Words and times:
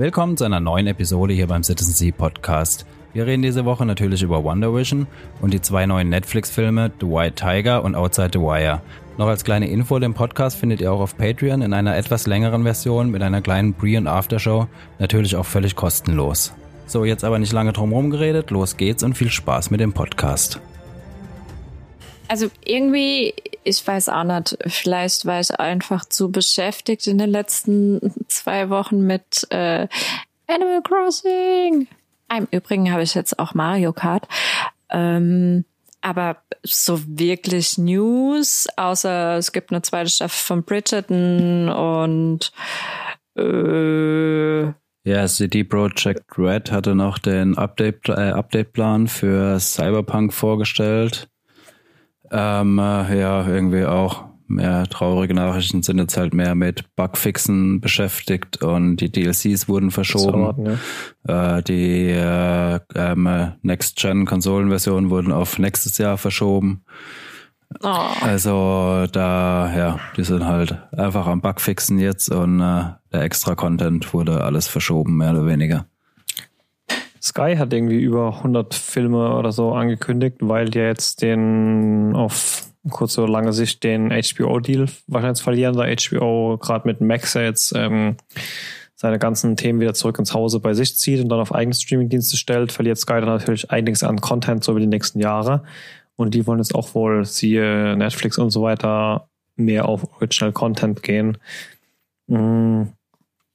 Willkommen 0.00 0.38
zu 0.38 0.44
einer 0.44 0.60
neuen 0.60 0.86
Episode 0.86 1.34
hier 1.34 1.46
beim 1.46 1.62
Citizen 1.62 1.92
Sea 1.92 2.10
Podcast. 2.10 2.86
Wir 3.12 3.26
reden 3.26 3.42
diese 3.42 3.66
Woche 3.66 3.84
natürlich 3.84 4.22
über 4.22 4.42
Wonder 4.42 4.74
Vision 4.74 5.06
und 5.42 5.52
die 5.52 5.60
zwei 5.60 5.84
neuen 5.84 6.08
Netflix-Filme 6.08 6.90
The 7.02 7.06
White 7.06 7.34
Tiger 7.34 7.84
und 7.84 7.94
Outside 7.94 8.30
the 8.32 8.38
Wire. 8.38 8.80
Noch 9.18 9.26
als 9.26 9.44
kleine 9.44 9.68
Info, 9.68 9.98
den 9.98 10.14
Podcast 10.14 10.56
findet 10.56 10.80
ihr 10.80 10.90
auch 10.90 11.00
auf 11.00 11.18
Patreon 11.18 11.60
in 11.60 11.74
einer 11.74 11.98
etwas 11.98 12.26
längeren 12.26 12.62
Version 12.62 13.10
mit 13.10 13.20
einer 13.20 13.42
kleinen 13.42 13.74
Pre- 13.74 13.98
und 13.98 14.06
Aftershow, 14.06 14.68
natürlich 14.98 15.36
auch 15.36 15.44
völlig 15.44 15.76
kostenlos. 15.76 16.54
So, 16.86 17.04
jetzt 17.04 17.22
aber 17.22 17.38
nicht 17.38 17.52
lange 17.52 17.74
drum 17.74 17.90
herum 17.90 18.08
geredet, 18.08 18.50
los 18.50 18.78
geht's 18.78 19.02
und 19.02 19.18
viel 19.18 19.30
Spaß 19.30 19.70
mit 19.70 19.80
dem 19.80 19.92
Podcast. 19.92 20.62
Also 22.30 22.48
irgendwie, 22.64 23.34
ich 23.64 23.84
weiß 23.84 24.08
auch 24.08 24.22
nicht, 24.22 24.56
vielleicht 24.68 25.26
war 25.26 25.40
ich 25.40 25.50
einfach 25.58 26.04
zu 26.04 26.30
beschäftigt 26.30 27.08
in 27.08 27.18
den 27.18 27.30
letzten 27.30 28.14
zwei 28.28 28.70
Wochen 28.70 29.04
mit 29.04 29.48
äh, 29.50 29.88
Animal 30.46 30.80
Crossing. 30.80 31.88
Im 32.32 32.48
Übrigen 32.52 32.92
habe 32.92 33.02
ich 33.02 33.16
jetzt 33.16 33.36
auch 33.40 33.54
Mario 33.54 33.92
Kart. 33.92 34.28
Ähm, 34.90 35.64
aber 36.02 36.36
so 36.62 37.00
wirklich 37.04 37.78
News, 37.78 38.68
außer 38.76 39.36
es 39.36 39.50
gibt 39.50 39.72
eine 39.72 39.82
zweite 39.82 40.10
Staffel 40.10 40.46
von 40.46 40.62
Bridgerton 40.62 41.68
und 41.68 42.52
äh, 43.36 44.66
ja, 45.02 45.26
CD 45.26 45.64
Projekt 45.64 46.38
Red 46.38 46.70
hatte 46.70 46.94
noch 46.94 47.18
den 47.18 47.58
Update, 47.58 48.08
äh, 48.08 48.30
Update-Plan 48.30 49.08
für 49.08 49.58
Cyberpunk 49.58 50.32
vorgestellt. 50.32 51.26
Ähm, 52.30 52.78
äh, 52.78 53.20
ja, 53.20 53.46
irgendwie 53.46 53.84
auch 53.84 54.24
mehr 54.50 54.86
traurige 54.88 55.34
Nachrichten 55.34 55.82
sind 55.82 55.98
jetzt 55.98 56.16
halt 56.16 56.34
mehr 56.34 56.54
mit 56.54 56.94
Bugfixen 56.96 57.80
beschäftigt 57.80 58.62
und 58.62 58.96
die 58.96 59.10
DLCs 59.10 59.68
wurden 59.68 59.90
verschoben. 59.90 60.76
Ja. 61.26 61.58
äh, 61.58 61.62
die 61.62 62.10
äh, 62.10 62.80
ähm, 62.94 63.52
Next-Gen-Konsolenversionen 63.62 65.10
wurden 65.10 65.32
auf 65.32 65.58
nächstes 65.58 65.98
Jahr 65.98 66.18
verschoben. 66.18 66.82
Oh. 67.82 67.86
Also 68.20 69.06
da, 69.12 69.72
ja, 69.76 70.00
die 70.16 70.24
sind 70.24 70.44
halt 70.44 70.76
einfach 70.92 71.28
am 71.28 71.40
Bugfixen 71.40 72.00
jetzt 72.00 72.30
und 72.30 72.60
äh, 72.60 72.84
der 73.12 73.22
extra 73.22 73.54
Content 73.54 74.12
wurde 74.12 74.42
alles 74.42 74.66
verschoben, 74.66 75.16
mehr 75.16 75.30
oder 75.30 75.46
weniger. 75.46 75.86
Sky 77.22 77.56
hat 77.56 77.72
irgendwie 77.72 78.00
über 78.00 78.36
100 78.36 78.74
Filme 78.74 79.34
oder 79.36 79.52
so 79.52 79.72
angekündigt, 79.72 80.38
weil 80.40 80.70
die 80.70 80.78
jetzt 80.78 81.22
den 81.22 82.14
auf 82.14 82.70
kurze 82.88 83.22
oder 83.22 83.32
lange 83.32 83.52
Sicht 83.52 83.84
den 83.84 84.10
HBO-Deal 84.10 84.86
wahrscheinlich 85.06 85.42
verlieren, 85.42 85.76
da 85.76 85.84
HBO 85.84 86.56
gerade 86.58 86.88
mit 86.88 87.00
Max 87.00 87.34
jetzt 87.34 87.74
ähm, 87.76 88.16
seine 88.94 89.18
ganzen 89.18 89.56
Themen 89.56 89.80
wieder 89.80 89.94
zurück 89.94 90.18
ins 90.18 90.32
Hause 90.32 90.60
bei 90.60 90.72
sich 90.72 90.96
zieht 90.96 91.22
und 91.22 91.28
dann 91.28 91.40
auf 91.40 91.54
eigene 91.54 91.74
Streamingdienste 91.74 92.36
stellt, 92.36 92.72
verliert 92.72 92.98
Sky 92.98 93.14
dann 93.14 93.26
natürlich 93.26 93.70
einiges 93.70 94.02
an 94.02 94.20
Content 94.20 94.64
so 94.64 94.72
über 94.72 94.80
die 94.80 94.86
nächsten 94.86 95.20
Jahre. 95.20 95.62
Und 96.16 96.34
die 96.34 96.46
wollen 96.46 96.58
jetzt 96.58 96.74
auch 96.74 96.94
wohl, 96.94 97.24
siehe 97.24 97.96
Netflix 97.96 98.38
und 98.38 98.50
so 98.50 98.62
weiter, 98.62 99.28
mehr 99.56 99.86
auf 99.86 100.04
Original 100.14 100.52
Content 100.52 101.02
gehen. 101.02 101.38
Hm. 102.28 102.92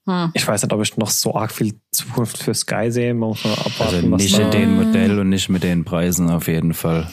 Hm. 0.06 0.32
Ich 0.34 0.48
weiß 0.48 0.62
nicht, 0.62 0.74
ob 0.74 0.82
ich 0.82 0.98
noch 0.98 1.10
so 1.10 1.36
arg 1.36 1.52
viel 1.52 1.80
Zukunft 1.92 2.38
für 2.38 2.54
Sky 2.54 2.92
sehe. 2.92 3.14
Man 3.14 3.30
muss 3.30 3.44
mal 3.44 3.54
abwarten, 3.54 4.14
also 4.14 4.16
nicht 4.16 4.38
in 4.38 4.52
dem 4.52 4.76
Modell 4.76 5.20
und 5.20 5.30
nicht 5.30 5.50
mit 5.50 5.64
den 5.64 5.84
Preisen 5.84 6.30
auf 6.30 6.48
jeden 6.48 6.74
Fall. 6.74 7.10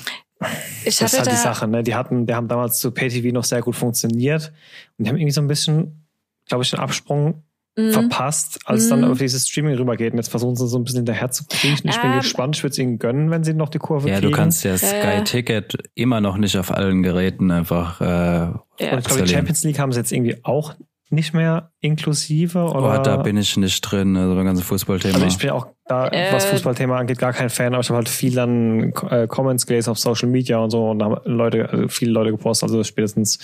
Ich 0.84 0.98
das 0.98 1.12
ist 1.12 1.18
halt 1.18 1.26
da 1.28 1.30
die 1.30 1.36
Sache, 1.36 1.68
ne? 1.68 1.82
Die 1.82 1.94
hatten, 1.94 2.26
die 2.26 2.34
haben 2.34 2.48
damals 2.48 2.78
zu 2.78 2.90
PayTV 2.90 3.32
noch 3.32 3.44
sehr 3.44 3.62
gut 3.62 3.76
funktioniert 3.76 4.52
und 4.98 5.04
die 5.04 5.08
haben 5.08 5.16
irgendwie 5.16 5.32
so 5.32 5.40
ein 5.40 5.46
bisschen, 5.46 6.06
glaube 6.46 6.64
ich, 6.64 6.70
den 6.70 6.80
Absprung 6.80 7.44
mhm. 7.76 7.92
verpasst, 7.92 8.58
als 8.64 8.86
mhm. 8.86 8.90
dann 8.90 9.04
auf 9.04 9.18
dieses 9.18 9.48
Streaming 9.48 9.76
rübergeht. 9.76 10.12
Und 10.12 10.18
jetzt 10.18 10.28
versuchen 10.28 10.56
sie 10.56 10.66
so 10.66 10.78
ein 10.78 10.84
bisschen 10.84 10.98
hinterher 10.98 11.30
zu 11.30 11.44
kriechen. 11.48 11.88
Ich 11.88 12.00
bin 12.00 12.12
ähm. 12.12 12.18
gespannt, 12.18 12.56
ich 12.56 12.62
würde 12.62 12.72
es 12.72 12.78
ihnen 12.78 12.98
gönnen, 12.98 13.30
wenn 13.30 13.44
sie 13.44 13.54
noch 13.54 13.68
die 13.68 13.78
Kurve 13.78 14.08
ja, 14.08 14.16
kriegen. 14.16 14.30
Ja, 14.30 14.36
du 14.36 14.36
kannst 14.36 14.64
ja 14.64 14.76
Sky 14.76 15.22
Ticket 15.24 15.76
immer 15.94 16.20
noch 16.20 16.36
nicht 16.36 16.56
auf 16.56 16.70
allen 16.70 17.02
Geräten 17.02 17.50
einfach. 17.50 18.00
Äh, 18.00 18.04
ja. 18.04 18.58
Und 18.92 18.98
ich 18.98 19.04
glaube, 19.04 19.22
die 19.22 19.32
Champions 19.32 19.64
League 19.64 19.78
haben 19.78 19.92
sie 19.92 19.98
jetzt 19.98 20.12
irgendwie 20.12 20.36
auch 20.42 20.74
nicht 21.12 21.34
mehr 21.34 21.70
inklusive? 21.80 22.58
Oder? 22.58 23.00
Oh, 23.00 23.02
da 23.02 23.16
bin 23.18 23.36
ich 23.36 23.56
nicht 23.56 23.80
drin, 23.82 24.16
also 24.16 24.34
beim 24.34 24.46
ganzen 24.46 24.64
Fußballthema. 24.64 25.14
Also 25.14 25.26
ich 25.26 25.38
bin 25.38 25.50
auch 25.50 25.66
da, 25.86 26.08
äh, 26.08 26.32
was 26.32 26.46
Fußballthema 26.46 26.96
angeht, 26.96 27.18
gar 27.18 27.32
kein 27.32 27.50
Fan, 27.50 27.74
aber 27.74 27.82
ich 27.82 27.88
habe 27.90 27.98
halt 27.98 28.08
viel 28.08 28.34
dann 28.34 28.92
äh, 29.10 29.26
Comments 29.26 29.64
gelesen 29.66 29.90
auf 29.90 29.98
Social 29.98 30.28
Media 30.28 30.58
und 30.58 30.70
so 30.70 30.90
und 30.90 30.98
da 30.98 31.06
haben 31.06 31.20
Leute, 31.24 31.68
also 31.68 31.88
viele 31.88 32.12
Leute 32.12 32.30
gepostet, 32.30 32.70
also 32.70 32.82
spätestens 32.82 33.38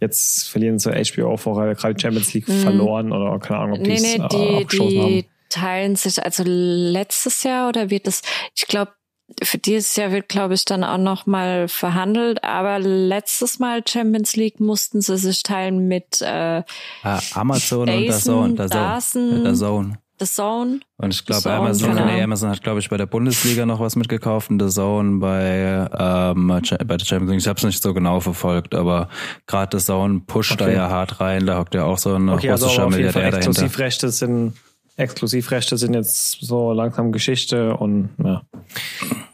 jetzt 0.00 0.48
verlieren 0.48 0.78
sie 0.78 0.90
HBO 0.90 1.36
vorher 1.36 1.74
gerade 1.74 1.94
die 1.94 2.02
Champions 2.02 2.34
League 2.34 2.48
mhm. 2.48 2.60
verloren 2.60 3.12
oder 3.12 3.38
keine 3.38 3.60
Ahnung, 3.60 3.78
ob 3.78 3.86
nee, 3.86 3.98
nee, 4.00 4.16
äh, 4.16 4.64
die, 4.64 4.78
die 4.78 5.00
haben. 5.00 5.24
teilen 5.48 5.96
sich, 5.96 6.22
also 6.22 6.42
letztes 6.44 7.42
Jahr 7.44 7.68
oder 7.68 7.88
wird 7.90 8.08
es, 8.08 8.22
ich 8.54 8.66
glaube, 8.66 8.92
für 9.42 9.58
dieses 9.58 9.96
Jahr 9.96 10.12
wird, 10.12 10.28
glaube 10.28 10.54
ich, 10.54 10.64
dann 10.64 10.84
auch 10.84 10.98
noch 10.98 11.26
mal 11.26 11.68
verhandelt. 11.68 12.44
Aber 12.44 12.78
letztes 12.78 13.58
Mal 13.58 13.82
Champions 13.86 14.36
League 14.36 14.60
mussten 14.60 15.00
sie 15.00 15.18
sich 15.18 15.42
teilen 15.42 15.88
mit 15.88 16.22
äh, 16.22 16.62
ah, 17.02 17.20
Amazon 17.34 17.86
Dazen, 17.86 17.98
und 17.98 18.06
der 18.06 18.18
Zone. 18.18 18.54
Der 18.54 18.68
Zone. 18.68 19.42
Der 19.42 19.54
Zone. 19.54 19.98
The 20.18 20.24
Zone. 20.24 20.80
Und 20.96 21.12
ich 21.12 21.26
glaube, 21.26 21.50
Amazon, 21.50 21.94
genau. 21.94 22.06
nee, 22.06 22.22
Amazon 22.22 22.48
hat, 22.48 22.62
glaube 22.62 22.80
ich, 22.80 22.88
bei 22.88 22.96
der 22.96 23.04
Bundesliga 23.04 23.66
noch 23.66 23.80
was 23.80 23.96
mitgekauft 23.96 24.48
und 24.48 24.62
The 24.62 24.70
Zone 24.70 25.18
bei, 25.18 25.88
ähm, 25.98 26.46
bei 26.48 26.96
der 26.96 27.04
Champions 27.04 27.30
League. 27.30 27.40
Ich 27.40 27.48
habe 27.48 27.58
es 27.58 27.64
nicht 27.64 27.82
so 27.82 27.92
genau 27.92 28.20
verfolgt, 28.20 28.74
aber 28.74 29.10
gerade 29.46 29.78
The 29.78 29.84
Zone 29.84 30.22
pusht 30.26 30.52
okay. 30.52 30.64
da 30.64 30.70
ja 30.70 30.88
hart 30.88 31.20
rein. 31.20 31.44
Da 31.44 31.58
hockt 31.58 31.74
ja 31.74 31.84
auch 31.84 31.98
so 31.98 32.14
ein 32.14 32.30
okay, 32.30 32.50
russischer 32.50 32.84
also 32.84 32.96
Milliardär 32.96 33.30
dahinter. 33.30 33.48
Exklusivrechte 33.48 34.08
sind, 34.08 34.54
Exklusivrechte 34.96 35.76
sind 35.76 35.94
jetzt 35.94 36.38
so 36.40 36.72
langsam 36.72 37.12
Geschichte 37.12 37.76
und 37.76 38.10
ja. 38.22 38.42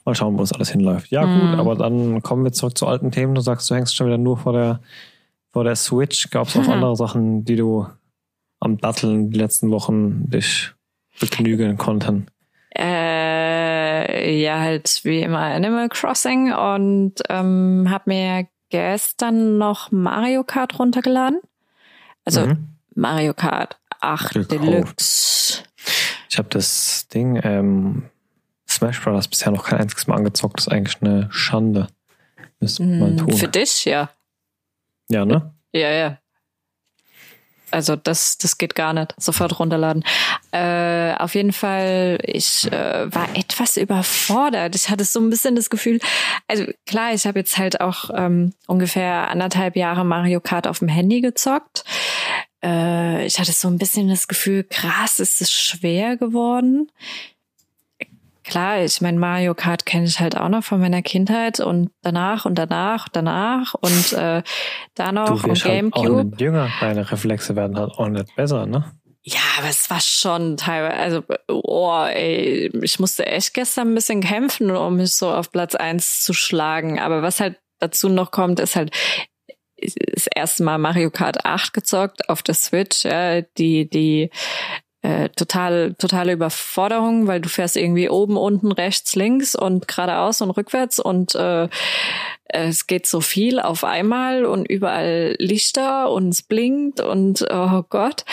Mal 0.04 0.14
schauen, 0.16 0.36
wo 0.36 0.42
es 0.42 0.52
alles 0.52 0.70
hinläuft. 0.70 1.10
Ja, 1.12 1.24
mhm. 1.24 1.50
gut, 1.50 1.58
aber 1.60 1.76
dann 1.76 2.22
kommen 2.22 2.42
wir 2.42 2.52
zurück 2.52 2.76
zu 2.76 2.88
alten 2.88 3.12
Themen. 3.12 3.34
Du 3.36 3.40
sagst, 3.40 3.70
du 3.70 3.74
hängst 3.74 3.94
schon 3.94 4.08
wieder 4.08 4.18
nur 4.18 4.36
vor 4.36 4.52
der, 4.52 4.80
vor 5.52 5.62
der 5.62 5.76
Switch. 5.76 6.30
Gab 6.30 6.48
es 6.48 6.56
auch 6.56 6.66
andere 6.66 6.96
Sachen, 6.96 7.44
die 7.44 7.54
du 7.54 7.86
am 8.58 8.78
Datteln 8.78 9.30
die 9.30 9.38
letzten 9.38 9.70
Wochen 9.70 10.28
dich 10.28 10.72
begnügen 11.20 11.76
konnten? 11.78 12.26
Äh, 12.76 14.42
ja, 14.42 14.58
halt 14.58 15.00
wie 15.04 15.20
immer 15.20 15.40
Animal 15.40 15.88
Crossing 15.88 16.52
und 16.52 17.14
ähm, 17.28 17.86
habe 17.88 18.04
mir 18.06 18.46
gestern 18.70 19.58
noch 19.58 19.92
Mario 19.92 20.42
Kart 20.42 20.78
runtergeladen. 20.78 21.40
Also 22.24 22.46
mhm. 22.46 22.71
Mario 22.94 23.34
Kart 23.34 23.78
8 24.00 24.34
Gekauft. 24.34 24.52
Deluxe. 24.52 25.62
Ich 26.28 26.38
habe 26.38 26.48
das 26.48 27.08
Ding 27.08 27.40
ähm, 27.42 28.10
Smash 28.68 29.00
Brothers 29.02 29.28
bisher 29.28 29.52
noch 29.52 29.64
kein 29.64 29.80
einziges 29.80 30.06
Mal 30.06 30.16
angezockt. 30.16 30.58
Das 30.58 30.66
ist 30.66 30.72
eigentlich 30.72 31.02
eine 31.02 31.28
Schande. 31.30 31.88
Müsste 32.60 32.84
man 32.84 33.14
mm, 33.14 33.18
tun. 33.18 33.32
Für 33.32 33.48
dich, 33.48 33.84
ja. 33.84 34.10
Ja, 35.08 35.24
ne? 35.24 35.54
Ja, 35.72 35.90
ja. 35.90 36.18
Also 37.72 37.96
das, 37.96 38.38
das 38.38 38.58
geht 38.58 38.74
gar 38.74 38.92
nicht. 38.92 39.14
Sofort 39.16 39.58
runterladen. 39.58 40.04
Äh, 40.52 41.14
auf 41.14 41.34
jeden 41.34 41.52
Fall, 41.52 42.18
ich 42.22 42.70
äh, 42.70 43.12
war 43.12 43.34
etwas 43.34 43.76
überfordert. 43.76 44.74
Ich 44.74 44.90
hatte 44.90 45.04
so 45.04 45.20
ein 45.20 45.30
bisschen 45.30 45.56
das 45.56 45.70
Gefühl, 45.70 45.98
also 46.48 46.66
klar, 46.86 47.14
ich 47.14 47.26
habe 47.26 47.38
jetzt 47.38 47.56
halt 47.56 47.80
auch 47.80 48.10
ähm, 48.14 48.52
ungefähr 48.66 49.30
anderthalb 49.30 49.76
Jahre 49.76 50.04
Mario 50.04 50.40
Kart 50.40 50.66
auf 50.66 50.80
dem 50.80 50.88
Handy 50.88 51.20
gezockt. 51.22 51.84
Äh, 52.64 53.26
ich 53.26 53.38
hatte 53.38 53.52
so 53.52 53.68
ein 53.68 53.78
bisschen 53.78 54.08
das 54.08 54.28
Gefühl, 54.28 54.64
krass, 54.64 55.18
ist 55.18 55.40
es 55.40 55.52
schwer 55.52 56.16
geworden 56.16 56.90
klar, 58.44 58.82
ich 58.82 59.00
mein 59.00 59.18
Mario 59.18 59.54
Kart 59.54 59.86
kenne 59.86 60.04
ich 60.04 60.20
halt 60.20 60.36
auch 60.36 60.48
noch 60.48 60.64
von 60.64 60.80
meiner 60.80 61.02
Kindheit 61.02 61.60
und 61.60 61.90
danach 62.02 62.44
und 62.44 62.56
danach, 62.56 63.08
danach 63.08 63.74
und 63.74 64.12
äh, 64.12 64.42
da 64.94 65.12
noch 65.12 65.44
und 65.44 65.62
Gamecube. 65.62 66.08
Halt 66.08 66.18
auch 66.18 66.22
nicht 66.24 66.40
jünger, 66.40 66.70
deine 66.80 67.10
Reflexe 67.10 67.56
werden 67.56 67.78
halt 67.78 67.92
auch 67.92 68.08
nicht 68.08 68.34
besser, 68.36 68.66
ne? 68.66 68.92
Ja, 69.24 69.40
aber 69.58 69.68
es 69.68 69.88
war 69.88 70.00
schon 70.00 70.56
teilweise, 70.56 70.96
also, 70.96 71.22
oh, 71.48 72.04
ey, 72.04 72.70
ich 72.82 72.98
musste 72.98 73.24
echt 73.24 73.54
gestern 73.54 73.92
ein 73.92 73.94
bisschen 73.94 74.20
kämpfen, 74.20 74.70
um 74.72 74.96
mich 74.96 75.14
so 75.14 75.30
auf 75.30 75.52
Platz 75.52 75.76
eins 75.76 76.24
zu 76.24 76.32
schlagen. 76.32 76.98
Aber 76.98 77.22
was 77.22 77.38
halt 77.38 77.56
dazu 77.78 78.08
noch 78.08 78.32
kommt, 78.32 78.58
ist 78.58 78.74
halt, 78.74 78.90
das 80.12 80.26
erste 80.26 80.62
Mal 80.62 80.78
Mario 80.78 81.10
Kart 81.10 81.44
8 81.44 81.72
gezockt 81.72 82.28
auf 82.28 82.42
der 82.42 82.54
Switch, 82.54 83.04
ja, 83.04 83.42
die, 83.42 83.88
die 83.88 84.30
äh, 85.02 85.30
total, 85.30 85.94
totale 85.94 86.32
Überforderung, 86.32 87.26
weil 87.26 87.40
du 87.40 87.48
fährst 87.48 87.76
irgendwie 87.76 88.08
oben, 88.08 88.36
unten, 88.36 88.70
rechts, 88.70 89.16
links 89.16 89.54
und 89.54 89.88
geradeaus 89.88 90.40
und 90.40 90.50
rückwärts 90.50 91.00
und 91.00 91.34
äh, 91.34 91.68
es 92.44 92.86
geht 92.86 93.06
so 93.06 93.20
viel 93.20 93.58
auf 93.58 93.82
einmal 93.82 94.44
und 94.44 94.66
überall 94.70 95.34
Lichter 95.38 96.10
und 96.10 96.28
es 96.28 96.42
blinkt 96.42 97.00
und 97.00 97.44
oh 97.50 97.82
Gott. 97.88 98.24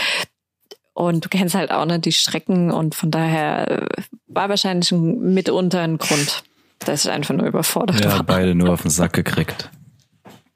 Und 0.94 1.24
du 1.24 1.30
kennst 1.30 1.56
halt 1.56 1.72
auch 1.72 1.86
nicht 1.86 2.04
die 2.04 2.12
Strecken 2.12 2.72
und 2.72 2.94
von 2.94 3.10
daher 3.10 3.84
äh, 3.84 3.88
war 4.28 4.50
wahrscheinlich 4.50 4.92
ein, 4.92 5.34
mitunter 5.34 5.80
ein 5.80 5.98
Grund, 5.98 6.44
dass 6.80 7.06
ich 7.06 7.12
einfach 7.12 7.34
nur 7.34 7.48
überfordert 7.48 8.04
ja, 8.04 8.12
war. 8.12 8.24
beide 8.24 8.54
nur 8.54 8.74
auf 8.74 8.82
den 8.82 8.92
Sack 8.92 9.14
gekriegt. 9.14 9.70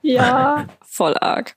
Ja, 0.01 0.67
voll 0.93 1.15
arg. 1.17 1.55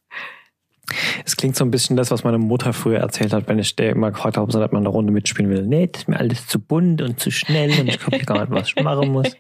Es 1.24 1.36
klingt 1.36 1.56
so 1.56 1.64
ein 1.64 1.72
bisschen 1.72 1.96
das, 1.96 2.12
was 2.12 2.22
meine 2.22 2.38
Mutter 2.38 2.72
früher 2.72 3.00
erzählt 3.00 3.32
hat, 3.32 3.48
wenn 3.48 3.58
ich 3.58 3.74
der 3.74 3.90
immer 3.90 4.12
gefragt 4.12 4.36
habe, 4.36 4.46
ob 4.62 4.72
man 4.72 4.82
eine 4.82 4.88
Runde 4.88 5.12
mitspielen 5.12 5.50
will. 5.50 5.62
Nee, 5.66 5.88
das 5.88 6.02
ist 6.02 6.08
mir 6.08 6.16
alles 6.18 6.46
zu 6.46 6.60
bunt 6.60 7.02
und 7.02 7.18
zu 7.18 7.32
schnell 7.32 7.72
und 7.80 7.88
ich 7.88 7.98
glaube 7.98 8.24
gar 8.24 8.40
nicht, 8.42 8.52
was 8.52 8.68
ich 8.68 8.82
machen 8.82 9.10
muss. 9.12 9.26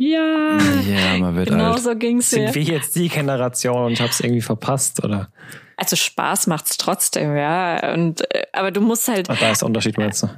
Ja, 0.00 0.58
Ja, 0.86 1.18
man 1.18 1.34
wird 1.34 1.48
genau 1.48 1.72
alt. 1.72 1.80
so 1.82 1.96
ging's 1.96 2.30
Sind 2.30 2.54
wir 2.54 2.62
jetzt 2.62 2.94
die 2.94 3.08
Generation 3.08 3.86
und 3.86 3.92
ich 3.92 4.00
habe 4.00 4.10
es 4.10 4.20
irgendwie 4.20 4.42
verpasst? 4.42 5.02
Oder? 5.04 5.32
Also 5.76 5.96
Spaß 5.96 6.46
macht's 6.46 6.76
trotzdem, 6.76 7.36
ja. 7.36 7.94
Und 7.94 8.20
äh, 8.32 8.44
aber 8.52 8.70
du 8.70 8.80
musst 8.80 9.08
halt, 9.08 9.28
Ach, 9.28 9.38
da 9.38 9.50
ist 9.50 9.62
der 9.62 9.66
Unterschied, 9.66 9.98
meinst 9.98 10.22
du? 10.22 10.28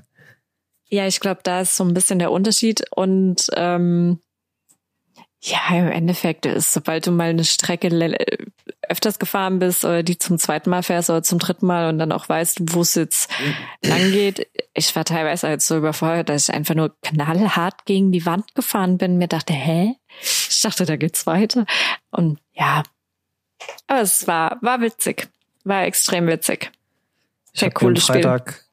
ja, 0.88 1.06
ich 1.06 1.20
glaube, 1.20 1.40
da 1.42 1.60
ist 1.60 1.76
so 1.76 1.84
ein 1.84 1.92
bisschen 1.94 2.18
der 2.18 2.32
Unterschied. 2.32 2.82
Und 2.96 3.46
ähm, 3.54 4.20
ja, 5.42 5.58
im 5.70 5.88
Endeffekt 5.90 6.44
ist, 6.44 6.72
sobald 6.72 7.06
du 7.06 7.12
mal 7.12 7.30
eine 7.30 7.44
Strecke 7.44 7.88
le- 7.88 8.18
öfters 8.88 9.18
gefahren 9.18 9.58
bist 9.58 9.84
oder 9.84 10.02
die 10.02 10.18
zum 10.18 10.38
zweiten 10.38 10.68
Mal 10.68 10.82
fährst 10.82 11.08
oder 11.08 11.22
zum 11.22 11.38
dritten 11.38 11.64
Mal 11.66 11.88
und 11.88 11.98
dann 11.98 12.12
auch 12.12 12.28
weißt, 12.28 12.74
wo 12.74 12.82
es 12.82 12.94
jetzt 12.94 13.30
lang 13.84 14.10
geht. 14.12 14.46
Ich 14.74 14.94
war 14.94 15.04
teilweise 15.04 15.48
halt 15.48 15.62
so 15.62 15.78
überfordert, 15.78 16.28
dass 16.28 16.48
ich 16.48 16.54
einfach 16.54 16.74
nur 16.74 16.94
knallhart 17.00 17.86
gegen 17.86 18.12
die 18.12 18.26
Wand 18.26 18.54
gefahren 18.54 18.98
bin. 18.98 19.16
Mir 19.16 19.28
dachte, 19.28 19.54
hä? 19.54 19.94
Ich 20.20 20.60
dachte, 20.62 20.84
da 20.84 20.96
geht's 20.96 21.26
weiter. 21.26 21.64
Und 22.10 22.38
ja, 22.52 22.82
aber 23.86 24.00
es 24.02 24.26
war, 24.26 24.58
war 24.60 24.80
witzig. 24.80 25.28
War 25.64 25.84
extrem 25.84 26.26
witzig. 26.26 26.70
Ich 27.52 27.62
habe 27.62 27.70
am 27.70 27.74
cooles 27.74 28.02
Spiel. 28.04 28.22
Freitag, 28.22 28.64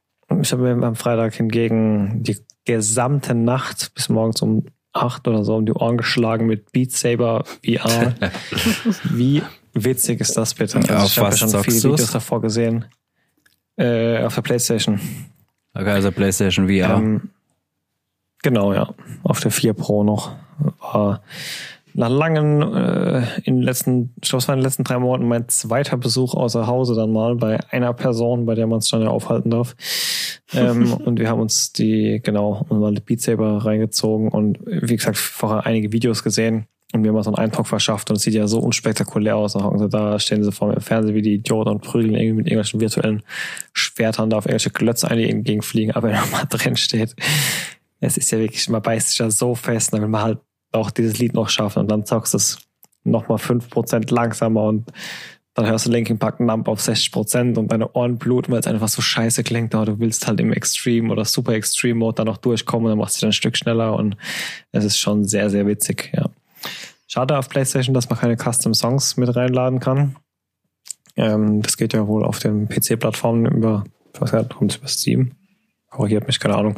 ich 0.41 0.51
habe 0.51 0.75
mir 0.75 0.85
am 0.85 0.95
Freitag 0.95 1.35
hingegen 1.35 2.23
die 2.23 2.37
gesamte 2.65 3.33
Nacht 3.33 3.93
bis 3.93 4.09
morgens 4.09 4.41
um 4.41 4.65
acht 4.97 5.27
oder 5.27 5.43
so 5.43 5.55
um 5.55 5.65
die 5.65 5.73
Ohren 5.73 5.97
geschlagen 5.97 6.45
mit 6.47 6.71
Beat 6.71 6.91
Saber 6.91 7.43
VR. 7.65 8.13
Wie 9.03 9.43
witzig 9.73 10.19
ist 10.21 10.35
das 10.35 10.53
bitte? 10.53 10.77
Also 10.77 10.93
Auf 10.93 11.05
ich 11.05 11.17
habe 11.19 11.29
ja 11.29 11.37
schon 11.37 11.49
viele 11.49 11.81
du's? 11.81 11.83
Videos 11.83 12.11
davor 12.11 12.41
gesehen. 12.41 12.85
Äh, 13.77 14.23
auf 14.23 14.35
der 14.35 14.41
Playstation. 14.41 14.99
Okay, 15.73 15.91
also 15.91 16.11
PlayStation 16.11 16.67
VR. 16.67 16.97
Ähm, 16.97 17.29
genau, 18.41 18.73
ja. 18.73 18.93
Auf 19.23 19.39
der 19.39 19.51
4 19.51 19.73
Pro 19.73 20.03
noch. 20.03 20.35
War 20.79 21.21
nach 21.97 22.09
langen, 22.09 22.61
äh, 22.61 23.23
in 23.43 23.55
den 23.55 23.63
letzten, 23.63 24.13
ich 24.21 24.29
glaube, 24.29 24.41
es 24.41 24.47
war 24.47 24.53
in 24.53 24.59
den 24.59 24.65
letzten 24.65 24.83
drei 24.83 24.99
Monaten 24.99 25.27
mein 25.27 25.49
zweiter 25.49 25.97
Besuch 25.97 26.35
außer 26.35 26.67
Hause 26.67 26.93
dann 26.93 27.11
mal 27.11 27.35
bei 27.35 27.59
einer 27.71 27.91
Person, 27.93 28.45
bei 28.45 28.53
der 28.53 28.67
man 28.67 28.79
es 28.79 28.89
dann 28.89 29.01
ja 29.01 29.09
aufhalten 29.09 29.49
darf. 29.49 29.75
ähm, 30.53 30.93
und 31.05 31.19
wir 31.19 31.27
haben 31.27 31.41
uns 31.41 31.73
die, 31.73 32.21
genau, 32.23 32.67
mal 32.69 32.93
Beat 33.03 33.21
Saber 33.21 33.65
reingezogen 33.65 34.29
und 34.29 34.59
wie 34.65 34.95
gesagt, 34.95 35.17
vorher 35.17 35.65
einige 35.65 35.91
Videos 35.91 36.23
gesehen 36.23 36.67
und 36.93 37.01
mir 37.01 37.11
mal 37.11 37.23
so 37.23 37.31
einen 37.31 37.39
Eindruck 37.39 37.65
verschafft 37.65 38.11
und 38.11 38.17
es 38.17 38.21
sieht 38.21 38.35
ja 38.35 38.47
so 38.47 38.59
unspektakulär 38.59 39.35
aus. 39.35 39.53
Da 39.53 39.63
hocken 39.63 39.79
sie 39.79 39.89
da, 39.89 40.19
stehen 40.19 40.43
sie 40.43 40.51
vor 40.51 40.67
mir 40.67 40.75
im 40.75 40.81
Fernsehen 40.81 41.15
wie 41.15 41.23
die 41.23 41.33
Idioten 41.33 41.69
und 41.69 41.81
prügeln 41.81 42.13
irgendwie 42.13 42.33
mit 42.33 42.45
irgendwelchen 42.45 42.79
virtuellen 42.79 43.23
Schwertern 43.73 44.29
da 44.29 44.37
auf 44.37 44.45
irgendwelche 44.45 44.69
Klötze 44.69 45.09
ein, 45.09 45.17
die 45.17 45.29
entgegenfliegen, 45.29 45.95
aber 45.95 46.09
wenn 46.09 46.19
man 46.19 46.29
mal 46.29 46.45
drin 46.49 46.77
steht, 46.77 47.15
es 47.99 48.17
ist 48.17 48.29
ja 48.29 48.37
wirklich, 48.37 48.69
man 48.69 48.83
beißt 48.83 49.09
sich 49.09 49.17
ja 49.17 49.31
so 49.31 49.55
fest, 49.55 49.93
dann 49.93 50.01
will 50.01 50.09
man 50.09 50.21
halt 50.21 50.39
auch 50.71 50.91
dieses 50.91 51.17
Lied 51.17 51.33
noch 51.33 51.49
schaffen 51.49 51.79
und 51.79 51.91
dann 51.91 52.05
zockst 52.05 52.33
du 52.33 52.37
es 52.37 52.57
nochmal 53.03 53.37
5% 53.37 54.13
langsamer 54.13 54.63
und 54.63 54.91
dann 55.53 55.65
hörst 55.65 55.87
du 55.87 55.91
Linkin 55.91 56.19
Park 56.19 56.39
Nump 56.39 56.67
auf 56.67 56.79
60% 56.79 57.57
und 57.57 57.71
deine 57.71 57.91
Ohren 57.93 58.19
bluten, 58.19 58.51
weil 58.51 58.59
es 58.59 58.67
einfach 58.67 58.89
so 58.89 59.01
scheiße 59.01 59.43
klingt, 59.43 59.73
aber 59.73 59.85
du 59.87 59.99
willst 59.99 60.27
halt 60.27 60.39
im 60.39 60.53
Extreme 60.53 61.11
oder 61.11 61.25
Super 61.25 61.53
Extreme 61.53 61.95
Mode 61.95 62.15
dann 62.15 62.27
noch 62.27 62.37
durchkommen 62.37 62.85
und 62.85 62.91
dann 62.91 62.99
machst 62.99 63.17
du 63.17 63.21
dann 63.21 63.29
ein 63.29 63.33
Stück 63.33 63.57
schneller 63.57 63.95
und 63.95 64.17
es 64.71 64.83
ist 64.83 64.99
schon 64.99 65.23
sehr, 65.23 65.49
sehr 65.49 65.65
witzig, 65.65 66.11
ja. 66.13 66.29
Schade 67.07 67.37
auf 67.37 67.49
PlayStation, 67.49 67.93
dass 67.93 68.09
man 68.09 68.19
keine 68.19 68.35
Custom 68.35 68.73
Songs 68.73 69.17
mit 69.17 69.33
reinladen 69.35 69.79
kann. 69.79 70.17
Ähm, 71.15 71.63
das 71.63 71.77
geht 71.77 71.93
ja 71.93 72.05
wohl 72.05 72.23
auf 72.23 72.37
den 72.39 72.67
PC-Plattformen 72.67 73.45
über, 73.47 73.85
ich 74.13 74.21
weiß 74.21 74.33
nicht, 74.33 74.55
kommt 74.55 74.75
über 74.75 74.87
Steam? 74.87 75.31
Korrigiert 75.89 76.27
mich, 76.27 76.39
keine 76.39 76.55
Ahnung. 76.55 76.75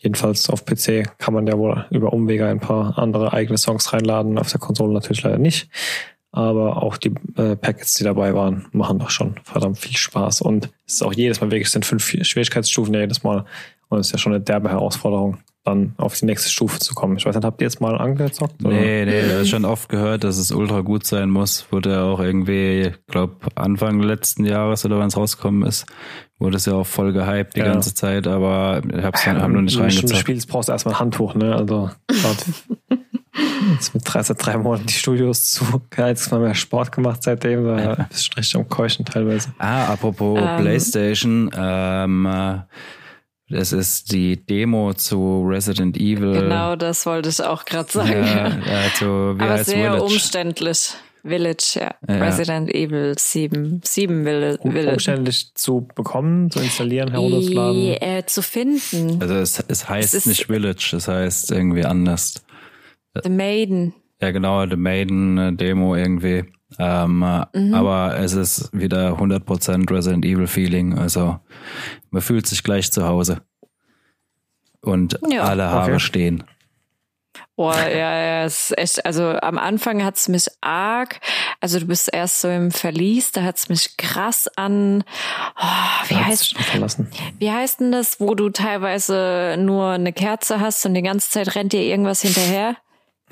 Jedenfalls 0.00 0.48
auf 0.48 0.64
PC 0.64 1.18
kann 1.18 1.34
man 1.34 1.46
ja 1.46 1.58
wohl 1.58 1.86
über 1.90 2.12
Umwege 2.12 2.46
ein 2.46 2.60
paar 2.60 2.98
andere 2.98 3.32
eigene 3.32 3.58
Songs 3.58 3.92
reinladen, 3.92 4.38
auf 4.38 4.50
der 4.50 4.60
Konsole 4.60 4.92
natürlich 4.92 5.22
leider 5.22 5.38
nicht. 5.38 5.68
Aber 6.30 6.82
auch 6.82 6.98
die 6.98 7.14
äh, 7.36 7.56
Packets, 7.56 7.94
die 7.94 8.04
dabei 8.04 8.34
waren, 8.34 8.66
machen 8.72 8.98
doch 8.98 9.10
schon 9.10 9.40
verdammt 9.44 9.78
viel 9.78 9.96
Spaß. 9.96 10.42
Und 10.42 10.70
es 10.86 10.94
ist 10.94 11.02
auch 11.02 11.12
jedes 11.12 11.40
Mal 11.40 11.50
wirklich, 11.50 11.68
es 11.68 11.72
sind 11.72 11.86
fünf 11.86 12.04
Schwierigkeitsstufen 12.04 12.94
ja 12.94 13.00
jedes 13.00 13.24
Mal. 13.24 13.44
Und 13.88 13.98
es 13.98 14.08
ist 14.08 14.12
ja 14.12 14.18
schon 14.18 14.34
eine 14.34 14.42
derbe 14.42 14.68
Herausforderung, 14.68 15.38
dann 15.64 15.94
auf 15.96 16.14
die 16.18 16.26
nächste 16.26 16.50
Stufe 16.50 16.78
zu 16.78 16.94
kommen. 16.94 17.16
Ich 17.16 17.24
weiß 17.24 17.34
nicht, 17.34 17.44
habt 17.44 17.60
ihr 17.60 17.66
jetzt 17.66 17.80
mal 17.80 17.96
angezockt? 17.96 18.62
oder? 18.64 18.74
Nee, 18.74 19.06
nee, 19.06 19.22
das 19.22 19.42
ist 19.42 19.48
schon 19.48 19.64
oft 19.64 19.88
gehört, 19.88 20.22
dass 20.24 20.36
es 20.36 20.52
ultra 20.52 20.82
gut 20.82 21.06
sein 21.06 21.30
muss. 21.30 21.66
Wurde 21.72 21.92
ja 21.92 22.04
auch 22.04 22.20
irgendwie, 22.20 22.92
glaub, 23.06 23.46
Anfang 23.54 24.00
letzten 24.00 24.44
Jahres 24.44 24.84
oder 24.84 24.98
wann 24.98 25.08
es 25.08 25.16
rausgekommen 25.16 25.66
ist, 25.66 25.86
wurde 26.38 26.56
es 26.56 26.66
ja 26.66 26.74
auch 26.74 26.86
voll 26.86 27.12
gehypt 27.12 27.56
die 27.56 27.60
Ja. 27.60 27.66
ganze 27.72 27.94
Zeit, 27.94 28.26
aber 28.26 28.80
ich 28.96 29.02
hab's 29.02 29.26
noch, 29.26 29.34
hab 29.34 29.50
noch 29.50 29.60
nicht 29.60 29.78
Wenn 29.78 29.88
du 30.08 30.14
spielst, 30.14 30.48
brauchst 30.48 30.68
du 30.68 30.72
erstmal 30.72 30.94
ein 30.94 31.00
Handtuch, 31.00 31.34
ne? 31.34 31.54
Also, 31.54 31.90
jetzt 33.72 33.94
mit 33.94 34.02
drei, 34.04 34.22
seit 34.22 34.44
drei 34.44 34.56
Monaten 34.56 34.86
die 34.86 34.92
Studios 34.94 35.50
zu. 35.50 35.64
Kein 35.90 36.06
einziges 36.06 36.30
Mal 36.30 36.40
mehr 36.40 36.54
Sport 36.54 36.92
gemacht 36.92 37.22
seitdem. 37.22 37.64
Da 37.64 38.06
bist 38.08 38.20
du 38.20 38.24
schon 38.32 38.34
richtig 38.38 38.56
am 38.60 38.68
Keuchen 38.68 39.04
teilweise. 39.04 39.52
Ah, 39.58 39.86
apropos 39.92 40.38
Ähm. 40.40 40.60
PlayStation, 40.60 41.50
ähm, 41.56 42.26
äh, 42.26 42.58
das 43.50 43.72
ist 43.72 44.12
die 44.12 44.44
Demo 44.44 44.92
zu 44.94 45.42
Resident 45.48 45.96
Evil. 45.96 46.34
Genau, 46.42 46.76
das 46.76 47.06
wollte 47.06 47.30
ich 47.30 47.42
auch 47.42 47.64
gerade 47.64 47.90
sagen. 47.90 48.12
Ja, 48.66 48.94
zu, 48.94 49.06
wie 49.38 49.42
Aber 49.42 49.50
heißt 49.54 49.70
sehr 49.70 49.92
Village? 49.92 50.02
umständlich. 50.02 50.92
Village, 51.24 51.78
ja. 51.80 51.94
Ja. 52.08 52.24
Resident 52.24 52.74
Evil 52.74 53.14
7. 53.18 53.80
7 53.84 54.24
Village. 54.24 54.58
Um, 54.62 54.76
umständlich 54.76 55.52
zu 55.54 55.88
bekommen, 55.94 56.50
zu 56.50 56.60
installieren, 56.60 57.10
herunterzuladen. 57.10 57.96
Äh, 58.00 58.22
zu 58.26 58.42
finden. 58.42 59.20
Also 59.20 59.34
es, 59.34 59.58
es 59.68 59.88
heißt 59.88 60.14
Es 60.14 60.26
nicht 60.26 60.46
Village, 60.46 60.92
es 60.96 61.08
heißt 61.08 61.50
irgendwie 61.52 61.84
anders. 61.84 62.44
The 63.22 63.30
Maiden. 63.30 63.94
Ja, 64.20 64.30
genau, 64.32 64.66
The 64.66 64.76
Maiden 64.76 65.38
äh, 65.38 65.52
Demo 65.52 65.94
irgendwie. 65.94 66.44
Ähm, 66.78 67.22
äh, 67.22 67.44
Mhm. 67.58 67.74
Aber 67.74 68.18
es 68.18 68.34
ist 68.34 68.70
wieder 68.72 69.18
100% 69.18 69.90
Resident 69.90 70.24
Evil 70.24 70.46
Feeling. 70.46 70.98
Also 70.98 71.38
man 72.10 72.20
fühlt 72.22 72.46
sich 72.46 72.62
gleich 72.62 72.92
zu 72.92 73.06
Hause. 73.06 73.40
Und 74.80 75.18
Ja. 75.28 75.44
alle 75.44 75.64
Haare 75.64 75.92
Okay. 75.92 76.00
stehen. 76.00 76.44
Boah, 77.56 77.76
ja, 77.76 77.88
ja, 77.90 78.44
es 78.44 78.70
ist 78.70 78.78
echt, 78.78 79.06
also 79.06 79.30
am 79.30 79.58
Anfang 79.58 80.04
hat's 80.04 80.28
mich 80.28 80.46
arg, 80.60 81.20
also 81.60 81.80
du 81.80 81.86
bist 81.86 82.08
erst 82.12 82.40
so 82.40 82.48
im 82.48 82.70
Verlies, 82.70 83.32
da 83.32 83.42
hat's 83.42 83.68
mich 83.68 83.96
krass 83.96 84.48
an, 84.56 85.02
oh, 85.60 86.08
wie 86.08 86.14
Da 86.14 86.24
heißt, 86.26 86.54
wie 87.38 87.50
heißt 87.50 87.80
denn 87.80 87.90
das, 87.90 88.20
wo 88.20 88.36
du 88.36 88.50
teilweise 88.50 89.56
nur 89.58 89.90
eine 89.90 90.12
Kerze 90.12 90.60
hast 90.60 90.86
und 90.86 90.94
die 90.94 91.02
ganze 91.02 91.30
Zeit 91.30 91.56
rennt 91.56 91.72
dir 91.72 91.82
irgendwas 91.82 92.22
hinterher? 92.22 92.76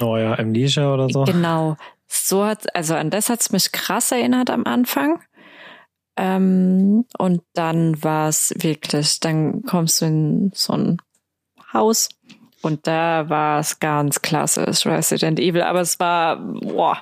Oh 0.01 0.17
ja, 0.17 0.37
Amnesia 0.39 0.93
oder 0.93 1.09
so. 1.09 1.25
Genau. 1.25 1.77
So 2.09 2.45
hat, 2.45 2.75
also 2.75 2.95
an 2.95 3.11
das 3.11 3.31
hat's 3.31 3.51
mich 3.51 3.73
krass 3.73 4.13
erinnert 4.13 4.51
am 4.51 4.65
Anfang. 4.65 5.23
Ähm, 6.17 7.05
und 7.19 7.43
dann 7.53 8.03
war's 8.03 8.55
wirklich, 8.57 9.21
dann 9.21 9.63
kommst 9.63 10.01
du 10.01 10.07
in 10.07 10.51
so 10.55 10.73
ein 10.73 10.97
Haus 11.73 12.09
und 12.67 12.87
da 12.87 13.29
war's 13.31 13.79
ganz 13.81 14.21
klassisch 14.23 14.85
Resident 14.87 15.39
Evil, 15.41 15.63
aber 15.63 15.81
es 15.81 15.99
war, 16.01 16.37
boah, 16.37 16.99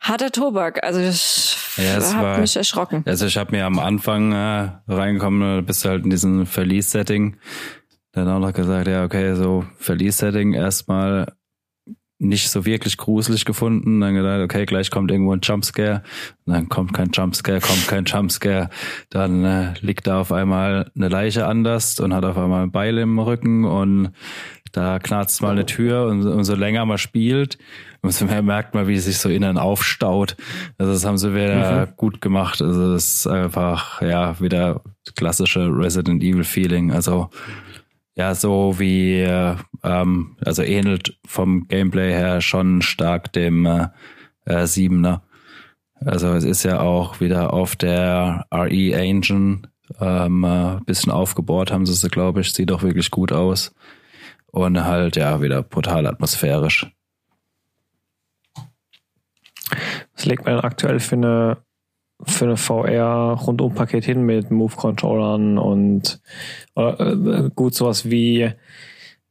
harter 0.00 0.30
Tobak. 0.32 0.82
Also 0.84 1.00
ich 1.00 1.56
Ja, 1.76 1.96
es 1.96 2.14
hab 2.14 2.22
war- 2.22 2.38
mich 2.38 2.56
erschrocken. 2.56 3.02
Also 3.06 3.26
ich 3.26 3.36
habe 3.36 3.52
mir 3.52 3.64
am 3.66 3.78
Anfang 3.78 4.32
äh, 4.32 4.70
reingekommen, 4.88 5.64
bist 5.64 5.84
du 5.84 5.88
halt 5.90 6.04
in 6.04 6.10
diesem 6.10 6.46
Verlies-Setting. 6.46 7.36
Dann 8.12 8.28
auch 8.28 8.38
noch 8.38 8.52
gesagt, 8.52 8.86
ja, 8.86 9.04
okay, 9.04 9.34
so 9.34 9.64
Verlies-Setting 9.78 10.52
erstmal 10.52 11.32
nicht 12.18 12.48
so 12.48 12.64
wirklich 12.64 12.96
gruselig 12.96 13.44
gefunden. 13.44 14.00
Dann 14.00 14.14
gedacht, 14.14 14.40
okay, 14.40 14.66
gleich 14.66 14.90
kommt 14.90 15.10
irgendwo 15.10 15.32
ein 15.32 15.40
Jumpscare. 15.42 16.02
Und 16.44 16.52
dann 16.52 16.68
kommt 16.68 16.92
kein 16.92 17.10
Jumpscare, 17.12 17.60
kommt 17.60 17.86
kein 17.88 18.04
Jumpscare. 18.04 18.70
Dann 19.10 19.44
äh, 19.44 19.74
liegt 19.80 20.06
da 20.06 20.20
auf 20.20 20.32
einmal 20.32 20.90
eine 20.96 21.08
Leiche 21.08 21.46
anders 21.46 21.98
und 22.00 22.14
hat 22.14 22.24
auf 22.24 22.38
einmal 22.38 22.64
ein 22.64 22.72
Beil 22.72 22.98
im 22.98 23.18
Rücken 23.18 23.64
und 23.64 24.12
da 24.74 24.98
knarzt 24.98 25.40
mal 25.40 25.52
eine 25.52 25.66
Tür 25.66 26.06
und 26.08 26.26
umso 26.26 26.56
länger 26.56 26.84
man 26.84 26.98
spielt, 26.98 27.58
umso 28.02 28.24
mehr 28.24 28.42
merkt 28.42 28.74
man, 28.74 28.88
wie 28.88 28.94
es 28.94 29.04
sich 29.04 29.18
so 29.18 29.28
innen 29.28 29.56
aufstaut. 29.56 30.36
Also 30.78 30.92
das 30.92 31.04
haben 31.04 31.16
sie 31.16 31.32
wieder 31.32 31.86
gut 31.96 32.20
gemacht. 32.20 32.60
Also 32.60 32.92
das 32.92 33.18
ist 33.18 33.26
einfach, 33.28 34.02
ja, 34.02 34.40
wieder 34.40 34.82
klassische 35.14 35.68
Resident 35.68 36.24
Evil 36.24 36.42
Feeling. 36.42 36.90
Also 36.90 37.30
ja, 38.16 38.34
so 38.34 38.78
wie, 38.78 39.20
äh, 39.20 39.56
ähm, 39.82 40.36
also 40.44 40.62
ähnelt 40.62 41.18
vom 41.26 41.66
Gameplay 41.68 42.12
her 42.12 42.40
schon 42.40 42.82
stark 42.82 43.32
dem 43.32 43.66
äh, 43.66 43.88
äh, 44.44 44.64
7er. 44.64 45.20
Also 46.04 46.28
es 46.34 46.44
ist 46.44 46.64
ja 46.64 46.80
auch 46.80 47.20
wieder 47.20 47.52
auf 47.52 47.76
der 47.76 48.46
RE 48.52 48.92
Engine 48.92 49.62
ähm, 50.00 50.44
äh, 50.44 50.80
bisschen 50.84 51.12
aufgebohrt 51.12 51.70
haben 51.70 51.86
sie 51.86 51.92
es, 51.92 52.10
glaube 52.10 52.40
ich. 52.40 52.52
Sieht 52.52 52.72
auch 52.72 52.82
wirklich 52.82 53.10
gut 53.10 53.32
aus. 53.32 53.74
Und 54.46 54.84
halt, 54.84 55.16
ja, 55.16 55.42
wieder 55.42 55.62
brutal 55.62 56.06
atmosphärisch. 56.06 56.90
Was 60.14 60.24
legt 60.24 60.44
man 60.44 60.54
denn 60.54 60.64
aktuell 60.64 61.00
für 61.00 61.16
eine 61.16 61.56
für 62.30 62.44
eine 62.46 62.56
VR-Rundum-Paket 62.56 64.04
hin 64.04 64.22
mit 64.22 64.50
Move-Controllern 64.50 65.58
und 65.58 66.20
oder, 66.74 67.00
äh, 67.00 67.50
gut 67.54 67.74
sowas 67.74 68.08
wie 68.10 68.52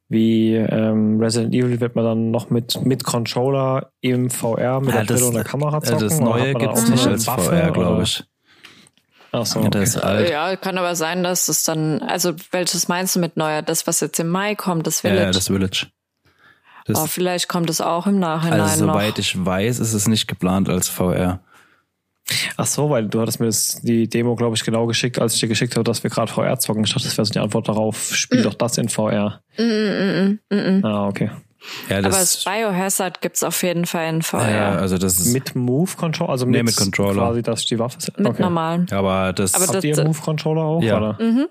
wie 0.10 0.54
ähm, 0.56 1.20
Resident 1.20 1.56
Evil 1.56 1.80
wird 1.80 1.96
man 1.96 2.06
dann 2.06 2.32
noch 2.32 2.50
mit, 2.52 2.86
mit 2.86 3.04
Controller 3.04 3.92
im 4.02 4.30
VR 4.30 4.80
mit 4.80 4.94
Ja, 4.94 5.04
der 5.04 5.14
Brille 5.16 5.26
und 5.28 5.34
der 5.34 5.44
Kamera 5.44 5.78
äh, 5.78 5.82
zocken. 5.82 6.08
das 6.08 6.20
Neue 6.20 6.54
gibt 6.54 6.74
es 6.78 6.88
nicht 6.88 7.08
als 7.08 7.26
Waffe, 7.26 7.50
VR, 7.50 7.72
glaube 7.72 8.04
ich. 8.04 8.24
Ach 9.32 9.46
so, 9.46 9.62
Ja, 9.62 9.66
okay. 9.68 9.80
das 9.80 9.90
ist 9.90 9.98
alt. 9.98 10.30
Ja, 10.30 10.56
kann 10.56 10.78
aber 10.78 10.96
sein, 10.96 11.24
dass 11.24 11.48
es 11.48 11.64
dann, 11.64 12.02
also 12.04 12.34
welches 12.52 12.88
meinst 12.88 13.16
du 13.16 13.20
mit 13.20 13.38
neuer? 13.38 13.64
Das, 13.64 13.88
was 13.88 14.02
jetzt 14.02 14.20
im 14.20 14.30
Mai 14.30 14.54
kommt, 14.54 14.86
das 14.86 15.00
Village. 15.02 15.22
ja, 15.24 15.32
das 15.32 15.48
Village. 15.48 15.88
Das, 16.86 17.00
oh, 17.00 17.06
vielleicht 17.08 17.48
kommt 17.48 17.70
es 17.70 17.82
auch 17.82 18.06
im 18.06 18.20
Nachhinein 18.20 18.62
also 18.62 18.86
noch. 18.86 18.94
soweit 18.94 19.18
ich 19.18 19.44
weiß, 19.44 19.80
ist 19.80 19.94
es 19.94 20.08
nicht 20.08 20.28
geplant 20.28 20.70
als 20.70 20.90
VR. 20.90 21.40
Ach 22.58 22.66
so, 22.66 22.90
weil 22.90 23.08
du 23.08 23.20
hattest 23.22 23.40
mir 23.40 23.48
das, 23.48 23.82
die 23.82 24.08
Demo, 24.08 24.36
glaube 24.36 24.56
ich, 24.56 24.64
genau 24.64 24.86
geschickt, 24.86 25.20
als 25.20 25.34
ich 25.36 25.42
dir 25.42 25.50
geschickt 25.50 25.76
habe, 25.76 25.84
dass 25.84 26.04
wir 26.04 26.10
gerade 26.10 26.32
VR 26.32 26.58
zocken. 26.60 26.84
Ich 26.86 26.94
dachte, 26.94 27.06
das 27.06 27.18
wäre 27.18 27.26
so 27.26 27.34
die 27.34 27.40
Antwort 27.40 27.68
darauf. 27.68 28.16
Spiel 28.16 28.40
Mhm. 28.40 28.44
doch 28.44 28.54
das 28.54 28.78
in 28.78 28.88
VR. 28.90 29.42
Mm, 29.58 29.62
mm, 29.64 30.40
mm, 30.50 30.56
mm, 30.56 30.80
mm. 30.80 30.86
Ah, 30.86 31.08
okay. 31.08 31.32
Ja, 31.90 31.98
Aber 32.00 32.10
das, 32.10 32.44
das 32.44 32.46
Biohazard 32.46 33.22
gibt's 33.22 33.42
auf 33.44 33.62
jeden 33.64 33.86
Fall 33.86 34.10
in 34.10 34.22
VR. 34.22 34.50
ja, 34.52 34.72
also 34.76 34.98
das 34.98 35.18
ist, 35.20 35.32
Mit 35.34 35.56
Move-Controller? 35.56 36.30
Also 36.32 36.46
Nee, 36.46 36.58
mit, 36.58 36.66
mit 36.68 36.76
Controller. 36.78 37.14
Quasi, 37.28 37.42
dass 37.42 37.66
die 37.66 37.80
Waffe 37.80 37.98
ist. 38.00 38.18
mit 38.18 38.28
okay. 38.28 38.42
normalen. 38.42 38.88
aber 38.92 39.32
das, 39.34 39.54
Aber 39.54 39.66
Habt 39.66 39.76
das- 39.76 39.84
ihr 39.84 40.04
Move-Controller 40.04 40.62
auch? 40.62 40.82
Ja. 40.84 40.98
Oder? 40.98 41.18
Mhm. 41.22 41.48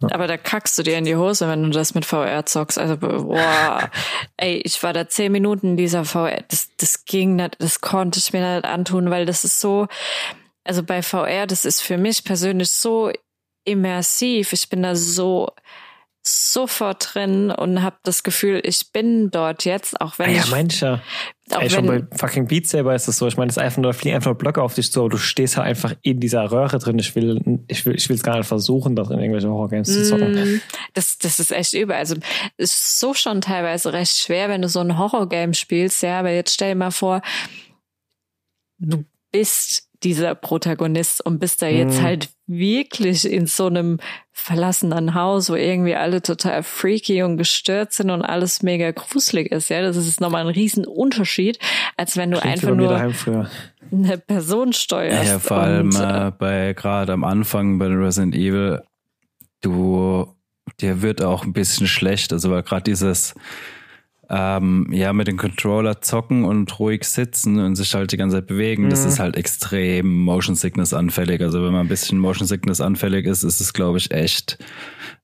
Ja. 0.00 0.08
Aber 0.12 0.26
da 0.26 0.36
kackst 0.36 0.76
du 0.76 0.82
dir 0.82 0.98
in 0.98 1.04
die 1.04 1.16
Hose, 1.16 1.48
wenn 1.48 1.62
du 1.62 1.70
das 1.70 1.94
mit 1.94 2.04
VR 2.04 2.44
zockst. 2.44 2.78
Also, 2.78 2.98
boah, 2.98 3.90
ey, 4.36 4.56
ich 4.58 4.82
war 4.82 4.92
da 4.92 5.08
zehn 5.08 5.32
Minuten 5.32 5.70
in 5.70 5.76
dieser 5.76 6.04
VR. 6.04 6.44
Das, 6.48 6.68
das 6.76 7.04
ging 7.06 7.36
nicht, 7.36 7.56
das 7.58 7.80
konnte 7.80 8.18
ich 8.18 8.32
mir 8.32 8.56
nicht 8.56 8.66
antun, 8.66 9.10
weil 9.10 9.24
das 9.24 9.44
ist 9.44 9.58
so, 9.58 9.86
also 10.64 10.82
bei 10.82 11.02
VR, 11.02 11.46
das 11.46 11.64
ist 11.64 11.80
für 11.80 11.96
mich 11.96 12.24
persönlich 12.24 12.70
so 12.70 13.10
immersiv. 13.64 14.52
Ich 14.52 14.68
bin 14.68 14.82
da 14.82 14.94
so 14.94 15.50
sofort 16.22 17.14
drin 17.14 17.50
und 17.50 17.82
habe 17.82 17.96
das 18.02 18.22
Gefühl, 18.22 18.60
ich 18.64 18.92
bin 18.92 19.30
dort 19.30 19.64
jetzt, 19.64 20.00
auch 20.00 20.18
wenn 20.18 20.30
Ah, 20.30 20.32
ja, 20.32 20.58
ich, 20.58 20.80
ja. 20.80 21.00
Auch 21.52 21.62
Ey, 21.62 21.70
schon 21.70 21.86
bei 21.86 22.02
fucking 22.16 22.46
Beat 22.48 22.66
Saber 22.66 22.94
ist 22.94 23.06
das 23.06 23.18
so. 23.18 23.28
Ich 23.28 23.36
meine, 23.36 23.50
es 23.50 23.56
ist 23.56 23.62
einfach 23.62 23.80
nur, 23.80 23.94
fliegen 23.94 24.16
einfach 24.16 24.30
nur 24.30 24.38
Blöcke 24.38 24.60
auf 24.60 24.74
dich 24.74 24.90
zu, 24.90 25.00
aber 25.00 25.10
du 25.10 25.16
stehst 25.16 25.56
halt 25.56 25.68
einfach 25.68 25.94
in 26.02 26.18
dieser 26.18 26.50
Röhre 26.50 26.78
drin. 26.78 26.98
Ich 26.98 27.14
will, 27.14 27.40
ich 27.68 27.86
will, 27.86 27.94
ich 27.94 28.08
will 28.08 28.16
es 28.16 28.24
gar 28.24 28.38
nicht 28.38 28.48
versuchen, 28.48 28.96
da 28.96 29.04
drin 29.04 29.20
irgendwelche 29.20 29.48
Horror-Games 29.48 29.86
zu 29.86 30.02
zocken. 30.02 30.32
Mm, 30.32 30.60
Das, 30.94 31.18
das 31.18 31.38
ist 31.38 31.52
echt 31.52 31.72
übel. 31.74 31.94
Also 31.94 32.16
ist 32.56 32.98
so 32.98 33.14
schon 33.14 33.40
teilweise 33.40 33.92
recht 33.92 34.16
schwer, 34.16 34.48
wenn 34.48 34.62
du 34.62 34.68
so 34.68 34.80
ein 34.80 34.98
Horrorgame 34.98 35.54
spielst, 35.54 36.02
ja, 36.02 36.18
aber 36.18 36.32
jetzt 36.32 36.54
stell 36.54 36.70
dir 36.70 36.78
mal 36.78 36.90
vor, 36.90 37.22
du 38.78 39.04
bist 39.30 39.85
dieser 40.02 40.34
Protagonist 40.34 41.24
und 41.24 41.38
bist 41.38 41.62
da 41.62 41.68
jetzt 41.68 41.98
Mhm. 41.98 42.02
halt 42.02 42.28
wirklich 42.46 43.30
in 43.30 43.46
so 43.46 43.66
einem 43.66 43.98
verlassenen 44.32 45.14
Haus, 45.14 45.50
wo 45.50 45.54
irgendwie 45.54 45.94
alle 45.96 46.22
total 46.22 46.62
freaky 46.62 47.22
und 47.22 47.36
gestört 47.38 47.92
sind 47.92 48.10
und 48.10 48.22
alles 48.22 48.62
mega 48.62 48.90
gruselig 48.92 49.50
ist, 49.50 49.68
ja. 49.70 49.82
Das 49.82 49.96
ist 49.96 50.20
nochmal 50.20 50.42
ein 50.42 50.52
riesen 50.54 50.84
Unterschied, 50.86 51.58
als 51.96 52.16
wenn 52.16 52.30
du 52.30 52.38
Klingt 52.38 52.64
einfach 52.64 52.74
nur 52.76 53.10
eine 53.92 54.18
Person 54.18 54.72
steuerst. 54.72 55.28
ja, 55.28 55.38
vor 55.38 55.58
allem 55.58 55.88
und, 55.88 56.00
äh, 56.00 56.28
äh, 56.28 56.32
bei 56.36 56.72
gerade 56.74 57.12
am 57.12 57.24
Anfang 57.24 57.78
bei 57.78 57.86
Resident 57.86 58.34
Evil, 58.34 58.82
du, 59.60 60.26
dir 60.80 61.02
wird 61.02 61.22
auch 61.22 61.44
ein 61.44 61.52
bisschen 61.52 61.86
schlecht. 61.86 62.32
Also 62.32 62.50
weil 62.50 62.62
gerade 62.62 62.82
dieses 62.82 63.34
ähm, 64.28 64.88
ja 64.90 65.12
mit 65.12 65.28
dem 65.28 65.36
Controller 65.36 66.00
zocken 66.00 66.44
und 66.44 66.78
ruhig 66.80 67.04
sitzen 67.04 67.60
und 67.60 67.76
sich 67.76 67.94
halt 67.94 68.10
die 68.12 68.16
ganze 68.16 68.38
Zeit 68.38 68.46
bewegen, 68.48 68.90
das 68.90 69.02
Mhm. 69.02 69.08
ist 69.08 69.18
halt 69.20 69.36
extrem 69.36 70.24
Motion 70.24 70.56
Sickness 70.56 70.92
anfällig. 70.92 71.40
Also 71.42 71.62
wenn 71.62 71.72
man 71.72 71.82
ein 71.82 71.88
bisschen 71.88 72.18
Motion 72.18 72.46
Sickness 72.48 72.80
anfällig 72.80 73.26
ist, 73.26 73.44
ist 73.44 73.60
es 73.60 73.72
glaube 73.72 73.98
ich 73.98 74.10
echt 74.10 74.58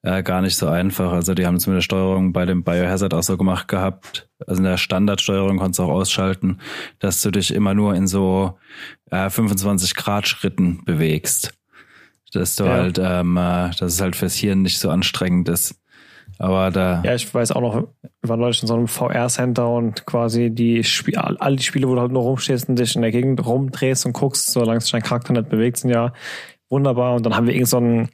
äh, 0.02 0.22
gar 0.22 0.40
nicht 0.40 0.56
so 0.56 0.68
einfach. 0.68 1.12
Also 1.12 1.34
die 1.34 1.46
haben 1.46 1.56
es 1.56 1.66
mit 1.66 1.76
der 1.76 1.80
Steuerung 1.80 2.32
bei 2.32 2.44
dem 2.44 2.62
Biohazard 2.64 3.14
auch 3.14 3.22
so 3.22 3.36
gemacht 3.36 3.66
gehabt. 3.68 4.28
Also 4.46 4.58
in 4.60 4.64
der 4.64 4.76
Standardsteuerung 4.76 5.58
konntest 5.58 5.78
du 5.80 5.84
auch 5.84 5.90
ausschalten, 5.90 6.58
dass 6.98 7.22
du 7.22 7.30
dich 7.30 7.52
immer 7.54 7.74
nur 7.74 7.94
in 7.94 8.06
so 8.06 8.56
äh, 9.10 9.30
25 9.30 9.94
Grad 9.96 10.26
Schritten 10.28 10.84
bewegst. 10.84 11.52
Dass 12.32 12.56
du 12.56 12.64
Ja. 12.64 12.70
halt, 12.72 12.98
ähm, 13.02 13.36
äh, 13.36 13.70
dass 13.78 13.82
es 13.94 14.00
halt 14.00 14.16
fürs 14.16 14.34
Hirn 14.36 14.62
nicht 14.62 14.78
so 14.78 14.90
anstrengend 14.90 15.48
ist. 15.48 15.74
Aber 16.42 16.72
da, 16.72 17.02
Ja, 17.04 17.14
ich 17.14 17.32
weiß 17.32 17.52
auch 17.52 17.60
noch, 17.60 17.74
wir 17.76 18.28
waren 18.28 18.40
neulich 18.40 18.60
in 18.62 18.66
so 18.66 18.74
einem 18.74 18.88
VR-Center 18.88 19.68
und 19.68 20.06
quasi 20.06 20.50
die 20.50 20.82
Spiel, 20.82 21.16
all 21.16 21.36
all 21.36 21.54
die 21.54 21.62
Spiele, 21.62 21.86
wo 21.86 21.94
du 21.94 22.00
halt 22.00 22.10
nur 22.10 22.22
rumstehst 22.22 22.68
und 22.68 22.76
dich 22.80 22.96
in 22.96 23.02
der 23.02 23.12
Gegend 23.12 23.46
rumdrehst 23.46 24.06
und 24.06 24.12
guckst, 24.12 24.50
solange 24.50 24.80
sich 24.80 24.90
dein 24.90 25.02
Charakter 25.04 25.32
nicht 25.32 25.50
bewegt, 25.50 25.76
sind 25.76 25.90
ja 25.90 26.12
wunderbar. 26.68 27.14
Und 27.14 27.24
dann 27.24 27.36
haben 27.36 27.46
wir 27.46 27.54
irgend 27.54 27.68
so 27.68 27.76
einen 27.76 28.08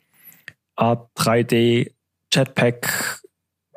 Art 0.77 1.09
3D 1.17 1.93
Jetpack 2.31 3.23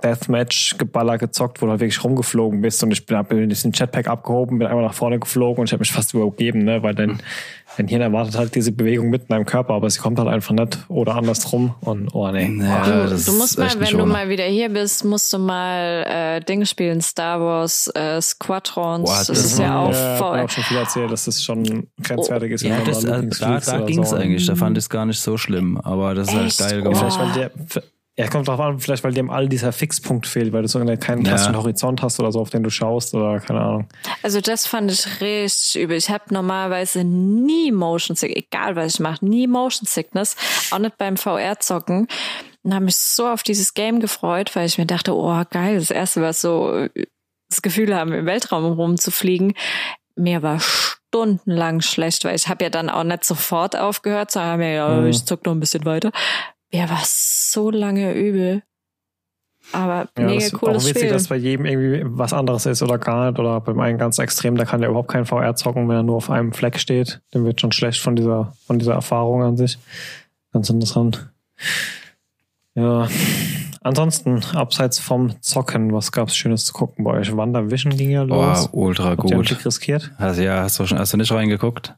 Deathmatch 0.03 0.77
Geballer 0.77 1.17
gezockt, 1.17 1.61
wo 1.61 1.65
du 1.65 1.71
halt 1.71 1.81
wirklich 1.81 2.03
rumgeflogen 2.03 2.61
bist 2.61 2.83
und 2.83 2.91
ich 2.91 3.05
bin, 3.05 3.17
hab 3.17 3.31
mir 3.31 3.45
diesen 3.47 3.71
Jetpack 3.73 4.07
abgehoben, 4.07 4.59
bin 4.59 4.67
einmal 4.67 4.83
nach 4.85 4.93
vorne 4.93 5.19
geflogen 5.19 5.59
und 5.61 5.65
ich 5.67 5.73
habe 5.73 5.81
mich 5.81 5.91
fast 5.91 6.13
übergeben, 6.13 6.63
ne, 6.63 6.83
weil 6.83 6.95
dein, 6.95 7.21
dein 7.77 7.87
Hirn 7.87 8.01
erwartet 8.01 8.37
halt 8.37 8.55
diese 8.55 8.71
Bewegung 8.71 9.09
mit 9.09 9.23
in 9.23 9.27
deinem 9.29 9.45
Körper, 9.45 9.73
aber 9.73 9.89
sie 9.89 9.99
kommt 9.99 10.19
halt 10.19 10.27
einfach 10.29 10.53
nicht 10.53 10.79
oder 10.89 11.15
andersrum 11.15 11.75
und 11.81 12.09
oh 12.13 12.29
nee. 12.31 12.49
Ja, 12.61 12.83
Du, 12.85 13.07
du 13.09 13.13
musst 13.33 13.57
ist 13.57 13.57
mal, 13.57 13.69
wenn 13.79 13.97
du 13.97 14.03
ohne. 14.03 14.11
mal 14.11 14.29
wieder 14.29 14.45
hier 14.45 14.69
bist, 14.69 15.05
musst 15.05 15.31
du 15.33 15.37
mal 15.39 16.05
äh, 16.07 16.39
Dinge 16.41 16.65
spielen, 16.65 17.01
Star 17.01 17.39
Wars, 17.39 17.89
äh, 17.95 18.21
Squadrons. 18.21 19.09
Boah, 19.09 19.23
das, 19.25 19.29
ist 19.29 19.59
ja 19.59 19.79
auch 19.79 19.93
ja, 19.93 20.11
mir 20.13 20.17
voll. 20.17 20.39
auch 20.41 20.49
schon 20.49 20.63
viel 20.63 20.77
erzählt, 20.77 21.11
dass 21.11 21.25
das 21.25 21.43
schon 21.43 21.87
grenzwertig 22.03 22.51
ist. 22.53 22.63
wenn 22.63 22.71
Ja, 22.71 22.77
man 22.77 22.85
das, 22.85 23.03
äh, 23.03 23.07
da, 23.39 23.59
da 23.59 23.77
oder 23.77 23.85
ging's 23.85 24.09
so. 24.09 24.15
eigentlich. 24.15 24.45
Da 24.45 24.55
fand 24.55 24.77
ich 24.77 24.83
es 24.85 24.89
gar 24.89 25.05
nicht 25.05 25.19
so 25.19 25.37
schlimm. 25.37 25.77
Aber 25.77 26.15
das 26.15 26.29
ist 26.33 26.35
Echt? 26.35 26.61
halt 26.61 26.71
geil 26.71 26.79
Oh. 26.81 26.83
gemacht. 26.91 27.13
Vielleicht, 27.13 27.35
weil 27.35 27.49
der, 27.73 27.83
ja, 28.17 28.27
kommt 28.27 28.47
drauf 28.47 28.59
an, 28.59 28.79
vielleicht, 28.79 29.03
weil 29.03 29.13
dem 29.13 29.29
all 29.29 29.47
dieser 29.47 29.71
Fixpunkt 29.71 30.27
fehlt, 30.27 30.51
weil 30.53 30.61
du 30.63 30.67
so 30.67 30.79
eine- 30.79 30.97
keinen 30.97 31.23
Ja. 31.23 31.29
klassischen 31.29 31.55
Horizont 31.57 32.01
hast 32.01 32.19
oder 32.19 32.31
so, 32.31 32.39
auf 32.41 32.49
den 32.49 32.61
du 32.61 32.69
schaust 32.69 33.13
oder 33.15 33.39
keine 33.39 33.61
Ahnung. 33.61 33.89
Also 34.21 34.41
das 34.41 34.67
fand 34.67 34.91
ich 34.91 35.21
richtig 35.21 35.81
übel. 35.81 35.95
Ich 35.97 36.09
habe 36.09 36.25
normalerweise 36.33 37.03
nie 37.03 37.71
Motion 37.71 38.15
Sickness, 38.15 38.43
egal 38.51 38.75
was 38.75 38.95
ich 38.95 38.99
mache, 38.99 39.25
nie 39.25 39.47
Motion 39.47 39.87
Sickness, 39.87 40.35
auch 40.71 40.79
nicht 40.79 40.97
beim 40.97 41.15
VR-Zocken. 41.17 42.07
Und 42.63 42.73
habe 42.75 42.85
mich 42.85 42.95
so 42.97 43.27
auf 43.27 43.41
dieses 43.43 43.73
Game 43.73 43.99
gefreut, 44.01 44.55
weil 44.55 44.67
ich 44.67 44.77
mir 44.77 44.85
dachte, 44.85 45.15
oh 45.15 45.41
geil, 45.49 45.79
das 45.79 45.89
erste, 45.89 46.21
was 46.21 46.41
so 46.41 46.71
äh, 46.75 46.89
das 47.49 47.61
Gefühl 47.63 47.95
haben, 47.95 48.13
im 48.13 48.25
Weltraum 48.27 48.65
rumzufliegen. 48.73 49.53
Mir 50.15 50.43
war 50.43 50.59
stundenlang 50.59 51.81
schlecht, 51.81 52.23
weil 52.25 52.35
ich 52.35 52.47
habe 52.49 52.63
ja 52.63 52.69
dann 52.69 52.89
auch 52.89 53.03
nicht 53.03 53.23
sofort 53.25 53.75
aufgehört, 53.75 54.31
sondern 54.31 54.59
mir, 54.59 54.73
ja, 54.73 54.87
Mhm. 54.89 55.07
ich 55.07 55.25
zock 55.25 55.45
noch 55.45 55.53
ein 55.53 55.59
bisschen 55.59 55.85
weiter. 55.85 56.11
Mir 56.73 56.89
war 56.89 57.01
so 57.03 57.69
lange 57.71 58.13
übel. 58.13 58.63
Aber 59.73 60.07
Ja, 60.17 60.25
mega 60.25 60.33
das 60.35 60.43
ist 60.45 60.55
auch 60.55 60.59
cooles 60.59 60.83
witzig, 60.85 60.97
Spiel. 61.03 61.09
dass 61.11 61.27
bei 61.27 61.35
jedem 61.37 61.65
irgendwie 61.65 62.01
was 62.05 62.33
anderes 62.33 62.65
ist 62.65 62.81
oder 62.81 62.97
gar 62.97 63.29
nicht. 63.31 63.39
Oder 63.39 63.61
beim 63.61 63.79
einen 63.79 63.97
ganz 63.97 64.17
extrem, 64.19 64.55
da 64.55 64.65
kann 64.65 64.81
der 64.81 64.89
überhaupt 64.89 65.09
kein 65.11 65.25
VR 65.25 65.55
zocken, 65.55 65.87
wenn 65.87 65.95
er 65.97 66.03
nur 66.03 66.17
auf 66.17 66.29
einem 66.29 66.51
Fleck 66.51 66.79
steht. 66.79 67.21
Dem 67.33 67.45
wird 67.45 67.61
schon 67.61 67.71
schlecht 67.71 68.01
von 68.01 68.15
dieser, 68.15 68.53
von 68.65 68.79
dieser 68.79 68.93
Erfahrung 68.93 69.43
an 69.43 69.57
sich. 69.57 69.77
Ganz 70.51 70.69
interessant. 70.69 71.29
Ja. 72.75 73.07
Ansonsten, 73.83 74.41
abseits 74.53 74.99
vom 74.99 75.41
Zocken, 75.41 75.91
was 75.93 76.11
gab's 76.11 76.35
Schönes 76.35 76.65
zu 76.65 76.73
gucken 76.73 77.03
bei 77.03 77.11
euch? 77.11 77.35
WandaVision 77.35 77.95
ging 77.95 78.11
ja 78.11 78.23
los. 78.23 78.67
Boah, 78.71 78.77
ultra 78.79 79.05
Habt 79.11 79.29
ihr 79.29 79.37
gut. 79.37 79.47
Blick 79.47 79.65
riskiert? 79.65 80.11
Also, 80.17 80.41
ja, 80.41 80.61
hast 80.61 80.79
du, 80.79 80.85
schon, 80.85 80.99
hast 80.99 81.13
du 81.13 81.17
nicht 81.17 81.31
reingeguckt? 81.31 81.95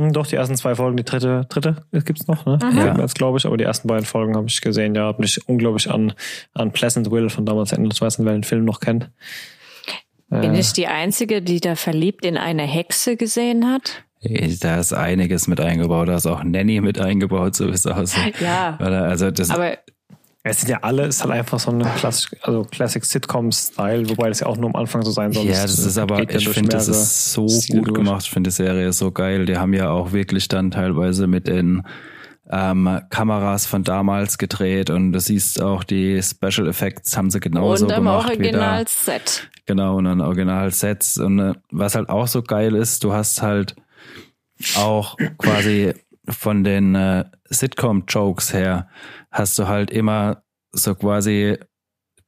Hm, 0.00 0.12
doch, 0.12 0.26
die 0.26 0.36
ersten 0.36 0.56
zwei 0.56 0.74
Folgen, 0.74 0.96
die 0.96 1.04
dritte, 1.04 1.42
dritte 1.48 1.76
gibt's 2.04 2.26
noch, 2.26 2.46
ne? 2.46 2.58
Mhm. 2.62 2.78
Ja. 2.78 3.06
Glaube 3.14 3.38
ich, 3.38 3.44
aber 3.46 3.56
die 3.56 3.64
ersten 3.64 3.86
beiden 3.86 4.06
Folgen 4.06 4.34
habe 4.36 4.46
ich 4.48 4.60
gesehen, 4.60 4.94
ja, 4.94 5.02
habe 5.02 5.20
mich 5.20 5.46
unglaublich 5.46 5.90
an, 5.90 6.14
an 6.54 6.72
Pleasant 6.72 7.10
Will 7.10 7.28
von 7.28 7.44
damals 7.44 7.72
erinnert. 7.72 7.92
Ich 7.94 8.00
weiß 8.00 8.18
nicht, 8.18 8.26
wer 8.26 8.32
den 8.32 8.44
Film 8.44 8.64
noch 8.64 8.80
kennt. 8.80 9.10
Bin 10.30 10.54
Äh, 10.54 10.60
ich 10.60 10.72
die 10.72 10.86
Einzige, 10.86 11.42
die 11.42 11.60
da 11.60 11.74
verliebt 11.74 12.24
in 12.24 12.36
eine 12.38 12.62
Hexe 12.62 13.16
gesehen 13.16 13.66
hat? 13.70 14.04
Da 14.60 14.78
ist 14.78 14.92
einiges 14.92 15.48
mit 15.48 15.60
eingebaut. 15.60 16.08
Da 16.08 16.16
ist 16.16 16.26
auch 16.26 16.44
Nanny 16.44 16.80
mit 16.80 17.00
eingebaut, 17.00 17.56
so 17.56 17.66
wie 17.68 17.72
es 17.72 17.86
aussieht. 17.86 18.40
Ja. 18.40 18.76
Also, 18.78 19.30
das, 19.30 19.50
Aber 19.50 19.78
Es 20.42 20.60
sind 20.60 20.70
ja 20.70 20.78
alle, 20.80 21.04
ist 21.04 21.22
halt 21.22 21.32
einfach 21.32 21.60
so 21.60 21.70
ein 21.70 21.82
Classic, 21.96 22.38
also 22.42 22.64
Classic 22.64 23.04
Sitcom-Style, 23.04 24.08
wobei 24.08 24.28
das 24.30 24.40
ja 24.40 24.46
auch 24.46 24.56
nur 24.56 24.70
am 24.70 24.76
Anfang 24.76 25.02
so 25.02 25.10
sein 25.10 25.32
soll. 25.32 25.44
ja, 25.44 25.62
das 25.62 25.78
ist 25.78 25.98
aber, 25.98 26.22
ja 26.22 26.30
ich 26.30 26.48
finde, 26.48 26.70
das 26.70 26.88
ist 26.88 27.32
so 27.32 27.46
Stile 27.46 27.80
gut 27.80 27.88
durch. 27.88 27.96
gemacht. 27.96 28.22
Ich 28.24 28.30
finde 28.30 28.48
die 28.48 28.54
Serie 28.54 28.92
so 28.94 29.12
geil. 29.12 29.44
Die 29.44 29.58
haben 29.58 29.74
ja 29.74 29.90
auch 29.90 30.12
wirklich 30.12 30.48
dann 30.48 30.70
teilweise 30.70 31.26
mit 31.26 31.46
den 31.46 31.82
ähm, 32.50 33.00
Kameras 33.10 33.66
von 33.66 33.84
damals 33.84 34.38
gedreht 34.38 34.90
und 34.90 35.12
du 35.12 35.20
siehst 35.20 35.60
auch 35.60 35.84
die 35.84 36.20
Special 36.22 36.68
Effects 36.68 37.16
haben 37.16 37.30
sie 37.30 37.38
genauso 37.38 37.84
und 37.84 37.92
am 37.92 38.04
gemacht 38.04 38.30
wie 38.38 38.50
da. 38.50 38.58
Original-Set. 38.58 39.50
Genau, 39.66 39.98
und 39.98 40.04
dann 40.04 40.20
Original-Sets. 40.20 41.18
Und 41.18 41.38
äh, 41.38 41.52
was 41.70 41.94
halt 41.94 42.08
auch 42.08 42.26
so 42.26 42.42
geil 42.42 42.74
ist, 42.74 43.04
du 43.04 43.12
hast 43.12 43.42
halt 43.42 43.76
auch 44.76 45.16
quasi 45.38 45.92
von 46.28 46.64
den 46.64 46.94
äh, 46.94 47.24
Sitcom-Jokes 47.50 48.52
her, 48.52 48.88
hast 49.30 49.58
du 49.58 49.68
halt 49.68 49.90
immer 49.90 50.42
so 50.72 50.94
quasi 50.94 51.56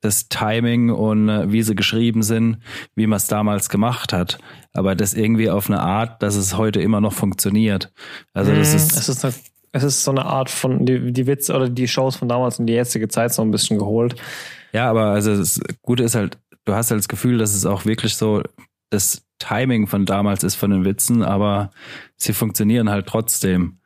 das 0.00 0.28
Timing 0.28 0.90
und 0.90 1.28
äh, 1.28 1.52
wie 1.52 1.62
sie 1.62 1.76
geschrieben 1.76 2.22
sind, 2.24 2.58
wie 2.96 3.06
man 3.06 3.18
es 3.18 3.28
damals 3.28 3.68
gemacht 3.68 4.12
hat. 4.12 4.38
Aber 4.72 4.96
das 4.96 5.14
irgendwie 5.14 5.48
auf 5.48 5.68
eine 5.70 5.80
Art, 5.80 6.22
dass 6.22 6.34
es 6.34 6.56
heute 6.56 6.80
immer 6.82 7.00
noch 7.00 7.12
funktioniert. 7.12 7.92
Also 8.32 8.52
das 8.52 8.70
Mhm. 8.70 8.76
ist, 8.76 8.96
es 8.96 9.08
ist, 9.08 9.24
eine, 9.24 9.34
es 9.70 9.82
ist 9.84 10.02
so 10.02 10.10
eine 10.10 10.24
Art 10.24 10.50
von, 10.50 10.84
die, 10.84 11.12
die 11.12 11.26
Witze 11.28 11.54
oder 11.54 11.68
die 11.68 11.86
Shows 11.86 12.16
von 12.16 12.28
damals 12.28 12.58
in 12.58 12.66
die 12.66 12.72
jetzige 12.72 13.06
Zeit 13.08 13.32
so 13.32 13.42
ein 13.42 13.52
bisschen 13.52 13.78
geholt. 13.78 14.16
ja, 14.72 14.90
aber 14.90 15.06
also 15.12 15.36
das 15.36 15.60
Gute 15.82 16.02
ist 16.02 16.16
halt, 16.16 16.38
du 16.64 16.74
hast 16.74 16.90
halt 16.90 16.98
das 16.98 17.08
Gefühl, 17.08 17.38
dass 17.38 17.54
es 17.54 17.64
auch 17.64 17.84
wirklich 17.84 18.16
so 18.16 18.42
das 18.90 19.22
Timing 19.38 19.86
von 19.86 20.04
damals 20.04 20.42
ist 20.42 20.56
von 20.56 20.70
den 20.70 20.84
Witzen, 20.84 21.22
aber 21.22 21.70
sie 22.16 22.32
funktionieren 22.32 22.90
halt 22.90 23.06
trotzdem. 23.06 23.78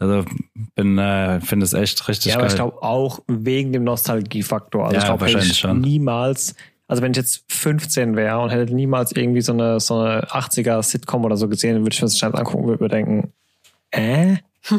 Also 0.00 0.24
bin, 0.74 0.96
äh, 0.98 1.40
finde 1.40 1.64
es 1.64 1.72
echt 1.72 2.06
richtig 2.08 2.30
Ja, 2.30 2.34
aber 2.36 2.42
geil. 2.44 2.50
ich 2.50 2.56
glaube 2.56 2.82
auch 2.82 3.20
wegen 3.26 3.72
dem 3.72 3.84
Nostalgiefaktor. 3.84 4.84
Also 4.84 4.94
Ja, 4.94 5.00
ich 5.00 5.06
glaube, 5.06 5.20
wahrscheinlich 5.22 5.50
ich 5.50 5.58
schon. 5.58 5.80
niemals, 5.80 6.54
also 6.86 7.02
wenn 7.02 7.10
ich 7.12 7.16
jetzt 7.16 7.44
15 7.48 8.14
wäre 8.14 8.38
und 8.38 8.50
hätte 8.50 8.72
niemals 8.74 9.12
irgendwie 9.12 9.40
so 9.40 9.52
eine, 9.52 9.80
so 9.80 9.98
eine 9.98 10.22
80er 10.28 10.82
Sitcom 10.82 11.24
oder 11.24 11.36
so 11.36 11.48
gesehen, 11.48 11.78
würde 11.82 11.92
ich 11.92 12.00
mir 12.00 12.06
das 12.06 12.14
wahrscheinlich 12.14 12.38
angucken 12.38 12.64
und 12.64 12.68
würde 12.70 12.84
mir 12.84 12.90
denken, 12.90 13.32
äh? 13.90 14.36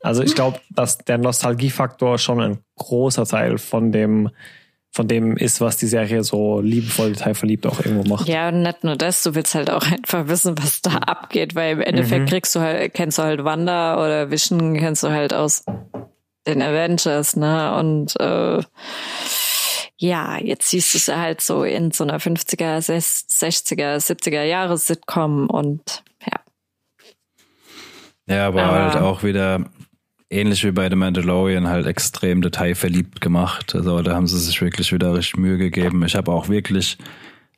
also 0.00 0.22
ich 0.22 0.34
glaube, 0.34 0.60
dass 0.70 0.98
der 0.98 1.18
Nostalgiefaktor 1.18 2.18
schon 2.18 2.40
ein 2.40 2.58
großer 2.76 3.26
Teil 3.26 3.58
von 3.58 3.92
dem, 3.92 4.30
von 4.94 5.08
dem 5.08 5.36
ist, 5.36 5.60
was 5.60 5.76
die 5.76 5.88
Serie 5.88 6.22
so 6.22 6.60
liebevoll, 6.60 7.12
detailverliebt 7.12 7.66
auch 7.66 7.80
irgendwo 7.84 8.08
macht. 8.08 8.28
Ja, 8.28 8.48
und 8.48 8.62
nicht 8.62 8.84
nur 8.84 8.94
das, 8.96 9.24
du 9.24 9.34
willst 9.34 9.54
halt 9.56 9.68
auch 9.68 9.84
einfach 9.90 10.28
wissen, 10.28 10.56
was 10.56 10.80
da 10.82 10.92
abgeht, 10.98 11.54
weil 11.56 11.72
im 11.72 11.80
Endeffekt 11.80 12.22
Mhm. 12.22 12.26
kriegst 12.28 12.54
du 12.54 12.60
halt, 12.60 12.94
kennst 12.94 13.18
du 13.18 13.22
halt 13.24 13.42
Wanda 13.44 13.96
oder 13.98 14.30
Vision 14.30 14.76
kennst 14.78 15.02
du 15.02 15.10
halt 15.10 15.34
aus 15.34 15.64
den 16.46 16.62
Avengers, 16.62 17.34
ne? 17.36 17.74
Und 17.76 18.14
äh, 18.20 18.60
ja, 19.96 20.38
jetzt 20.38 20.68
siehst 20.70 20.94
du 20.94 20.98
es 20.98 21.08
halt 21.08 21.40
so 21.40 21.64
in 21.64 21.90
so 21.90 22.04
einer 22.04 22.18
50er, 22.20 22.78
60er, 22.78 23.96
70er 23.96 24.42
Jahre 24.42 24.76
Sitcom 24.78 25.48
und 25.48 26.04
ja. 26.26 26.38
Ja, 28.26 28.46
aber 28.48 28.62
Aber- 28.64 28.82
halt 28.92 28.96
auch 29.02 29.22
wieder 29.22 29.64
ähnlich 30.34 30.64
wie 30.64 30.72
bei 30.72 30.90
The 30.90 30.96
Mandalorian 30.96 31.68
halt 31.68 31.86
extrem 31.86 32.42
detailverliebt 32.42 33.20
gemacht. 33.20 33.74
Also 33.74 34.02
da 34.02 34.14
haben 34.14 34.26
sie 34.26 34.38
sich 34.38 34.60
wirklich 34.60 34.92
wieder 34.92 35.14
richtig 35.14 35.36
Mühe 35.36 35.58
gegeben. 35.58 36.04
Ich 36.04 36.16
habe 36.16 36.32
auch 36.32 36.48
wirklich 36.48 36.98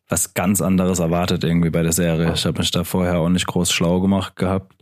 was 0.08 0.34
ganz 0.34 0.60
anderes 0.60 0.98
erwartet 0.98 1.42
irgendwie 1.42 1.70
bei 1.70 1.82
der 1.82 1.92
Serie. 1.92 2.32
Ich 2.34 2.44
habe 2.46 2.58
mich 2.58 2.70
da 2.70 2.84
vorher 2.84 3.18
auch 3.18 3.28
nicht 3.28 3.46
groß 3.46 3.72
schlau 3.72 4.00
gemacht 4.00 4.36
gehabt. 4.36 4.72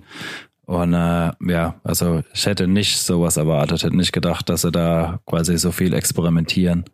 Und 0.67 0.95
äh, 0.95 1.33
ja, 1.47 1.81
also 1.85 2.23
ich 2.33 2.47
hätte 2.47 2.67
nicht 2.67 2.99
sowas 2.99 3.37
erwartet, 3.37 3.83
hätte 3.83 3.97
nicht 3.97 4.13
gedacht, 4.13 4.49
dass 4.49 4.63
sie 4.63 4.73
da 4.73 5.21
quasi 5.27 5.57
so 5.59 5.73
viel 5.73 5.95
experimentieren. 5.95 6.85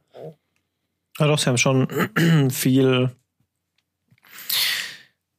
Ja, 1.18 1.26
doch, 1.26 1.38
sie 1.38 1.48
haben 1.48 1.58
schon 1.58 1.88
viel, 2.50 3.10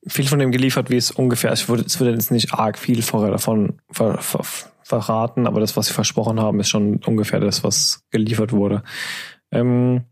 viel 0.08 0.28
von 0.28 0.40
dem 0.40 0.52
geliefert, 0.52 0.90
wie 0.90 0.98
es 0.98 1.12
ungefähr 1.12 1.52
ist. 1.52 1.70
Es 1.70 2.00
wurde 2.00 2.12
jetzt 2.12 2.32
nicht 2.32 2.54
arg 2.54 2.78
viel 2.78 3.02
vorher 3.02 3.32
davon 3.32 3.80
ver, 3.90 4.20
verraten, 4.84 5.48
aber 5.48 5.60
das, 5.60 5.78
was 5.78 5.88
sie 5.88 5.94
versprochen 5.94 6.40
haben, 6.40 6.60
ist 6.60 6.70
schon 6.70 6.98
ungefähr 7.06 7.40
das, 7.40 7.64
was 7.64 8.04
geliefert 8.12 8.52
wurde. 8.52 8.84
Ähm, 9.52 10.06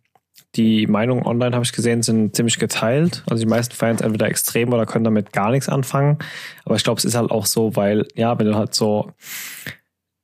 die 0.56 0.88
Meinungen 0.88 1.26
online, 1.26 1.54
habe 1.54 1.64
ich 1.64 1.74
gesehen, 1.74 2.02
sind 2.02 2.36
ziemlich 2.36 2.58
geteilt. 2.58 3.24
Also 3.30 3.44
die 3.44 3.50
meisten 3.50 3.76
Fans 3.76 4.02
entweder 4.02 4.28
extrem 4.28 4.74
oder 4.74 4.86
können 4.86 5.04
damit 5.04 5.32
gar 5.32 5.52
nichts 5.52 5.70
anfangen. 5.70 6.18
Aber 6.66 6.76
ich 6.76 6.84
glaube, 6.84 6.98
es 6.98 7.06
ist 7.06 7.16
halt 7.16 7.30
auch 7.30 7.46
so, 7.46 7.76
weil, 7.76 8.08
ja, 8.16 8.38
wenn 8.40 8.48
du 8.48 8.56
halt 8.56 8.74
so 8.74 9.12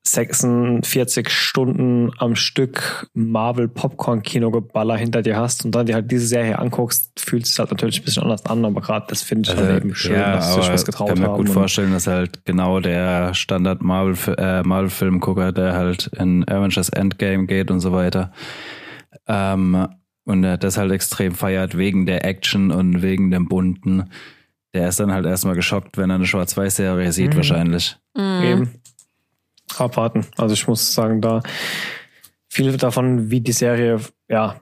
46 0.08 1.30
Stunden 1.30 2.12
am 2.20 2.36
Stück 2.36 3.10
Marvel 3.14 3.68
Popcorn 3.68 4.22
Kino 4.22 4.52
Geballer 4.52 4.96
hinter 4.98 5.22
dir 5.22 5.36
hast 5.38 5.66
und 5.66 5.74
dann 5.74 5.86
dir 5.88 5.96
halt 5.96 6.12
diese 6.12 6.28
Serie 6.28 6.60
anguckst, 6.60 7.12
fühlt 7.20 7.46
sich 7.48 7.58
halt 7.58 7.72
natürlich 7.72 8.00
ein 8.02 8.06
bisschen 8.06 8.24
anders 8.24 8.46
an, 8.46 8.64
aber 8.66 8.82
gerade 8.82 9.06
das 9.10 9.22
finde 9.24 9.50
ich 9.52 9.58
halt 9.58 9.84
eben 9.84 9.96
schön, 9.96 10.16
Also, 10.16 10.24
ja, 10.24 10.36
dass 10.36 10.48
sie 10.48 10.54
sich 10.54 10.64
aber 10.66 10.74
was 10.74 10.86
getraut 10.86 11.08
kann 11.10 11.20
mir 11.20 11.30
gut 11.36 11.50
vorstellen, 11.50 11.92
dass 11.92 12.08
halt 12.08 12.46
genau 12.46 12.80
der 12.80 13.34
Standard 13.34 13.82
Marvel 13.82 14.16
äh, 14.38 14.62
Marvel 14.64 14.90
Filmgucker, 14.90 15.52
der 15.52 15.74
halt 15.74 16.08
in 16.18 16.48
Avengers 16.48 16.90
Endgame 16.90 17.46
geht 17.48 17.72
und 17.72 17.80
so 17.80 17.92
weiter, 17.92 18.32
ähm, 19.28 19.88
und 20.26 20.42
der 20.42 20.58
das 20.58 20.78
halt 20.78 20.92
extrem 20.92 21.34
feiert 21.34 21.78
wegen 21.78 22.06
der 22.06 22.26
Action 22.26 22.72
und 22.72 23.02
wegen 23.02 23.32
dem 23.32 23.48
bunten. 23.48 24.10
Der 24.74 24.90
ist 24.90 25.00
dann 25.00 25.12
halt 25.14 25.26
erstmal 25.26 25.56
geschockt, 25.56 25.98
wenn 25.98 26.10
er 26.10 26.16
eine 26.16 26.26
Schwarz-Weiß-Serie 26.26 27.12
sieht, 27.12 27.32
Mhm. 27.34 27.38
wahrscheinlich. 27.38 27.98
Mhm. 28.18 28.44
Eben. 28.44 28.70
Abwarten. 29.80 30.26
Also 30.38 30.54
ich 30.54 30.68
muss 30.68 30.94
sagen, 30.94 31.22
da 31.22 31.42
viel 32.50 32.76
davon, 32.78 33.32
wie 33.32 33.42
die 33.42 33.52
Serie 33.52 34.00
ja 34.30 34.60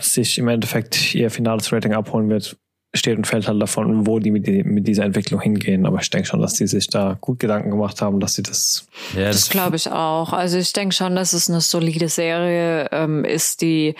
sich 0.00 0.38
im 0.38 0.48
Endeffekt 0.48 1.14
ihr 1.14 1.30
finales 1.30 1.72
Rating 1.72 1.94
abholen 1.94 2.28
wird, 2.28 2.56
steht 2.94 3.16
und 3.16 3.26
fällt 3.26 3.48
halt 3.48 3.60
davon, 3.60 4.06
wo 4.06 4.20
die 4.20 4.30
mit, 4.30 4.46
die 4.46 4.62
mit 4.62 4.86
dieser 4.86 5.04
Entwicklung 5.04 5.40
hingehen. 5.40 5.84
Aber 5.84 6.00
ich 6.00 6.10
denke 6.10 6.28
schon, 6.28 6.40
dass 6.40 6.54
die 6.54 6.66
sich 6.66 6.86
da 6.86 7.18
gut 7.20 7.40
Gedanken 7.40 7.70
gemacht 7.70 8.00
haben, 8.00 8.20
dass 8.20 8.34
sie 8.34 8.42
das 8.42 8.86
Ja, 9.16 9.26
Das 9.26 9.50
glaube 9.50 9.76
ich 9.76 9.90
auch. 9.90 10.32
Also 10.32 10.58
ich 10.58 10.72
denke 10.72 10.94
schon, 10.94 11.16
dass 11.16 11.32
es 11.32 11.50
eine 11.50 11.60
solide 11.60 12.08
Serie 12.08 12.88
ähm, 12.92 13.24
ist, 13.24 13.62
die 13.62 13.96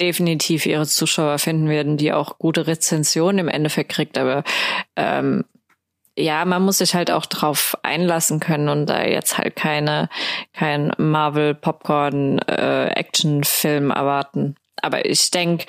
definitiv 0.00 0.66
ihre 0.66 0.86
Zuschauer 0.86 1.38
finden 1.38 1.68
werden, 1.68 1.96
die 1.96 2.12
auch 2.12 2.38
gute 2.38 2.66
Rezensionen 2.66 3.38
im 3.38 3.48
Endeffekt 3.48 3.92
kriegt. 3.92 4.18
Aber 4.18 4.42
ähm, 4.96 5.44
ja, 6.16 6.44
man 6.44 6.62
muss 6.62 6.78
sich 6.78 6.94
halt 6.94 7.10
auch 7.10 7.26
drauf 7.26 7.76
einlassen 7.82 8.40
können 8.40 8.68
und 8.68 8.86
da 8.86 9.04
jetzt 9.04 9.38
halt 9.38 9.56
keine 9.56 10.08
kein 10.52 10.92
Marvel 10.98 11.54
Popcorn 11.54 12.38
äh, 12.40 12.88
Actionfilm 12.88 13.90
erwarten. 13.90 14.56
Aber 14.82 15.06
ich 15.06 15.30
denke, 15.30 15.66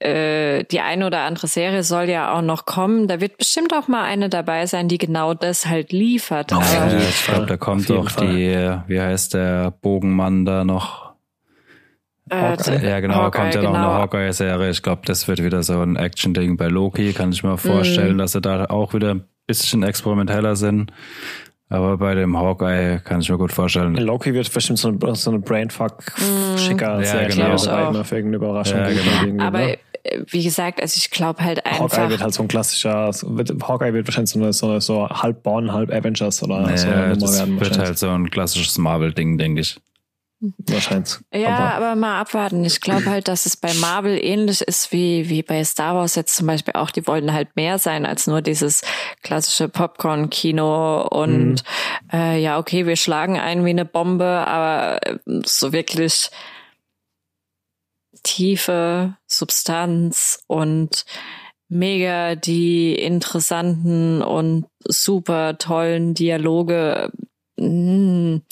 äh, 0.00 0.64
die 0.64 0.80
eine 0.80 1.06
oder 1.06 1.20
andere 1.20 1.46
Serie 1.46 1.84
soll 1.84 2.08
ja 2.08 2.34
auch 2.36 2.42
noch 2.42 2.66
kommen. 2.66 3.06
Da 3.06 3.20
wird 3.20 3.38
bestimmt 3.38 3.72
auch 3.72 3.88
mal 3.88 4.02
eine 4.02 4.28
dabei 4.28 4.66
sein, 4.66 4.88
die 4.88 4.98
genau 4.98 5.32
das 5.32 5.66
halt 5.66 5.92
liefert. 5.92 6.52
Auf 6.52 6.74
Ja, 6.74 6.98
ich 6.98 7.24
glaube, 7.24 7.46
da 7.46 7.56
kommt 7.56 7.86
Fall. 7.86 8.26
die, 8.26 8.78
wie 8.88 9.00
heißt 9.00 9.34
der 9.34 9.70
Bogenmann 9.70 10.44
da 10.44 10.64
noch? 10.64 11.01
Äh, 12.32 12.40
Hawkeye. 12.40 12.88
Ja, 12.88 13.00
genau, 13.00 13.14
Hawkeye, 13.16 13.40
kommt 13.42 13.54
ja 13.54 13.62
noch 13.62 13.72
genau. 13.72 13.84
eine 13.90 13.94
Hawkeye-Serie. 14.02 14.70
Ich 14.70 14.82
glaube, 14.82 15.02
das 15.04 15.28
wird 15.28 15.42
wieder 15.42 15.62
so 15.62 15.80
ein 15.80 15.96
Action-Ding 15.96 16.56
bei 16.56 16.68
Loki. 16.68 17.12
Kann 17.12 17.32
ich 17.32 17.42
mir 17.42 17.58
vorstellen, 17.58 18.14
Mhm. 18.14 18.18
dass 18.18 18.32
sie 18.32 18.40
da 18.40 18.64
auch 18.66 18.94
wieder 18.94 19.10
ein 19.14 19.24
bisschen 19.46 19.82
experimenteller 19.82 20.56
sind. 20.56 20.92
Aber 21.68 21.96
bei 21.96 22.14
dem 22.14 22.36
Hawkeye 22.36 22.98
kann 23.02 23.20
ich 23.20 23.30
mir 23.30 23.38
gut 23.38 23.50
vorstellen. 23.52 23.94
Loki 23.96 24.34
wird 24.34 24.52
bestimmt 24.52 24.78
so 24.78 24.88
eine, 24.88 25.14
so 25.14 25.30
eine 25.30 25.38
Brainfuck 25.40 26.02
schicker 26.58 27.00
Ja, 27.00 27.04
Serie 27.04 27.28
genau. 27.28 27.56
für 28.04 28.16
irgendeine 28.16 28.36
Überraschung. 28.36 28.78
Ja, 28.78 28.90
genau. 29.24 29.42
Aber 29.44 29.58
ne? 29.58 29.78
äh, 30.02 30.20
wie 30.28 30.44
gesagt, 30.44 30.82
also 30.82 30.98
ich 30.98 31.10
glaube 31.10 31.42
halt 31.42 31.64
Hawkeye 31.64 31.82
einfach. 31.84 32.10
wird 32.10 32.22
halt 32.22 32.34
so 32.34 32.42
ein 32.42 32.48
klassischer, 32.48 33.10
so- 33.14 33.38
wird, 33.38 33.50
Hawkeye 33.66 33.94
wird 33.94 34.06
wahrscheinlich 34.06 34.30
so 34.30 34.38
eine, 34.38 34.52
so, 34.52 34.68
eine, 34.68 34.80
so 34.82 35.08
halb 35.08 35.42
Born, 35.42 35.72
halb 35.72 35.90
Avengers 35.90 36.42
oder 36.42 36.76
so 36.76 36.86
eine 36.88 36.96
Ja, 36.96 37.02
Nummer 37.08 37.16
das 37.16 37.38
werden 37.38 37.58
wird 37.60 37.78
halt 37.78 37.98
so 37.98 38.08
ein 38.10 38.30
klassisches 38.30 38.76
Marvel-Ding, 38.76 39.38
denke 39.38 39.62
ich. 39.62 39.78
Wahrscheinlich. 40.66 41.16
ja, 41.32 41.48
Aber- 41.56 41.74
aber, 41.86 41.96
mal 41.96 42.20
abwarten. 42.20 42.64
Ich 42.64 42.80
glaube 42.80 43.06
halt, 43.06 43.28
dass 43.28 43.46
es 43.46 43.56
bei 43.56 43.72
Marvel 43.74 44.18
ähnlich 44.22 44.60
ist 44.62 44.92
wie, 44.92 45.28
wie 45.28 45.42
bei 45.42 45.62
Star 45.64 45.94
Wars 45.94 46.14
jetzt 46.14 46.34
zum 46.36 46.46
Beispiel 46.46 46.74
auch. 46.74 46.90
Die 46.90 47.06
wollen 47.06 47.32
halt 47.32 47.54
mehr 47.56 47.78
sein 47.78 48.04
als 48.06 48.26
nur 48.26 48.42
dieses 48.42 48.82
klassische 49.22 49.68
Popcorn-Kino 49.68 51.06
und 51.08 51.62
äh, 52.12 52.40
ja, 52.42 52.58
okay, 52.58 52.86
wir 52.86 52.96
schlagen 52.96 53.38
ein 53.38 53.64
wie 53.64 53.70
eine 53.70 53.84
Bombe, 53.84 54.24
aber 54.26 54.98
äh, 55.06 55.18
so 55.44 55.72
wirklich 55.72 56.30
tiefe 58.22 59.16
Substanz 59.26 60.42
und 60.46 61.04
mega 61.68 62.34
die 62.34 62.94
interessanten 62.94 64.22
und 64.22 64.66
super 64.84 65.56
tollen 65.58 66.14
Dialoge. 66.14 67.10
Mm, 67.62 68.42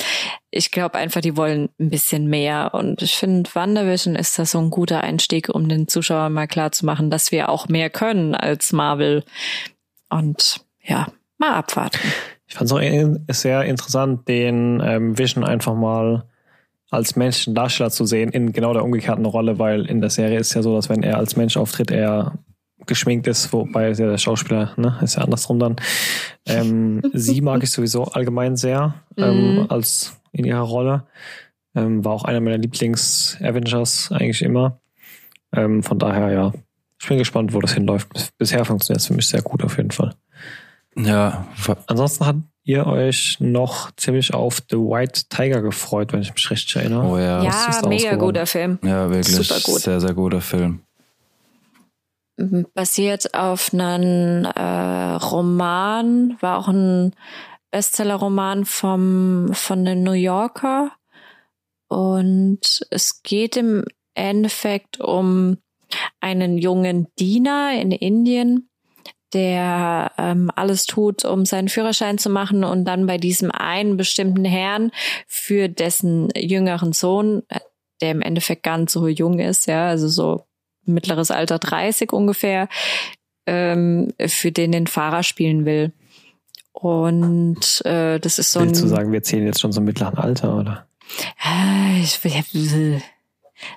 Ich 0.50 0.70
glaube 0.70 0.96
einfach, 0.96 1.20
die 1.20 1.36
wollen 1.36 1.68
ein 1.78 1.90
bisschen 1.90 2.28
mehr. 2.28 2.70
Und 2.74 3.02
ich 3.02 3.16
finde, 3.16 3.50
WandaVision 3.52 4.16
ist 4.16 4.38
da 4.38 4.44
so 4.44 4.58
ein 4.58 4.70
guter 4.70 5.02
Einstieg, 5.02 5.48
um 5.48 5.68
den 5.68 5.88
Zuschauern 5.88 6.32
mal 6.32 6.46
klar 6.46 6.72
zu 6.72 6.86
machen, 6.86 7.10
dass 7.10 7.32
wir 7.32 7.48
auch 7.48 7.68
mehr 7.68 7.90
können 7.90 8.34
als 8.34 8.72
Marvel. 8.72 9.24
Und 10.08 10.64
ja, 10.82 11.08
mal 11.38 11.54
abwarten. 11.54 12.00
Ich 12.46 12.54
fand 12.54 12.70
es 12.70 12.72
auch 12.72 13.34
sehr 13.34 13.64
interessant, 13.64 14.26
den 14.28 14.82
ähm, 14.84 15.16
Vision 15.16 15.44
einfach 15.44 15.74
mal 15.74 16.24
als 16.90 17.14
menschlichen 17.14 17.54
Darsteller 17.54 17.90
zu 17.90 18.04
sehen, 18.04 18.30
in 18.30 18.52
genau 18.52 18.72
der 18.72 18.82
umgekehrten 18.82 19.24
Rolle, 19.24 19.60
weil 19.60 19.86
in 19.86 20.00
der 20.00 20.10
Serie 20.10 20.40
ist 20.40 20.54
ja 20.54 20.62
so, 20.62 20.74
dass 20.74 20.88
wenn 20.88 21.04
er 21.04 21.18
als 21.18 21.36
Mensch 21.36 21.56
auftritt, 21.56 21.92
er 21.92 22.38
geschminkt 22.90 23.26
ist, 23.26 23.50
wobei 23.54 23.92
der 23.92 24.18
Schauspieler, 24.18 24.74
ne, 24.76 24.98
ist 25.02 25.16
ja 25.16 25.22
andersrum 25.22 25.58
dann. 25.58 25.76
Ähm, 26.46 27.00
sie 27.14 27.40
mag 27.40 27.62
ich 27.62 27.70
sowieso 27.70 28.04
allgemein 28.04 28.56
sehr, 28.56 28.94
ähm, 29.16 29.54
Mhm. 29.54 29.66
als 29.70 30.20
in 30.32 30.44
ihrer 30.44 30.60
Rolle. 30.60 31.06
Ähm, 31.74 32.04
war 32.04 32.12
auch 32.12 32.24
einer 32.24 32.40
meiner 32.40 32.58
Lieblings-Avengers 32.58 34.10
eigentlich 34.12 34.42
immer. 34.42 34.80
Ähm, 35.52 35.82
von 35.82 35.98
daher, 35.98 36.30
ja, 36.30 36.52
ich 37.00 37.08
bin 37.08 37.18
gespannt, 37.18 37.54
wo 37.54 37.60
das 37.60 37.72
hinläuft. 37.74 38.08
Bisher 38.38 38.64
funktioniert 38.64 39.00
es 39.00 39.06
für 39.06 39.14
mich 39.14 39.28
sehr 39.28 39.42
gut 39.42 39.64
auf 39.64 39.76
jeden 39.76 39.90
Fall. 39.90 40.14
Ja, 40.96 41.46
Ansonsten 41.86 42.26
hat 42.26 42.36
ihr 42.64 42.86
euch 42.86 43.36
noch 43.40 43.90
ziemlich 43.96 44.34
auf 44.34 44.60
The 44.68 44.76
White 44.76 45.22
Tiger 45.28 45.62
gefreut, 45.62 46.12
wenn 46.12 46.20
ich 46.20 46.34
mich 46.34 46.50
recht 46.50 46.74
erinnere. 46.76 47.06
Oh 47.06 47.16
ja. 47.16 47.42
Ja, 47.42 47.80
mega 47.88 48.16
guter 48.16 48.46
Film. 48.46 48.78
Ja, 48.82 49.08
wirklich. 49.08 49.36
Super 49.48 49.60
gut. 49.60 49.80
Sehr, 49.80 50.00
sehr 50.00 50.14
guter 50.14 50.40
Film. 50.40 50.80
Basiert 52.74 53.34
auf 53.34 53.72
einem 53.72 54.44
äh, 54.44 55.14
Roman, 55.16 56.36
war 56.40 56.58
auch 56.58 56.68
ein 56.68 57.14
Bestseller-Roman 57.70 58.64
vom, 58.64 59.50
von 59.52 59.84
den 59.84 60.02
New 60.02 60.12
Yorker. 60.12 60.92
Und 61.88 62.86
es 62.90 63.22
geht 63.22 63.56
im 63.56 63.84
Endeffekt 64.14 65.00
um 65.00 65.58
einen 66.20 66.58
jungen 66.58 67.08
Diener 67.18 67.72
in 67.80 67.90
Indien, 67.90 68.70
der 69.32 70.12
ähm, 70.18 70.50
alles 70.56 70.86
tut, 70.86 71.24
um 71.24 71.44
seinen 71.44 71.68
Führerschein 71.68 72.18
zu 72.18 72.30
machen 72.30 72.64
und 72.64 72.84
dann 72.84 73.06
bei 73.06 73.18
diesem 73.18 73.50
einen 73.50 73.96
bestimmten 73.96 74.44
Herrn 74.44 74.90
für 75.26 75.68
dessen 75.68 76.28
jüngeren 76.34 76.92
Sohn, 76.92 77.42
äh, 77.48 77.60
der 78.00 78.12
im 78.12 78.22
Endeffekt 78.22 78.62
ganz 78.62 78.92
so 78.92 79.06
jung 79.06 79.38
ist, 79.38 79.66
ja, 79.66 79.88
also 79.88 80.08
so 80.08 80.46
mittleres 80.84 81.30
Alter 81.30 81.58
30 81.58 82.12
ungefähr, 82.12 82.68
ähm, 83.46 84.12
für 84.26 84.52
den 84.52 84.72
den 84.72 84.86
Fahrer 84.86 85.22
spielen 85.22 85.64
will. 85.64 85.92
Und 86.72 87.84
äh, 87.84 88.18
das 88.18 88.38
ist 88.38 88.52
so 88.52 88.60
Willst 88.60 88.80
ein. 88.82 88.88
du 88.88 88.94
sagen, 88.94 89.12
wir 89.12 89.22
zählen 89.22 89.46
jetzt 89.46 89.60
schon 89.60 89.72
zum 89.72 89.84
mittleren 89.84 90.16
Alter, 90.18 90.56
oder? 90.56 90.86
Äh, 91.44 92.00
ich 92.00 92.22
will, 92.24 93.02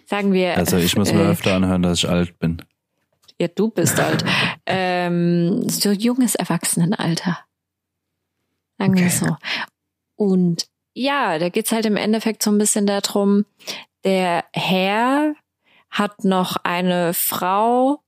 sagen 0.05 0.31
wir. 0.33 0.57
Also 0.57 0.77
ich 0.77 0.95
muss 0.95 1.11
mir 1.11 1.23
äh, 1.23 1.29
öfter 1.31 1.55
anhören, 1.55 1.81
dass 1.81 1.99
ich 1.99 2.09
alt 2.09 2.39
bin. 2.39 2.61
Ja, 3.39 3.47
du 3.47 3.69
bist 3.69 3.99
alt. 3.99 4.23
ähm, 4.65 5.67
so 5.67 5.91
junges 5.91 6.35
Erwachsenenalter. 6.35 7.39
Sagen 8.77 8.95
wir 8.95 9.05
Okay. 9.05 9.09
so. 9.09 9.37
Und 10.15 10.67
ja, 10.93 11.39
da 11.39 11.49
geht's 11.49 11.71
halt 11.71 11.85
im 11.85 11.97
Endeffekt 11.97 12.43
so 12.43 12.51
ein 12.51 12.57
bisschen 12.59 12.85
darum, 12.85 13.45
der 14.05 14.45
Herr 14.53 15.33
hat 15.93 16.23
noch 16.23 16.57
eine 16.63 17.13
Frau, 17.13 18.01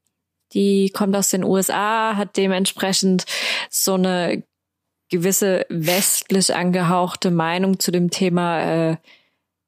die 0.53 0.89
kommt 0.89 1.15
aus 1.15 1.29
den 1.29 1.43
USA, 1.43 2.15
hat 2.15 2.35
dementsprechend 2.35 3.25
so 3.69 3.93
eine 3.93 4.43
gewisse 5.09 5.67
westlich 5.69 6.53
angehauchte 6.55 7.29
Meinung 7.29 7.79
zu 7.79 7.91
dem 7.91 8.09
Thema 8.09 8.61
äh, 8.61 8.97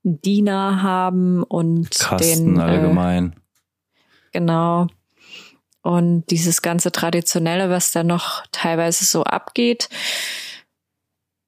Diener 0.02 0.82
haben 0.82 1.44
und 1.44 1.92
Kasten 1.92 2.56
den 2.56 2.60
äh, 2.60 2.64
allgemein. 2.64 3.36
Genau. 4.32 4.88
Und 5.84 6.26
dieses 6.32 6.62
ganze 6.64 6.92
Traditionelle, 6.92 7.70
was 7.70 7.92
da 7.92 8.04
noch 8.04 8.44
teilweise 8.52 9.06
so 9.06 9.24
abgeht. 9.24 9.90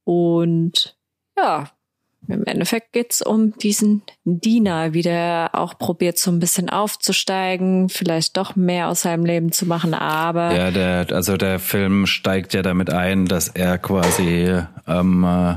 Und 0.03 0.97
ja, 1.35 1.71
im 2.27 2.43
Endeffekt 2.45 2.93
geht's 2.93 3.21
um 3.21 3.57
diesen 3.57 4.03
Diener, 4.23 4.93
wie 4.93 5.01
der 5.01 5.51
auch 5.53 5.77
probiert, 5.77 6.17
so 6.17 6.31
ein 6.31 6.39
bisschen 6.39 6.69
aufzusteigen, 6.69 7.89
vielleicht 7.89 8.37
doch 8.37 8.55
mehr 8.55 8.89
aus 8.89 9.03
seinem 9.03 9.25
Leben 9.25 9.51
zu 9.51 9.65
machen, 9.65 9.93
aber 9.93 10.55
Ja, 10.55 10.71
der, 10.71 11.07
also 11.11 11.37
der 11.37 11.59
Film 11.59 12.05
steigt 12.05 12.53
ja 12.53 12.61
damit 12.61 12.91
ein, 12.91 13.25
dass 13.25 13.47
er 13.47 13.77
quasi 13.77 14.61
ähm, 14.87 15.23
äh, 15.23 15.55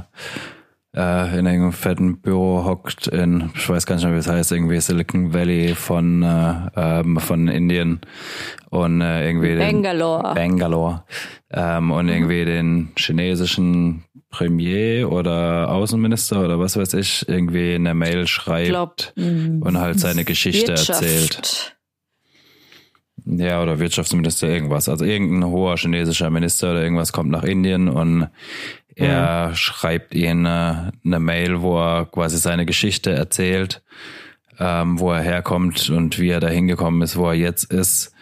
äh, 0.94 1.38
in 1.38 1.46
einem 1.46 1.72
fetten 1.72 2.20
Büro 2.20 2.64
hockt 2.64 3.06
in, 3.06 3.50
ich 3.54 3.68
weiß 3.68 3.86
gar 3.86 3.96
nicht 3.96 4.04
mehr, 4.04 4.14
wie 4.14 4.18
es 4.18 4.28
heißt, 4.28 4.52
irgendwie 4.52 4.80
Silicon 4.80 5.32
Valley 5.32 5.74
von, 5.74 6.22
äh, 6.22 6.54
ähm, 6.76 7.18
von 7.18 7.48
Indien 7.48 8.00
und 8.70 9.00
äh, 9.00 9.26
irgendwie 9.26 9.54
den 9.56 9.58
Bangalore. 9.58 10.34
Bangalore 10.34 11.04
ähm, 11.50 11.90
und 11.90 12.08
irgendwie 12.08 12.44
den 12.44 12.92
chinesischen 12.96 14.04
Premier 14.32 15.08
oder 15.12 15.70
Außenminister 15.70 16.42
oder 16.44 16.58
was 16.58 16.76
weiß 16.76 16.94
ich 16.94 17.28
irgendwie 17.28 17.74
in 17.74 17.84
der 17.84 17.94
Mail 17.94 18.26
schreibt 18.26 18.68
Glaub, 18.68 19.12
mh, 19.14 19.64
und 19.64 19.78
halt 19.78 20.00
seine 20.00 20.24
Geschichte 20.24 20.72
Wirtschaft. 20.72 21.02
erzählt. 21.02 21.76
Ja, 23.24 23.62
oder 23.62 23.78
Wirtschaftsminister, 23.78 24.48
irgendwas. 24.48 24.88
Also 24.88 25.04
irgendein 25.04 25.48
hoher 25.48 25.76
chinesischer 25.76 26.30
Minister 26.30 26.72
oder 26.72 26.82
irgendwas 26.82 27.12
kommt 27.12 27.30
nach 27.30 27.44
Indien 27.44 27.88
und 27.88 28.28
er 28.96 29.54
schreibt 29.54 30.14
ihnen 30.14 30.44
äh, 30.46 30.90
eine 31.04 31.20
Mail, 31.20 31.62
wo 31.62 31.78
er 31.78 32.06
quasi 32.06 32.38
seine 32.38 32.66
Geschichte 32.66 33.12
erzählt, 33.12 33.82
ähm, 34.58 34.98
wo 34.98 35.12
er 35.12 35.22
herkommt 35.22 35.88
und 35.90 36.18
wie 36.18 36.30
er 36.30 36.40
da 36.40 36.48
hingekommen 36.48 37.02
ist, 37.02 37.16
wo 37.16 37.28
er 37.28 37.34
jetzt 37.34 37.72
ist. 37.72 38.12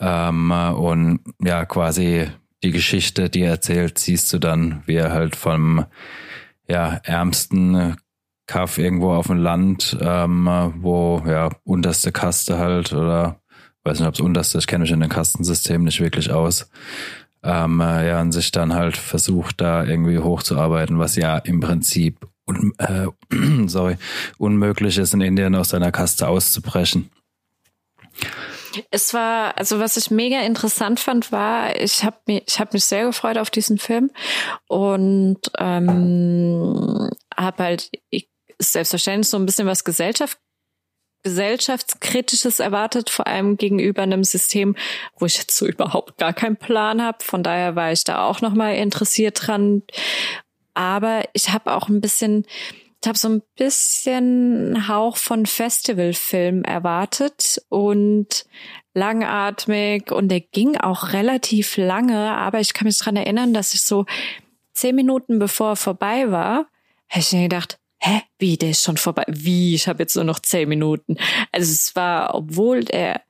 Ähm, 0.00 0.50
und 0.50 1.20
ja, 1.40 1.64
quasi 1.64 2.26
die 2.64 2.72
Geschichte, 2.72 3.30
die 3.30 3.42
er 3.42 3.52
erzählt, 3.52 3.98
siehst 3.98 4.32
du 4.32 4.38
dann, 4.38 4.82
wie 4.86 4.96
er 4.96 5.12
halt 5.12 5.36
vom 5.36 5.84
ja, 6.66 7.00
ärmsten 7.04 7.96
Kaff 8.46 8.78
irgendwo 8.78 9.12
auf 9.12 9.28
dem 9.28 9.38
Land, 9.38 9.96
ähm, 10.00 10.48
wo 10.76 11.22
ja 11.26 11.50
unterste 11.64 12.10
Kaste 12.10 12.58
halt 12.58 12.92
oder 12.92 13.40
weiß 13.84 14.00
nicht, 14.00 14.08
ob 14.08 14.14
es 14.14 14.20
unterste, 14.20 14.58
ich 14.58 14.66
kenne 14.66 14.82
mich 14.82 14.90
in 14.90 15.00
dem 15.00 15.10
Kastensystem 15.10 15.84
nicht 15.84 16.00
wirklich 16.00 16.30
aus. 16.30 16.68
Ähm, 17.42 17.80
äh, 17.80 18.08
ja, 18.08 18.20
und 18.22 18.32
sich 18.32 18.50
dann 18.50 18.72
halt 18.72 18.96
versucht, 18.96 19.60
da 19.60 19.84
irgendwie 19.84 20.18
hochzuarbeiten, 20.18 20.98
was 20.98 21.16
ja 21.16 21.36
im 21.36 21.60
Prinzip 21.60 22.26
un 22.46 22.72
äh, 22.78 23.08
sorry, 23.68 23.96
unmöglich 24.38 24.96
ist, 24.96 25.12
in 25.12 25.20
Indien 25.20 25.54
aus 25.54 25.70
seiner 25.70 25.92
Kaste 25.92 26.26
auszubrechen. 26.28 27.10
Es 28.90 29.14
war, 29.14 29.56
also 29.56 29.78
was 29.78 29.96
ich 29.96 30.10
mega 30.10 30.40
interessant 30.40 31.00
fand, 31.00 31.32
war, 31.32 31.78
ich 31.80 32.04
habe 32.04 32.16
mich, 32.26 32.44
ich 32.46 32.58
habe 32.58 32.70
mich 32.72 32.84
sehr 32.84 33.04
gefreut 33.06 33.38
auf 33.38 33.50
diesen 33.50 33.78
Film 33.78 34.10
und 34.68 35.38
ähm, 35.58 37.10
habe 37.36 37.62
halt 37.62 37.90
ich, 38.10 38.28
selbstverständlich 38.58 39.28
so 39.28 39.36
ein 39.36 39.46
bisschen 39.46 39.66
was 39.66 39.84
Gesellschaft 39.84 40.38
gesellschaftskritisches 41.24 42.60
erwartet, 42.60 43.08
vor 43.10 43.26
allem 43.26 43.56
gegenüber 43.56 44.02
einem 44.02 44.24
System, 44.24 44.76
wo 45.18 45.26
ich 45.26 45.38
jetzt 45.38 45.56
so 45.56 45.66
überhaupt 45.66 46.18
gar 46.18 46.34
keinen 46.34 46.56
Plan 46.56 47.02
habe. 47.02 47.24
Von 47.24 47.42
daher 47.42 47.74
war 47.74 47.90
ich 47.90 48.04
da 48.04 48.26
auch 48.26 48.42
noch 48.42 48.52
mal 48.52 48.76
interessiert 48.76 49.46
dran. 49.46 49.82
Aber 50.74 51.22
ich 51.32 51.50
habe 51.50 51.72
auch 51.72 51.88
ein 51.88 52.02
bisschen, 52.02 52.44
habe 53.06 53.18
so 53.18 53.28
ein 53.28 53.42
bisschen 53.56 54.88
Hauch 54.88 55.16
von 55.16 55.46
Festivalfilm 55.46 56.62
erwartet 56.62 57.60
und 57.68 58.46
langatmig 58.94 60.12
und 60.12 60.28
der 60.28 60.40
ging 60.40 60.76
auch 60.76 61.12
relativ 61.12 61.76
lange, 61.76 62.36
aber 62.36 62.60
ich 62.60 62.74
kann 62.74 62.86
mich 62.86 62.98
dran 62.98 63.16
erinnern, 63.16 63.52
dass 63.52 63.74
ich 63.74 63.82
so 63.82 64.06
zehn 64.72 64.94
Minuten 64.94 65.38
bevor 65.38 65.70
er 65.70 65.76
vorbei 65.76 66.30
war, 66.30 66.66
hätte 67.06 67.26
ich 67.26 67.32
mir 67.32 67.42
gedacht, 67.44 67.78
hä, 67.98 68.20
wie, 68.38 68.56
der 68.56 68.70
ist 68.70 68.82
schon 68.82 68.96
vorbei? 68.96 69.24
Wie, 69.28 69.74
ich 69.74 69.88
habe 69.88 70.02
jetzt 70.02 70.14
nur 70.14 70.24
noch 70.24 70.38
zehn 70.38 70.68
Minuten. 70.68 71.16
Also 71.52 71.72
es 71.72 71.96
war, 71.96 72.34
obwohl 72.34 72.84
er 72.90 73.22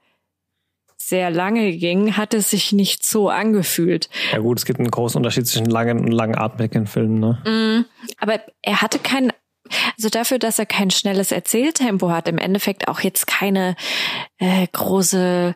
sehr 0.96 1.30
lange 1.30 1.72
ging, 1.72 2.16
hat 2.16 2.34
es 2.34 2.50
sich 2.50 2.72
nicht 2.72 3.04
so 3.04 3.28
angefühlt. 3.28 4.08
Ja 4.32 4.38
gut, 4.38 4.58
es 4.58 4.64
gibt 4.64 4.80
einen 4.80 4.90
großen 4.90 5.18
Unterschied 5.18 5.46
zwischen 5.46 5.66
langen 5.66 6.00
und 6.00 6.12
langatmigen 6.12 6.86
Filmen, 6.86 7.20
ne? 7.20 7.42
Mm, 7.44 7.84
aber 8.18 8.40
er 8.62 8.80
hatte 8.80 8.98
kein, 8.98 9.30
also 9.96 10.08
dafür, 10.08 10.38
dass 10.38 10.58
er 10.58 10.66
kein 10.66 10.90
schnelles 10.90 11.32
Erzähltempo 11.32 12.10
hat, 12.10 12.28
im 12.28 12.38
Endeffekt 12.38 12.88
auch 12.88 13.00
jetzt 13.00 13.26
keine 13.26 13.76
äh, 14.38 14.66
große 14.72 15.54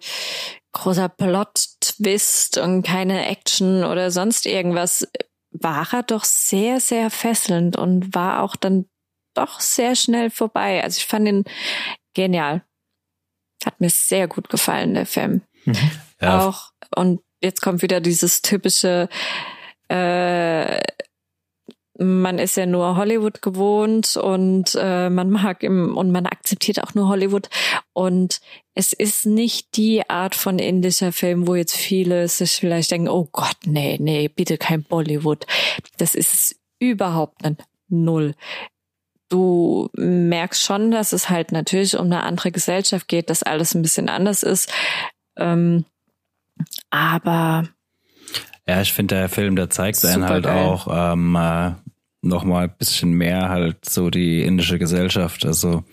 großer 0.73 1.09
Plot-Twist 1.09 2.59
und 2.59 2.83
keine 2.83 3.27
Action 3.27 3.85
oder 3.85 4.11
sonst 4.11 4.47
irgendwas, 4.47 5.09
war 5.51 5.89
er 5.93 6.03
doch 6.03 6.25
sehr, 6.25 6.81
sehr 6.81 7.11
fesselnd 7.11 7.77
und 7.77 8.15
war 8.15 8.43
auch 8.43 8.55
dann 8.55 8.87
doch 9.35 9.61
sehr 9.61 9.97
schnell 9.97 10.31
vorbei. 10.31 10.83
Also 10.83 10.99
ich 10.99 11.07
fand 11.07 11.29
ihn 11.29 11.45
genial. 12.15 12.63
Hat 13.65 13.81
mir 13.81 13.91
sehr 13.91 14.29
gut 14.29 14.49
gefallen, 14.49 14.95
der 14.95 15.07
Film. 15.07 15.43
Ja, 16.21 16.49
Auch, 16.49 16.71
und 16.97 17.21
jetzt 17.41 17.61
kommt 17.61 17.83
wieder 17.83 18.01
dieses 18.01 18.43
typische, 18.43 19.09
äh, 19.89 20.81
man 21.99 22.39
ist 22.39 22.57
ja 22.57 22.65
nur 22.65 22.97
Hollywood 22.97 23.43
gewohnt 23.43 24.17
und 24.17 24.79
äh, 24.81 25.11
man 25.11 25.31
mag 25.31 25.63
im, 25.65 25.97
und 25.97 26.13
man 26.13 26.27
akzeptiert 26.27 26.83
auch 26.83 26.95
nur 26.95 27.09
Hollywood. 27.09 27.49
Und 27.93 28.41
es 28.75 28.93
ist 28.93 29.27
nicht 29.27 29.77
die 29.77 30.09
Art 30.09 30.37
von 30.37 30.61
indischer 30.61 31.11
Film, 31.11 31.49
wo 31.49 31.57
jetzt 31.57 31.77
viele 31.77 32.29
sich 32.29 32.53
vielleicht 32.53 32.93
denken, 32.93 33.09
oh 33.09 33.29
Gott, 33.33 33.57
nee, 33.67 33.97
nee, 34.01 34.29
bitte 34.29 34.59
kein 34.59 34.85
Bollywood. 34.85 35.45
Das 35.97 36.15
ist 36.15 36.33
es 36.35 36.61
überhaupt 36.79 37.43
nicht. 37.43 37.65
Null. 37.89 38.35
Du 39.29 39.91
merkst 39.95 40.63
schon, 40.63 40.91
dass 40.91 41.13
es 41.13 41.29
halt 41.29 41.53
natürlich 41.53 41.99
um 41.99 42.07
eine 42.07 42.23
andere 42.23 42.53
Gesellschaft 42.53 43.09
geht, 43.09 43.29
dass 43.29 43.43
alles 43.43 43.75
ein 43.75 43.83
bisschen 43.83 44.09
anders 44.09 44.43
ist. 44.43 44.73
Ähm, 45.37 45.85
aber 46.91 47.65
Ja, 48.67 48.81
ich 48.81 48.93
finde, 48.93 49.17
der 49.17 49.29
Film, 49.29 49.57
der 49.57 49.69
zeigt 49.71 50.05
einen 50.05 50.29
halt 50.29 50.45
Supergeil. 50.45 50.65
auch 50.65 51.13
ähm, 51.13 51.37
äh, 52.23 52.27
noch 52.27 52.45
mal 52.45 52.65
ein 52.65 52.75
bisschen 52.77 53.13
mehr 53.13 53.49
halt 53.49 53.85
so 53.85 54.11
die 54.11 54.43
indische 54.43 54.79
Gesellschaft. 54.79 55.45
Also 55.47 55.85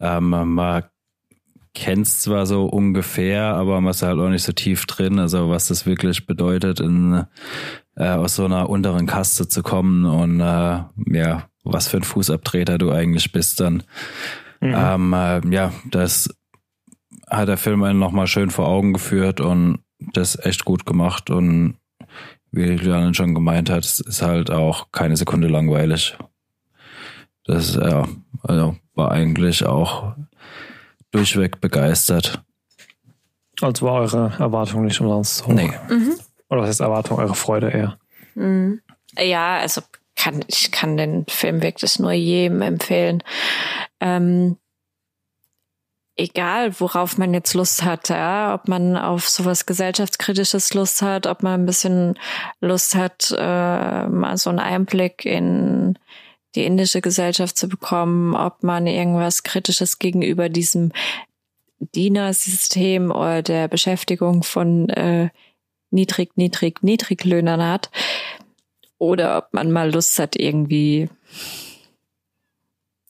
ähm, 0.00 0.30
man 0.30 0.84
kennt's 1.74 2.20
zwar 2.20 2.46
so 2.46 2.64
ungefähr, 2.64 3.54
aber 3.54 3.80
man 3.80 3.90
ist 3.90 4.02
halt 4.02 4.18
auch 4.18 4.30
nicht 4.30 4.44
so 4.44 4.52
tief 4.52 4.86
drin. 4.86 5.18
Also 5.18 5.50
was 5.50 5.68
das 5.68 5.86
wirklich 5.86 6.26
bedeutet 6.26 6.80
in 6.80 7.24
äh, 7.96 8.08
aus 8.08 8.36
so 8.36 8.44
einer 8.44 8.68
unteren 8.70 9.06
Kaste 9.06 9.46
zu 9.46 9.62
kommen 9.62 10.04
und 10.04 10.40
äh, 10.40 10.82
ja, 11.12 11.48
was 11.64 11.88
für 11.88 11.98
ein 11.98 12.02
Fußabtreter 12.02 12.78
du 12.78 12.90
eigentlich 12.90 13.32
bist 13.32 13.60
dann. 13.60 13.82
Mhm. 14.60 14.74
Ähm, 14.74 15.12
äh, 15.12 15.40
ja, 15.50 15.72
das 15.90 16.30
hat 17.28 17.48
der 17.48 17.56
Film 17.56 17.82
einen 17.82 17.98
nochmal 17.98 18.26
schön 18.26 18.50
vor 18.50 18.68
Augen 18.68 18.92
geführt 18.92 19.40
und 19.40 19.80
das 19.98 20.38
echt 20.44 20.64
gut 20.64 20.86
gemacht 20.86 21.30
und 21.30 21.76
wie 22.56 22.72
Julian 22.72 23.14
schon 23.14 23.34
gemeint 23.34 23.70
hat, 23.70 23.84
ist 23.84 24.22
halt 24.22 24.50
auch 24.50 24.90
keine 24.90 25.16
Sekunde 25.16 25.48
langweilig. 25.48 26.16
Das 27.44 27.76
ja, 27.76 28.08
also 28.42 28.76
war 28.94 29.12
eigentlich 29.12 29.64
auch 29.64 30.14
durchweg 31.12 31.60
begeistert. 31.60 32.42
Also 33.60 33.86
war 33.86 34.00
eure 34.00 34.32
Erwartung 34.38 34.84
nicht 34.84 35.00
umsonst 35.00 35.46
hoch? 35.46 35.52
Nee. 35.52 35.70
Mhm. 35.88 36.14
Oder 36.48 36.62
was 36.62 36.70
ist 36.70 36.80
Erwartung, 36.80 37.18
eure 37.18 37.34
Freude 37.34 37.70
eher? 37.70 37.98
Mhm. 38.34 38.80
Ja, 39.18 39.58
also 39.58 39.82
kann, 40.14 40.44
ich 40.48 40.72
kann 40.72 40.96
den 40.96 41.26
Film 41.28 41.62
wirklich 41.62 41.98
nur 41.98 42.12
jedem 42.12 42.62
empfehlen. 42.62 43.22
Ähm, 44.00 44.56
egal, 46.16 46.78
worauf 46.80 47.18
man 47.18 47.34
jetzt 47.34 47.54
Lust 47.54 47.82
hat, 47.82 48.08
ja, 48.08 48.54
ob 48.54 48.68
man 48.68 48.96
auf 48.96 49.28
sowas 49.28 49.66
gesellschaftskritisches 49.66 50.72
Lust 50.74 51.02
hat, 51.02 51.26
ob 51.26 51.42
man 51.42 51.60
ein 51.60 51.66
bisschen 51.66 52.18
Lust 52.60 52.94
hat, 52.94 53.34
äh, 53.36 54.06
mal 54.06 54.36
so 54.36 54.50
einen 54.50 54.58
Einblick 54.58 55.24
in 55.24 55.98
die 56.54 56.64
indische 56.64 57.02
Gesellschaft 57.02 57.58
zu 57.58 57.68
bekommen, 57.68 58.34
ob 58.34 58.62
man 58.62 58.86
irgendwas 58.86 59.42
Kritisches 59.42 59.98
gegenüber 59.98 60.48
diesem 60.48 60.92
Dienersystem 61.78 63.10
oder 63.10 63.42
der 63.42 63.68
Beschäftigung 63.68 64.42
von 64.42 64.88
äh, 64.88 65.28
niedrig, 65.90 66.36
niedrig, 66.36 66.82
niedriglöhnern 66.82 67.62
hat. 67.62 67.90
Oder 68.98 69.36
ob 69.36 69.52
man 69.52 69.70
mal 69.70 69.92
Lust 69.92 70.18
hat, 70.18 70.36
irgendwie 70.36 71.10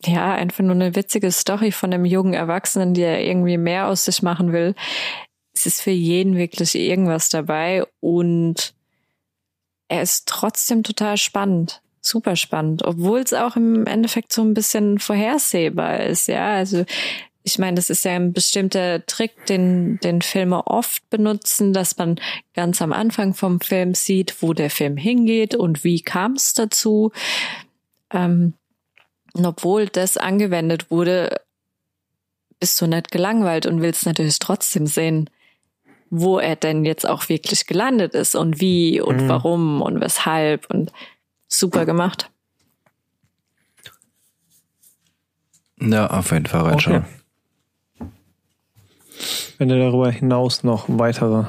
ja, 0.07 0.35
einfach 0.35 0.65
nur 0.65 0.75
eine 0.75 0.95
witzige 0.95 1.31
Story 1.31 1.73
von 1.73 1.93
einem 1.93 2.05
jungen 2.05 2.35
Erwachsenen, 2.35 2.95
der 2.95 3.25
irgendwie 3.25 3.59
mehr 3.59 3.89
aus 3.89 4.05
sich 4.05 4.23
machen 4.23 4.53
will. 4.53 4.75
Es 5.55 5.67
ist 5.67 5.83
für 5.83 5.91
jeden 5.91 6.37
wirklich 6.37 6.75
irgendwas 6.75 7.29
dabei 7.29 7.85
und 8.01 8.75
er 9.89 10.03
ist 10.03 10.29
trotzdem 10.29 10.83
total 10.83 11.17
spannend. 11.17 11.83
Super 12.01 12.37
spannend, 12.37 12.85
obwohl 12.85 13.21
es 13.21 13.33
auch 13.33 13.57
im 13.57 13.87
Endeffekt 13.87 14.33
so 14.33 14.43
ein 14.43 14.55
bisschen 14.55 14.99
vorhersehbar 14.99 16.01
ist, 16.01 16.29
ja. 16.29 16.55
Also 16.55 16.85
ich 17.43 17.59
meine, 17.59 17.77
das 17.77 17.91
ist 17.91 18.05
ja 18.05 18.17
ein 18.17 18.33
bestimmter 18.33 19.07
Trick, 19.07 19.47
den, 19.47 20.01
den 20.01 20.21
Filme 20.21 20.67
oft 20.67 21.09
benutzen, 21.11 21.73
dass 21.73 21.97
man 21.97 22.21
ganz 22.55 22.83
am 22.83 22.93
Anfang 22.93 23.35
vom 23.35 23.61
Film 23.61 23.95
sieht, 23.95 24.43
wo 24.43 24.53
der 24.53 24.69
Film 24.69 24.97
hingeht 24.97 25.55
und 25.55 25.85
wie 25.85 26.01
kam 26.01 26.33
es 26.33 26.55
dazu. 26.55 27.13
Ähm, 28.13 28.55
und 29.37 29.45
obwohl 29.45 29.87
das 29.87 30.17
angewendet 30.17 30.91
wurde, 30.91 31.43
bist 32.59 32.81
du 32.81 32.87
nicht 32.87 33.11
gelangweilt 33.11 33.67
und 33.67 33.83
willst 33.83 34.07
natürlich 34.07 34.39
trotzdem 34.39 34.87
sehen, 34.87 35.29
wo 36.09 36.39
er 36.39 36.57
denn 36.57 36.87
jetzt 36.87 37.07
auch 37.07 37.29
wirklich 37.29 37.67
gelandet 37.67 38.15
ist 38.15 38.35
und 38.35 38.61
wie 38.61 38.99
und 38.99 39.25
mhm. 39.25 39.29
warum 39.29 39.83
und 39.83 40.01
weshalb 40.01 40.71
und 40.71 40.91
super 41.49 41.85
gemacht. 41.85 42.31
Ja, 45.79 46.07
auf 46.07 46.31
jeden 46.33 46.47
Fall 46.47 46.63
reinschauen. 46.63 47.05
Okay. 47.99 48.11
Wenn 49.59 49.69
ihr 49.69 49.79
darüber 49.79 50.11
hinaus 50.11 50.65
noch 50.65 50.87
weitere 50.89 51.45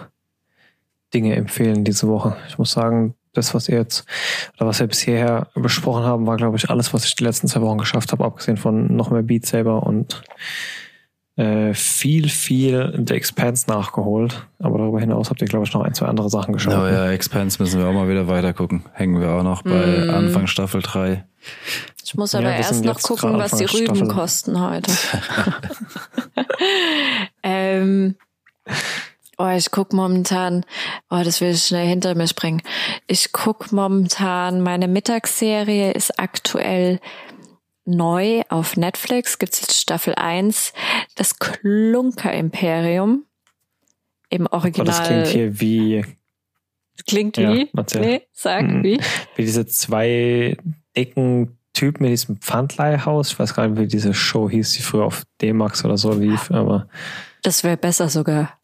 Dinge 1.14 1.38
empfehlen 1.38 1.86
diese 1.86 2.10
Woche. 2.10 2.36
Ich 2.50 2.58
muss 2.58 2.72
sagen, 2.72 3.16
das, 3.38 3.54
was 3.54 3.70
ihr 3.70 3.78
jetzt, 3.78 4.06
oder 4.58 4.68
was 4.68 4.80
wir 4.80 4.88
bisher 4.88 5.48
besprochen 5.56 6.04
haben, 6.04 6.28
war, 6.28 6.38
glaube 6.38 6.58
ich, 6.58 6.70
alles, 6.70 6.94
was 6.94 7.06
ich 7.06 7.16
die 7.16 7.24
letzten 7.24 7.48
zwei 7.48 7.62
Wochen 7.62 7.78
geschafft 7.78 8.12
habe, 8.12 8.26
abgesehen 8.26 8.58
von 8.58 8.96
noch 8.96 9.10
mehr 9.10 9.24
Beat 9.24 9.46
Saber 9.46 9.84
und 9.84 10.24
äh, 11.38 11.76
viel, 11.76 12.30
viel 12.30 13.04
The 13.08 13.14
Expanse 13.14 13.70
nachgeholt. 13.70 14.48
Aber 14.60 14.80
darüber 14.80 15.00
hinaus 15.00 15.30
habt 15.30 15.42
ihr, 15.42 15.48
glaube 15.48 15.66
ich, 15.66 15.74
noch 15.74 15.82
ein, 15.82 15.94
zwei 15.94 16.08
andere 16.08 16.30
Sachen 16.30 16.54
geschaut. 16.54 16.74
Oh 16.74 16.88
ja, 16.88 17.12
Expanse 17.12 17.62
müssen 17.62 17.80
wir 17.80 17.88
auch 17.88 17.94
mal 17.94 18.10
wieder 18.10 18.28
weiter 18.28 18.54
gucken. 18.54 18.84
Hängen 18.94 19.22
wir 19.22 19.30
auch 19.30 19.44
noch 19.44 19.62
bei 19.62 20.06
mm. 20.06 20.10
Anfang 20.10 20.48
Staffel 20.48 20.82
3. 20.82 21.24
Ich 22.04 22.16
muss 22.16 22.34
aber 22.34 22.50
ja, 22.50 22.58
erst 22.58 22.84
noch 22.84 23.00
gucken, 23.00 23.38
was 23.38 23.52
die 23.52 23.66
Rüben 23.66 23.96
Staffel. 23.96 24.08
kosten 24.08 24.60
heute. 24.60 24.92
ähm, 27.44 28.16
Oh, 29.40 29.50
ich 29.56 29.70
guck 29.70 29.94
momentan, 29.94 30.66
oh, 31.12 31.22
das 31.24 31.42
will 31.42 31.52
ich 31.52 31.64
schnell 31.64 31.88
hinter 31.88 32.16
mir 32.16 32.28
springen. 32.28 32.64
Ich 33.06 33.32
guck 33.32 33.72
momentan, 33.72 34.62
meine 34.62 34.88
Mittagsserie 34.88 35.92
ist 35.92 36.20
aktuell 36.20 37.00
neu 37.86 38.42
auf 38.50 38.78
Netflix, 38.78 39.38
gibt's 39.38 39.62
jetzt 39.62 39.80
Staffel 39.80 40.16
1, 40.16 40.74
das 41.16 41.38
Klunker-Imperium 41.38 43.26
im 44.30 44.48
Original. 44.48 44.88
Oh, 44.88 44.92
das 44.92 45.08
klingt 45.08 45.28
hier 45.28 45.60
wie... 45.60 46.06
Klingt 47.06 47.38
wie? 47.38 47.70
Ja, 47.72 48.00
nee, 48.00 48.28
sag 48.34 48.64
mhm. 48.64 48.84
wie. 48.84 49.00
Wie 49.36 49.44
diese 49.44 49.68
zwei 49.68 50.58
dicken 50.98 51.60
Typen 51.74 52.04
mit 52.04 52.12
diesem 52.12 52.38
Pfandleihhaus. 52.38 53.32
Ich 53.32 53.40
weiß 53.40 53.54
gar 53.54 53.68
nicht, 53.68 53.80
wie 53.80 53.88
diese 53.88 54.16
Show 54.16 54.50
hieß, 54.50 54.74
die 54.74 54.82
früher 54.82 55.06
auf 55.06 55.26
D-Max 55.40 55.86
oder 55.86 55.98
so 55.98 56.12
lief, 56.12 56.50
aber... 56.50 56.88
Das 57.44 57.64
wäre 57.64 57.78
besser 57.78 58.10
sogar. 58.10 58.57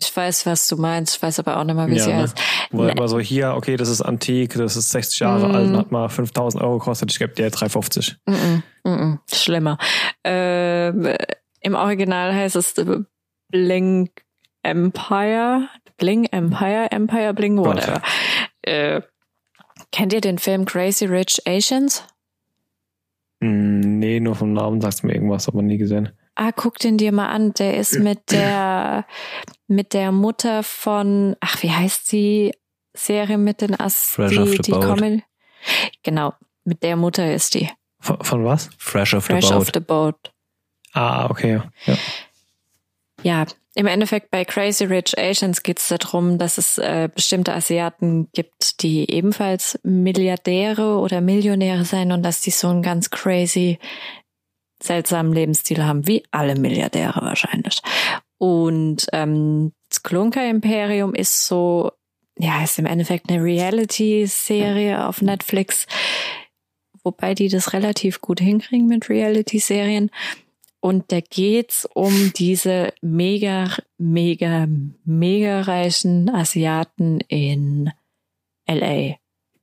Ich 0.00 0.16
weiß, 0.16 0.46
was 0.46 0.66
du 0.68 0.76
meinst, 0.76 1.16
ich 1.16 1.22
weiß 1.22 1.40
aber 1.40 1.58
auch 1.58 1.64
nicht 1.64 1.74
mal, 1.74 1.88
wie 1.88 1.96
ja, 1.96 2.04
sie 2.04 2.12
ne? 2.12 2.22
heißt. 2.22 2.40
Wo 2.70 2.84
immer 2.84 3.06
so 3.06 3.20
hier, 3.20 3.54
okay, 3.54 3.76
das 3.76 3.88
ist 3.88 4.00
antik, 4.00 4.54
das 4.54 4.76
ist 4.76 4.90
60 4.90 5.18
Jahre 5.18 5.48
mm. 5.48 5.54
alt 5.54 5.68
und 5.68 5.76
hat 5.76 5.92
mal 5.92 6.08
5000 6.08 6.62
Euro 6.62 6.78
gekostet, 6.78 7.12
ich 7.12 7.18
gebe 7.18 7.34
dir 7.34 7.50
350. 7.50 8.16
Mm 8.26 8.32
-mm, 8.32 8.62
mm 8.88 9.20
schlimmer. 9.32 9.78
Äh, 10.26 10.88
Im 11.60 11.74
Original 11.74 12.34
heißt 12.34 12.56
es 12.56 12.74
Blink 13.50 14.24
Empire, 14.62 15.68
Bling 15.98 16.24
Empire, 16.24 16.90
Empire 16.90 17.34
Bling, 17.34 17.58
whatever. 17.58 18.00
Äh, 18.62 19.02
kennt 19.92 20.12
ihr 20.12 20.20
den 20.20 20.38
Film 20.38 20.64
Crazy 20.64 21.04
Rich 21.04 21.42
Asians? 21.46 22.04
Mm, 23.40 23.98
nee, 23.98 24.20
nur 24.20 24.34
vom 24.34 24.52
Namen 24.54 24.80
sagst 24.80 25.02
du 25.02 25.06
mir 25.06 25.14
irgendwas, 25.14 25.48
aber 25.48 25.62
nie 25.62 25.76
gesehen. 25.76 26.10
Ah, 26.36 26.52
guck 26.52 26.78
den 26.78 26.98
dir 26.98 27.12
mal 27.12 27.28
an. 27.28 27.52
Der 27.54 27.76
ist 27.76 27.98
mit 27.98 28.30
der, 28.30 29.06
mit 29.68 29.92
der 29.92 30.12
Mutter 30.12 30.62
von, 30.62 31.36
ach, 31.40 31.62
wie 31.62 31.70
heißt 31.70 32.10
die 32.12 32.52
Serie 32.92 33.38
mit 33.38 33.60
den 33.60 33.78
Ass, 33.78 34.10
Fresh 34.10 34.36
die, 34.36 34.58
die 34.58 34.72
Comedy? 34.72 35.22
Genau, 36.02 36.34
mit 36.64 36.82
der 36.82 36.96
Mutter 36.96 37.32
ist 37.32 37.54
die. 37.54 37.70
Von, 38.00 38.22
von 38.22 38.44
was? 38.44 38.70
Fresh 38.78 39.14
off 39.14 39.24
Fresh 39.26 39.46
the 39.46 39.52
Boat. 39.52 39.60
Off 39.60 39.70
the 39.72 39.80
Boat. 39.80 40.32
Ah, 40.92 41.30
okay. 41.30 41.60
Ja. 41.86 41.96
ja, 43.22 43.46
im 43.76 43.86
Endeffekt 43.86 44.30
bei 44.30 44.44
Crazy 44.44 44.84
Rich 44.84 45.18
Asians 45.18 45.62
geht 45.62 45.80
es 45.80 45.88
darum, 45.88 46.38
dass 46.38 46.58
es 46.58 46.78
äh, 46.78 47.08
bestimmte 47.12 47.52
Asiaten 47.52 48.28
gibt, 48.32 48.82
die 48.82 49.10
ebenfalls 49.10 49.78
Milliardäre 49.82 50.98
oder 50.98 51.20
Millionäre 51.20 51.84
sein 51.84 52.12
und 52.12 52.22
dass 52.22 52.40
die 52.40 52.52
so 52.52 52.68
ein 52.68 52.82
ganz 52.82 53.10
crazy 53.10 53.80
seltsamen 54.82 55.32
Lebensstil 55.32 55.84
haben, 55.84 56.06
wie 56.06 56.24
alle 56.30 56.56
Milliardäre 56.56 57.20
wahrscheinlich. 57.22 57.80
Und 58.38 59.06
ähm, 59.12 59.72
das 59.88 60.02
Klunker-Imperium 60.02 61.14
ist 61.14 61.46
so, 61.46 61.92
ja, 62.38 62.62
ist 62.62 62.78
im 62.78 62.86
Endeffekt 62.86 63.30
eine 63.30 63.42
Reality-Serie 63.42 65.06
auf 65.06 65.22
Netflix, 65.22 65.86
wobei 67.02 67.34
die 67.34 67.48
das 67.48 67.72
relativ 67.72 68.20
gut 68.20 68.40
hinkriegen 68.40 68.88
mit 68.88 69.08
Reality-Serien. 69.08 70.10
Und 70.80 71.12
da 71.12 71.20
geht's 71.20 71.88
um 71.94 72.32
diese 72.36 72.92
mega, 73.00 73.70
mega, 73.96 74.68
mega 75.04 75.62
reichen 75.62 76.28
Asiaten 76.28 77.20
in 77.20 77.90
LA 78.68 79.16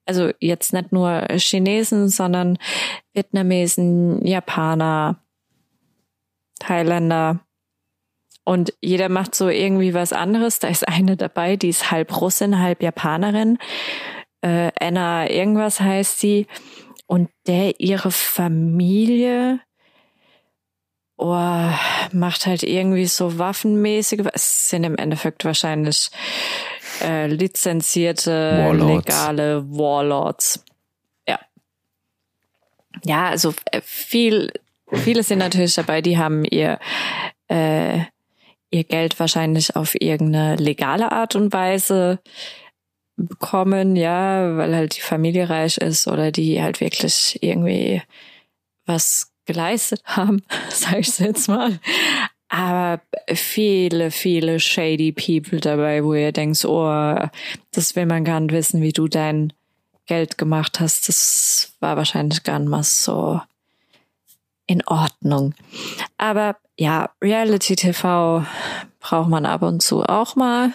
also 0.05 0.31
jetzt 0.39 0.73
nicht 0.73 0.91
nur 0.91 1.27
Chinesen, 1.37 2.09
sondern 2.09 2.57
Vietnamesen, 3.13 4.25
Japaner, 4.25 5.23
Thailänder. 6.59 7.39
Und 8.43 8.73
jeder 8.81 9.09
macht 9.09 9.35
so 9.35 9.49
irgendwie 9.49 9.93
was 9.93 10.13
anderes. 10.13 10.59
Da 10.59 10.67
ist 10.67 10.87
eine 10.87 11.15
dabei, 11.15 11.55
die 11.55 11.69
ist 11.69 11.91
halb 11.91 12.19
Russin, 12.19 12.59
halb 12.59 12.81
Japanerin. 12.81 13.57
Äh, 14.41 14.71
Anna 14.79 15.29
irgendwas 15.29 15.79
heißt 15.79 16.19
sie. 16.19 16.47
Und 17.05 17.29
der 17.45 17.79
ihre 17.79 18.11
Familie 18.11 19.59
oh, 21.21 21.69
macht 22.11 22.47
halt 22.47 22.63
irgendwie 22.63 23.05
so 23.05 23.37
waffenmäßige, 23.37 24.25
es 24.33 24.69
sind 24.69 24.83
im 24.83 24.97
Endeffekt 24.97 25.45
wahrscheinlich 25.45 26.09
äh, 27.01 27.27
lizenzierte, 27.27 28.57
Warlords. 28.57 29.07
legale 29.07 29.63
Warlords. 29.69 30.65
Ja. 31.27 31.39
Ja, 33.05 33.29
also 33.29 33.53
äh, 33.65 33.81
viel, 33.83 34.51
viele 34.91 35.23
sind 35.23 35.39
natürlich 35.39 35.75
dabei, 35.75 36.01
die 36.01 36.17
haben 36.17 36.43
ihr, 36.43 36.79
äh, 37.49 37.99
ihr 38.71 38.83
Geld 38.83 39.19
wahrscheinlich 39.19 39.75
auf 39.75 39.93
irgendeine 39.99 40.55
legale 40.55 41.11
Art 41.11 41.35
und 41.35 41.53
Weise 41.53 42.19
bekommen, 43.15 43.95
ja, 43.95 44.57
weil 44.57 44.75
halt 44.75 44.97
die 44.97 45.01
Familie 45.01 45.49
reich 45.49 45.77
ist 45.77 46.07
oder 46.07 46.31
die 46.31 46.63
halt 46.63 46.81
wirklich 46.81 47.37
irgendwie 47.41 48.01
was 48.85 49.30
geleistet 49.45 50.01
haben, 50.05 50.43
sag 50.69 50.99
ich 50.99 51.19
jetzt 51.19 51.47
mal. 51.47 51.79
Aber 52.49 53.01
viele, 53.33 54.11
viele 54.11 54.59
shady 54.59 55.13
people 55.13 55.61
dabei, 55.61 56.03
wo 56.03 56.13
ihr 56.13 56.33
denkt, 56.33 56.65
oh, 56.65 57.15
das 57.71 57.95
will 57.95 58.05
man 58.05 58.25
gar 58.25 58.41
nicht 58.41 58.51
wissen, 58.51 58.81
wie 58.81 58.91
du 58.91 59.07
dein 59.07 59.53
Geld 60.05 60.37
gemacht 60.37 60.81
hast. 60.81 61.07
Das 61.07 61.73
war 61.79 61.95
wahrscheinlich 61.95 62.43
gar 62.43 62.59
nicht 62.59 62.67
mal 62.67 62.83
so 62.83 63.39
in 64.67 64.85
Ordnung. 64.85 65.53
Aber 66.17 66.57
ja, 66.77 67.09
Reality 67.21 67.77
TV 67.77 68.45
braucht 68.99 69.29
man 69.29 69.45
ab 69.45 69.61
und 69.61 69.81
zu 69.81 70.03
auch 70.03 70.35
mal. 70.35 70.73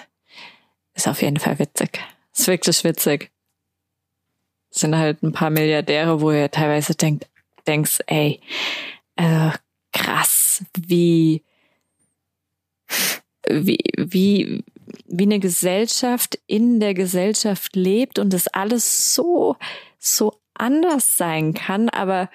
Ist 0.95 1.09
auf 1.09 1.21
jeden 1.21 1.39
Fall 1.39 1.59
witzig. 1.59 2.01
Ist 2.35 2.47
wirklich 2.47 2.85
witzig. 2.85 3.31
sind 4.71 4.97
halt 4.97 5.23
ein 5.23 5.33
paar 5.33 5.51
Milliardäre, 5.51 6.21
wo 6.21 6.31
ihr 6.31 6.51
teilweise 6.51 6.95
denkt, 6.95 7.27
denkst, 7.67 8.01
ey, 8.07 8.41
äh, 9.17 9.51
krass, 9.93 10.65
wie, 10.79 11.43
wie, 13.49 13.79
wie, 13.97 14.65
wie 15.07 15.25
eine 15.25 15.41
Gesellschaft 15.41 16.39
in 16.47 16.81
der 16.81 16.95
Gesellschaft 16.95 17.77
lebt 17.77 18.19
und 18.19 18.33
das 18.33 18.49
alles 18.49 19.15
so, 19.15 19.57
so 19.99 20.35
anders 20.55 21.17
sein 21.17 21.55
kann, 21.55 21.89
aber 21.89 22.31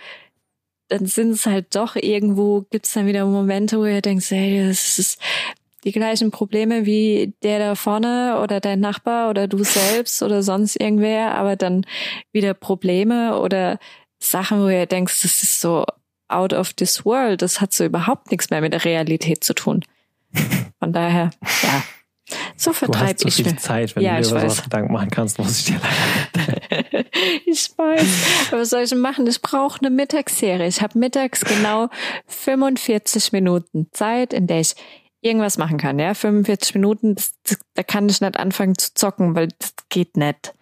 dann 0.87 1.05
sind 1.05 1.31
es 1.31 1.45
halt 1.45 1.73
doch 1.75 1.95
irgendwo, 1.95 2.65
gibt 2.69 2.85
es 2.85 2.93
dann 2.93 3.07
wieder 3.07 3.25
Momente, 3.25 3.79
wo 3.79 3.85
ihr 3.85 4.01
denkt, 4.01 4.29
hey, 4.29 4.67
das 4.67 4.99
ist 4.99 5.21
die 5.83 5.91
gleichen 5.91 6.31
Probleme 6.31 6.85
wie 6.85 7.33
der 7.43 7.59
da 7.59 7.75
vorne 7.75 8.39
oder 8.43 8.59
dein 8.59 8.81
Nachbar 8.81 9.29
oder 9.29 9.47
du 9.47 9.63
selbst 9.63 10.21
oder 10.21 10.43
sonst 10.43 10.75
irgendwer, 10.75 11.33
aber 11.35 11.55
dann 11.55 11.85
wieder 12.31 12.53
Probleme 12.53 13.39
oder 13.39 13.79
Sachen, 14.21 14.61
wo 14.61 14.69
ihr 14.69 14.85
denkt, 14.85 15.11
das 15.23 15.43
ist 15.43 15.59
so 15.59 15.85
out 16.27 16.53
of 16.53 16.73
this 16.73 17.05
world, 17.05 17.41
das 17.41 17.59
hat 17.59 17.73
so 17.73 17.83
überhaupt 17.83 18.31
nichts 18.31 18.49
mehr 18.49 18.61
mit 18.61 18.73
der 18.73 18.85
Realität 18.85 19.43
zu 19.43 19.53
tun. 19.53 19.83
Von 20.79 20.93
daher, 20.93 21.31
ja. 21.63 21.83
So 22.55 22.71
vertreibe 22.71 23.27
ich 23.27 23.35
so 23.35 23.43
viel 23.43 23.57
Zeit, 23.57 23.95
wenn 23.95 24.03
ja, 24.03 24.21
du 24.21 24.29
dir 24.29 24.35
was 24.35 24.63
Gedanken 24.63 24.93
machen 24.93 25.09
kannst, 25.09 25.37
muss 25.37 25.59
ich 25.59 25.65
dir 25.65 25.81
leider. 25.81 27.05
ich 27.45 27.71
weiß. 27.75 28.47
Aber 28.51 28.61
was 28.61 28.69
soll 28.69 28.83
ich 28.83 28.95
machen? 28.95 29.27
Ich 29.27 29.41
brauche 29.41 29.79
eine 29.79 29.89
Mittagsserie. 29.89 30.67
Ich 30.67 30.81
habe 30.81 30.97
mittags 30.97 31.41
genau 31.41 31.89
45 32.27 33.33
Minuten 33.33 33.87
Zeit, 33.91 34.31
in 34.31 34.47
der 34.47 34.61
ich 34.61 34.75
irgendwas 35.19 35.57
machen 35.57 35.77
kann. 35.77 35.99
Ja, 35.99 36.13
45 36.13 36.75
Minuten, 36.75 37.15
das, 37.15 37.33
das, 37.43 37.57
da 37.73 37.83
kann 37.83 38.07
ich 38.07 38.21
nicht 38.21 38.37
anfangen 38.37 38.77
zu 38.77 38.93
zocken, 38.93 39.35
weil 39.35 39.49
das 39.59 39.73
geht 39.89 40.15
nicht. 40.15 40.53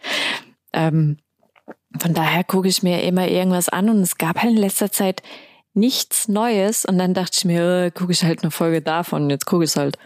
Ähm, 0.73 1.17
von 1.97 2.13
daher 2.13 2.43
gucke 2.43 2.67
ich 2.67 2.83
mir 2.83 3.01
immer 3.03 3.27
irgendwas 3.27 3.69
an 3.69 3.89
und 3.89 4.01
es 4.01 4.17
gab 4.17 4.41
halt 4.41 4.51
in 4.51 4.57
letzter 4.57 4.91
Zeit 4.91 5.23
nichts 5.73 6.27
Neues 6.27 6.85
und 6.85 6.97
dann 6.97 7.13
dachte 7.13 7.31
ich 7.37 7.45
mir, 7.45 7.85
äh, 7.85 7.91
gucke 7.91 8.11
ich 8.11 8.23
halt 8.23 8.43
eine 8.43 8.51
Folge 8.51 8.81
davon 8.81 9.23
und 9.23 9.29
jetzt 9.29 9.45
gucke 9.45 9.63
ich 9.63 9.75
halt, 9.75 9.97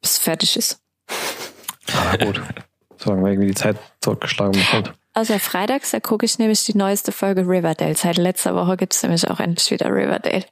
bis 0.00 0.12
es 0.12 0.18
fertig 0.18 0.56
ist. 0.56 0.80
Aber 1.92 2.24
gut. 2.24 2.42
Solange 2.96 3.22
man 3.22 3.32
irgendwie 3.32 3.48
die 3.48 3.54
Zeit 3.54 3.76
zurückgeschlagen 4.00 4.52
bekommt. 4.52 4.94
Außer 5.14 5.38
freitags, 5.38 5.90
da 5.90 6.00
gucke 6.00 6.24
ich 6.24 6.38
nämlich 6.38 6.64
die 6.64 6.76
neueste 6.76 7.12
Folge 7.12 7.42
Riverdale. 7.42 7.94
Seit 7.94 8.16
letzter 8.16 8.54
Woche 8.54 8.76
gibt 8.76 8.94
es 8.94 9.02
nämlich 9.02 9.28
auch 9.30 9.40
endlich 9.40 9.70
wieder 9.70 9.86
Riverdale. 9.86 10.44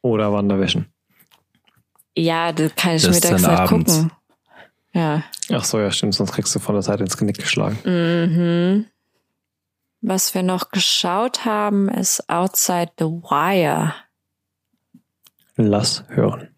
Oder 0.00 0.32
Wanderwäschen. 0.32 0.92
Ja, 2.16 2.52
das 2.52 2.74
kann 2.74 2.96
ich 2.96 3.02
das 3.02 3.14
mittags 3.14 3.42
nicht 3.42 3.64
gucken. 3.66 4.12
Ja. 4.94 5.22
Ach 5.52 5.64
so, 5.64 5.78
ja, 5.80 5.90
stimmt, 5.90 6.14
sonst 6.14 6.32
kriegst 6.32 6.54
du 6.54 6.58
von 6.58 6.74
der 6.74 6.82
Seite 6.82 7.02
ins 7.02 7.16
Genick 7.16 7.38
geschlagen. 7.38 7.78
Mhm. 7.84 8.86
Was 10.02 10.34
wir 10.34 10.42
noch 10.42 10.70
geschaut 10.70 11.44
haben, 11.44 11.88
ist 11.88 12.28
Outside 12.28 12.90
the 12.98 13.04
Wire. 13.04 13.94
Lass 15.54 16.04
hören. 16.08 16.48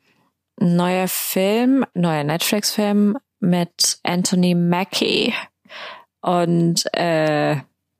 Neuer 0.58 1.08
Film, 1.08 1.84
neuer 1.92 2.24
Netflix-Film 2.24 3.18
mit 3.40 3.98
Anthony 4.02 4.54
Mackie. 4.54 5.34
Und 6.22 6.84
äh, 6.94 7.56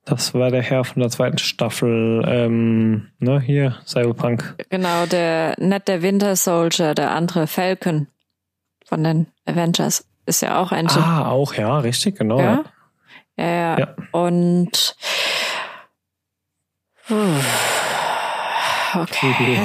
das 0.07 0.33
war 0.33 0.50
der 0.50 0.62
Herr 0.62 0.85
von 0.85 1.00
der 1.00 1.11
zweiten 1.11 1.37
Staffel, 1.37 2.24
ähm, 2.26 3.11
ne, 3.18 3.38
hier, 3.38 3.76
Cyberpunk. 3.87 4.54
Genau, 4.70 5.04
der, 5.04 5.57
nicht 5.59 5.88
der 5.88 6.00
Winter 6.00 6.37
Soldier, 6.37 6.94
der 6.94 7.11
andere 7.11 7.46
Falcon 7.46 8.07
von 8.87 9.04
den 9.04 9.26
Avengers. 9.44 10.07
Ist 10.24 10.40
ja 10.40 10.59
auch 10.59 10.72
ein 10.72 10.88
Ah, 10.88 11.30
auch, 11.30 11.52
ja, 11.52 11.78
richtig, 11.80 12.16
genau. 12.16 12.38
Ja, 12.38 12.64
ja. 13.37 13.44
ja. 13.44 13.78
ja. 13.78 13.94
Und 14.12 14.96
Okay. 18.95 19.59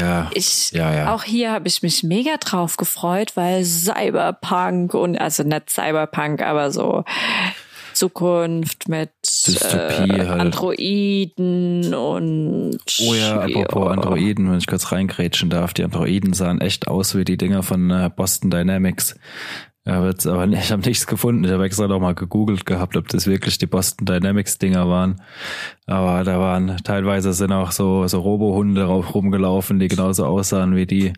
Ja. 0.00 0.30
Ich, 0.32 0.70
ja, 0.72 0.94
ja. 0.94 1.14
Auch 1.14 1.24
hier 1.24 1.52
habe 1.52 1.68
ich 1.68 1.82
mich 1.82 2.02
mega 2.02 2.36
drauf 2.38 2.76
gefreut, 2.76 3.32
weil 3.34 3.64
Cyberpunk 3.64 4.94
und 4.94 5.20
also 5.20 5.42
nicht 5.42 5.68
Cyberpunk, 5.68 6.42
aber 6.42 6.70
so 6.70 7.04
Zukunft 7.92 8.88
mit 8.88 9.10
äh, 9.46 10.26
halt. 10.26 10.40
Androiden 10.40 11.92
und 11.92 12.78
Oh 13.00 13.14
ja, 13.14 13.40
apropos 13.40 13.84
ja. 13.84 13.90
Androiden, 13.90 14.50
wenn 14.50 14.58
ich 14.58 14.66
kurz 14.66 14.90
reingrätschen 14.90 15.50
darf, 15.50 15.74
die 15.74 15.84
Androiden 15.84 16.32
sahen 16.32 16.62
echt 16.62 16.88
aus 16.88 17.14
wie 17.14 17.24
die 17.24 17.36
Dinger 17.36 17.62
von 17.62 17.90
äh, 17.90 18.10
Boston 18.14 18.50
Dynamics. 18.50 19.16
Ja, 19.86 20.02
wird's 20.02 20.26
aber 20.26 20.46
nicht, 20.46 20.64
ich 20.64 20.72
habe 20.72 20.82
nichts 20.82 21.06
gefunden. 21.06 21.44
Ich 21.44 21.50
habe 21.50 21.64
extra 21.64 21.88
noch 21.88 22.00
mal 22.00 22.14
gegoogelt 22.14 22.66
gehabt, 22.66 22.96
ob 22.96 23.08
das 23.08 23.26
wirklich 23.26 23.56
die 23.58 23.66
Boston 23.66 24.04
Dynamics 24.04 24.58
Dinger 24.58 24.88
waren. 24.88 25.22
Aber 25.86 26.22
da 26.22 26.38
waren 26.38 26.76
teilweise 26.84 27.32
sind 27.32 27.52
auch 27.52 27.72
so 27.72 28.06
so 28.06 28.20
Robohunde 28.20 28.84
rumgelaufen, 28.84 29.78
die 29.78 29.88
genauso 29.88 30.26
aussahen 30.26 30.76
wie 30.76 30.86
die. 30.86 31.12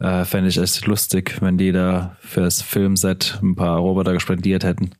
Äh, 0.00 0.24
Fände 0.24 0.48
ich 0.48 0.58
echt 0.58 0.86
lustig, 0.86 1.40
wenn 1.40 1.56
die 1.58 1.72
da 1.72 2.16
fürs 2.20 2.62
Filmset 2.62 3.38
ein 3.42 3.54
paar 3.54 3.78
Roboter 3.78 4.12
gespendiert 4.12 4.64
hätten. 4.64 4.90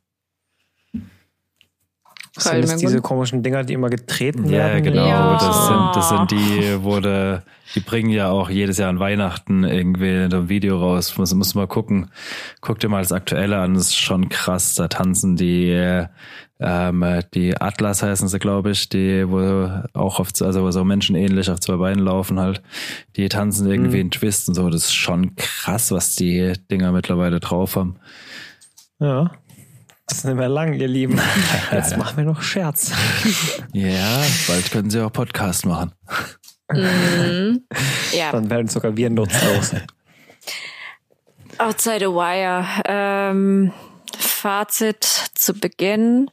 Das 2.34 2.44
sind 2.44 2.64
das 2.64 2.76
diese 2.76 3.00
komischen 3.00 3.44
Dinger, 3.44 3.62
die 3.62 3.74
immer 3.74 3.90
getreten 3.90 4.46
ja, 4.46 4.50
werden? 4.50 4.82
Genau. 4.82 5.06
Ja, 5.06 5.38
genau. 5.38 5.46
Das 5.46 5.66
sind, 5.68 5.96
das 5.96 6.08
sind 6.08 6.30
die, 6.32 6.82
wurde, 6.82 7.44
die 7.76 7.80
bringen 7.80 8.10
ja 8.10 8.28
auch 8.30 8.50
jedes 8.50 8.78
Jahr 8.78 8.90
an 8.90 8.98
Weihnachten 8.98 9.62
irgendwie 9.62 10.34
ein 10.34 10.48
Video 10.48 10.78
raus. 10.78 11.16
Muss, 11.16 11.32
muss 11.32 11.54
mal 11.54 11.68
gucken. 11.68 12.10
Guck 12.60 12.80
dir 12.80 12.88
mal 12.88 13.02
das 13.02 13.12
Aktuelle 13.12 13.58
an. 13.58 13.74
Das 13.74 13.84
ist 13.84 13.96
schon 13.96 14.28
krass. 14.30 14.74
Da 14.74 14.88
tanzen 14.88 15.36
die, 15.36 16.06
ähm, 16.58 17.04
die 17.34 17.56
Atlas 17.56 18.02
heißen 18.02 18.26
sie, 18.26 18.40
glaube 18.40 18.72
ich, 18.72 18.88
die, 18.88 19.28
wo 19.28 19.70
auch 19.92 20.18
auf, 20.18 20.30
also 20.40 20.68
so 20.72 20.84
menschenähnlich 20.84 21.48
auf 21.50 21.60
zwei 21.60 21.76
Beinen 21.76 22.04
laufen 22.04 22.40
halt. 22.40 22.62
Die 23.14 23.28
tanzen 23.28 23.70
irgendwie 23.70 23.98
mhm. 23.98 24.02
in 24.06 24.10
Twist 24.10 24.48
und 24.48 24.56
so. 24.56 24.68
Das 24.70 24.86
ist 24.86 24.94
schon 24.94 25.36
krass, 25.36 25.92
was 25.92 26.16
die 26.16 26.54
Dinger 26.68 26.90
mittlerweile 26.90 27.38
drauf 27.38 27.76
haben. 27.76 27.94
Ja. 28.98 29.30
Das 30.06 30.18
ist 30.18 30.24
nicht 30.24 30.36
mehr 30.36 30.48
lang, 30.48 30.74
ihr 30.74 30.88
Lieben. 30.88 31.20
Jetzt 31.72 31.96
machen 31.96 32.16
wir 32.16 32.24
noch 32.24 32.42
Scherz. 32.42 32.92
Ja, 33.72 34.22
bald 34.46 34.70
können 34.70 34.90
sie 34.90 35.00
auch 35.00 35.12
Podcast 35.12 35.66
machen. 35.66 35.92
Mhm. 36.70 37.66
Ja. 38.12 38.30
Dann 38.30 38.48
werden 38.50 38.68
sogar 38.68 38.96
wir 38.96 39.10
nutzlos. 39.10 39.74
Outside 41.58 42.00
the 42.00 42.06
Wire. 42.06 42.66
Ähm, 42.86 43.72
Fazit 44.16 45.04
zu 45.34 45.54
Beginn. 45.54 46.30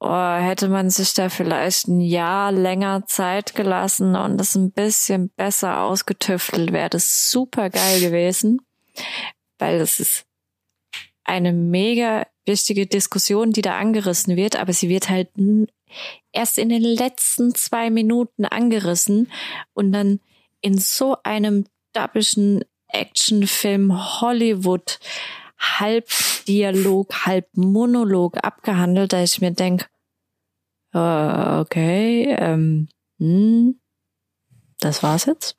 Oh, 0.00 0.34
hätte 0.36 0.68
man 0.68 0.90
sich 0.90 1.14
da 1.14 1.28
vielleicht 1.28 1.88
ein 1.88 2.00
Jahr 2.00 2.52
länger 2.52 3.06
Zeit 3.06 3.56
gelassen 3.56 4.14
und 4.14 4.40
es 4.40 4.54
ein 4.54 4.70
bisschen 4.70 5.30
besser 5.30 5.80
ausgetüftelt, 5.80 6.72
wäre 6.72 6.90
das 6.90 7.32
super 7.32 7.68
geil 7.68 8.00
gewesen. 8.00 8.60
Weil 9.58 9.80
das 9.80 9.98
ist 9.98 10.27
eine 11.28 11.52
mega 11.52 12.26
wichtige 12.46 12.86
Diskussion, 12.86 13.52
die 13.52 13.62
da 13.62 13.78
angerissen 13.78 14.36
wird, 14.36 14.56
aber 14.56 14.72
sie 14.72 14.88
wird 14.88 15.10
halt 15.10 15.28
erst 16.32 16.58
in 16.58 16.68
den 16.70 16.82
letzten 16.82 17.54
zwei 17.54 17.90
Minuten 17.90 18.44
angerissen 18.44 19.30
und 19.74 19.92
dann 19.92 20.20
in 20.60 20.78
so 20.78 21.16
einem 21.22 21.66
dappischen 21.92 22.64
Actionfilm 22.88 24.20
Hollywood 24.20 24.98
halb 25.58 26.08
Dialog, 26.46 27.26
halb 27.26 27.48
Monolog 27.54 28.38
abgehandelt, 28.42 29.12
da 29.12 29.22
ich 29.22 29.40
mir 29.40 29.50
denke, 29.50 29.86
äh, 30.94 31.58
okay, 31.60 32.34
ähm, 32.38 32.88
hm, 33.18 33.78
das 34.80 35.02
war's 35.02 35.26
jetzt. 35.26 35.56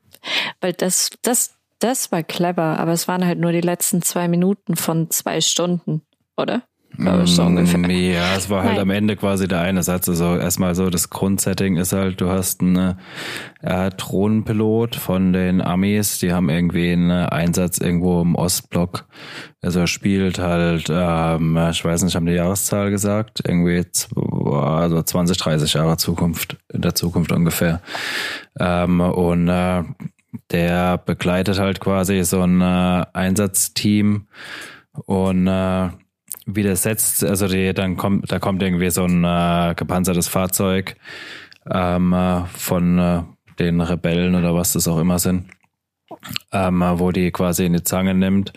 Weil 0.61 0.73
das, 0.73 1.11
das, 1.21 1.58
das 1.79 2.11
war 2.11 2.23
clever, 2.23 2.79
aber 2.79 2.91
es 2.91 3.07
waren 3.07 3.25
halt 3.25 3.39
nur 3.39 3.51
die 3.51 3.61
letzten 3.61 4.01
zwei 4.01 4.27
Minuten 4.27 4.75
von 4.75 5.09
zwei 5.09 5.41
Stunden, 5.41 6.01
oder? 6.37 6.63
glaube 6.99 7.23
ich, 7.23 7.35
so 7.35 7.43
Mm, 7.43 7.57
ungefähr. 7.57 7.79
Ja, 7.89 8.35
es 8.35 8.49
war 8.49 8.63
halt 8.63 8.73
Nein. 8.73 8.81
am 8.81 8.89
Ende 8.89 9.15
quasi 9.15 9.47
der 9.47 9.61
eine 9.61 9.83
Satz. 9.83 10.09
Also 10.09 10.35
erstmal 10.37 10.75
so, 10.75 10.89
das 10.89 11.09
Grundsetting 11.09 11.77
ist 11.77 11.93
halt, 11.93 12.21
du 12.21 12.29
hast 12.29 12.61
einen 12.61 12.97
äh, 13.61 13.89
Drohnenpilot 13.91 14.95
von 14.95 15.33
den 15.33 15.61
Amis, 15.61 16.19
die 16.19 16.33
haben 16.33 16.49
irgendwie 16.49 16.91
einen 16.91 17.11
Einsatz 17.11 17.77
irgendwo 17.77 18.21
im 18.21 18.35
Ostblock. 18.35 19.05
Also 19.61 19.81
er 19.81 19.87
spielt 19.87 20.39
halt, 20.39 20.87
ähm, 20.89 21.57
ich 21.69 21.83
weiß 21.83 22.03
nicht, 22.03 22.15
haben 22.15 22.25
die 22.25 22.33
Jahreszahl 22.33 22.91
gesagt, 22.91 23.41
irgendwie 23.45 23.85
also 24.51 25.01
20, 25.01 25.37
30 25.37 25.73
Jahre 25.73 25.97
Zukunft, 25.97 26.57
in 26.73 26.81
der 26.81 26.95
Zukunft 26.95 27.31
ungefähr. 27.31 27.81
Ähm, 28.59 28.99
und 29.01 29.47
äh, 29.47 29.83
der 30.51 30.97
begleitet 30.97 31.59
halt 31.59 31.79
quasi 31.79 32.23
so 32.23 32.41
ein 32.41 32.61
äh, 32.61 33.05
Einsatzteam 33.13 34.27
und 35.05 35.47
äh, 35.47 35.89
widersetzt, 36.45 37.23
also 37.23 37.47
die, 37.47 37.73
dann 37.73 37.97
kommt, 37.97 38.31
da 38.31 38.39
kommt 38.39 38.61
irgendwie 38.61 38.89
so 38.89 39.05
ein 39.05 39.23
äh, 39.23 39.75
gepanzertes 39.75 40.27
Fahrzeug 40.27 40.95
ähm, 41.69 42.13
äh, 42.13 42.45
von 42.45 42.99
äh, 42.99 43.23
den 43.59 43.81
Rebellen 43.81 44.35
oder 44.35 44.53
was 44.55 44.73
das 44.73 44.87
auch 44.87 44.99
immer 44.99 45.19
sind, 45.19 45.49
ähm, 46.51 46.81
äh, 46.81 46.99
wo 46.99 47.11
die 47.11 47.31
quasi 47.31 47.65
in 47.65 47.73
die 47.73 47.83
Zange 47.83 48.13
nimmt 48.13 48.53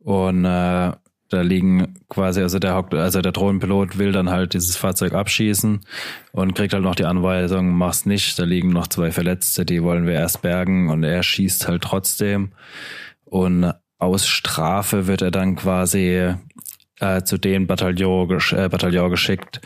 und 0.00 0.44
äh, 0.44 0.92
da 1.28 1.42
liegen 1.42 1.94
quasi, 2.08 2.40
also 2.40 2.58
der 2.58 2.74
also 2.92 3.20
der 3.20 3.32
Drohnenpilot 3.32 3.98
will 3.98 4.12
dann 4.12 4.30
halt 4.30 4.54
dieses 4.54 4.76
Fahrzeug 4.76 5.12
abschießen 5.12 5.80
und 6.32 6.54
kriegt 6.54 6.72
halt 6.72 6.82
noch 6.82 6.94
die 6.94 7.04
Anweisung, 7.04 7.70
mach's 7.76 8.06
nicht, 8.06 8.38
da 8.38 8.44
liegen 8.44 8.70
noch 8.70 8.86
zwei 8.86 9.10
Verletzte, 9.10 9.64
die 9.64 9.82
wollen 9.82 10.06
wir 10.06 10.14
erst 10.14 10.42
bergen 10.42 10.88
und 10.90 11.04
er 11.04 11.22
schießt 11.22 11.68
halt 11.68 11.82
trotzdem 11.82 12.52
und 13.24 13.72
aus 13.98 14.26
Strafe 14.26 15.06
wird 15.06 15.22
er 15.22 15.30
dann 15.30 15.56
quasi 15.56 16.34
äh, 17.00 17.22
zu 17.22 17.38
dem 17.38 17.66
Bataillon, 17.66 18.28
gesch 18.28 18.52
äh, 18.52 18.68
Bataillon 18.68 19.10
geschickt, 19.10 19.60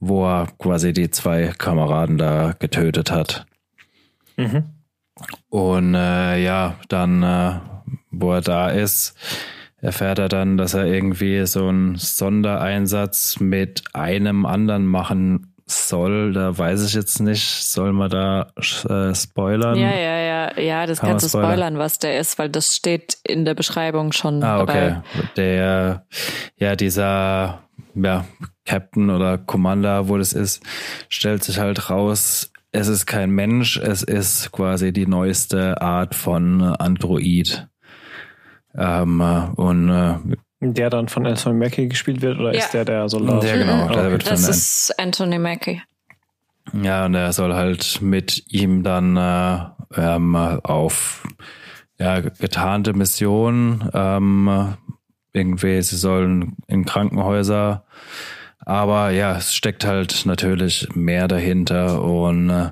wo 0.00 0.26
er 0.26 0.48
quasi 0.58 0.92
die 0.92 1.10
zwei 1.10 1.52
Kameraden 1.56 2.18
da 2.18 2.54
getötet 2.58 3.10
hat. 3.10 3.46
Mhm. 4.36 4.64
Und 5.48 5.94
äh, 5.94 6.42
ja, 6.42 6.76
dann, 6.88 7.22
äh, 7.22 7.60
wo 8.10 8.32
er 8.32 8.40
da 8.40 8.70
ist, 8.70 9.16
erfährt 9.80 10.18
er 10.18 10.28
dann, 10.28 10.56
dass 10.56 10.74
er 10.74 10.86
irgendwie 10.86 11.46
so 11.46 11.68
einen 11.68 11.96
Sondereinsatz 11.96 13.40
mit 13.40 13.82
einem 13.92 14.46
anderen 14.46 14.86
machen 14.86 15.54
soll. 15.66 16.32
Da 16.32 16.56
weiß 16.56 16.84
ich 16.86 16.94
jetzt 16.94 17.20
nicht, 17.20 17.44
soll 17.44 17.92
man 17.92 18.10
da 18.10 18.48
äh, 18.56 19.14
spoilern? 19.14 19.78
Ja, 19.78 19.90
ja, 19.94 20.18
ja, 20.18 20.60
ja, 20.60 20.86
das 20.86 21.00
Kann 21.00 21.10
kannst 21.10 21.26
du 21.26 21.28
spoilern? 21.28 21.50
spoilern, 21.52 21.78
was 21.78 21.98
der 21.98 22.18
ist, 22.18 22.38
weil 22.38 22.48
das 22.48 22.74
steht 22.74 23.18
in 23.24 23.44
der 23.44 23.54
Beschreibung 23.54 24.12
schon 24.12 24.42
Ah, 24.42 24.62
okay. 24.62 24.96
dabei. 24.96 25.02
Der, 25.36 26.06
ja, 26.56 26.74
dieser, 26.74 27.62
ja, 27.94 28.24
Captain 28.64 29.10
oder 29.10 29.38
Commander, 29.38 30.08
wo 30.08 30.16
das 30.16 30.32
ist, 30.32 30.62
stellt 31.08 31.44
sich 31.44 31.58
halt 31.58 31.90
raus, 31.90 32.50
es 32.72 32.88
ist 32.88 33.06
kein 33.06 33.30
Mensch, 33.30 33.76
es 33.78 34.02
ist 34.02 34.52
quasi 34.52 34.92
die 34.92 35.06
neueste 35.06 35.80
Art 35.80 36.14
von 36.14 36.62
Android. 36.62 37.66
Ähm, 38.76 39.20
äh, 39.20 39.60
und 39.60 39.88
äh, 39.88 40.14
Der 40.60 40.90
dann 40.90 41.08
von 41.08 41.26
Anthony 41.26 41.56
Mackie 41.58 41.88
gespielt 41.88 42.20
wird 42.20 42.38
oder 42.38 42.52
Ja. 42.52 42.60
ist 42.60 42.74
der 42.74 42.84
der 42.84 43.08
Soldat? 43.08 43.42
der 43.42 43.58
genau, 43.58 43.86
Mhm. 43.86 43.92
der 43.92 44.10
wird 44.10 44.22
von 44.24 44.30
Das 44.32 44.48
ist 44.48 44.94
Anthony 44.98 45.38
Mackie. 45.38 45.82
Ja, 46.82 47.06
und 47.06 47.14
er 47.14 47.32
soll 47.32 47.54
halt 47.54 48.02
mit 48.02 48.44
ihm 48.52 48.82
dann 48.82 49.16
äh, 49.16 49.58
ähm, 49.96 50.36
auf 50.36 51.22
ja, 51.98 52.20
getarnte 52.20 52.92
Mission, 52.92 53.88
ähm, 53.94 54.74
irgendwie, 55.32 55.80
sie 55.82 55.96
sollen 55.96 56.56
in 56.66 56.84
Krankenhäuser, 56.84 57.84
aber 58.60 59.10
ja, 59.10 59.36
es 59.36 59.54
steckt 59.54 59.84
halt 59.86 60.26
natürlich 60.26 60.88
mehr 60.94 61.26
dahinter 61.26 62.02
und 62.02 62.50
äh, 62.50 62.70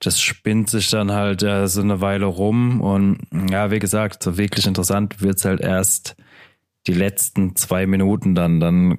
das 0.00 0.20
spinnt 0.20 0.70
sich 0.70 0.90
dann 0.90 1.12
halt 1.12 1.42
äh, 1.42 1.66
so 1.66 1.80
eine 1.80 2.00
Weile 2.00 2.26
rum 2.26 2.80
und 2.80 3.18
ja, 3.50 3.70
wie 3.70 3.78
gesagt, 3.80 4.22
so 4.22 4.38
wirklich 4.38 4.66
interessant 4.66 5.20
wird's 5.20 5.44
halt 5.44 5.60
erst 5.60 6.16
die 6.86 6.94
letzten 6.94 7.56
zwei 7.56 7.86
Minuten 7.86 8.34
dann, 8.34 8.60
dann 8.60 8.98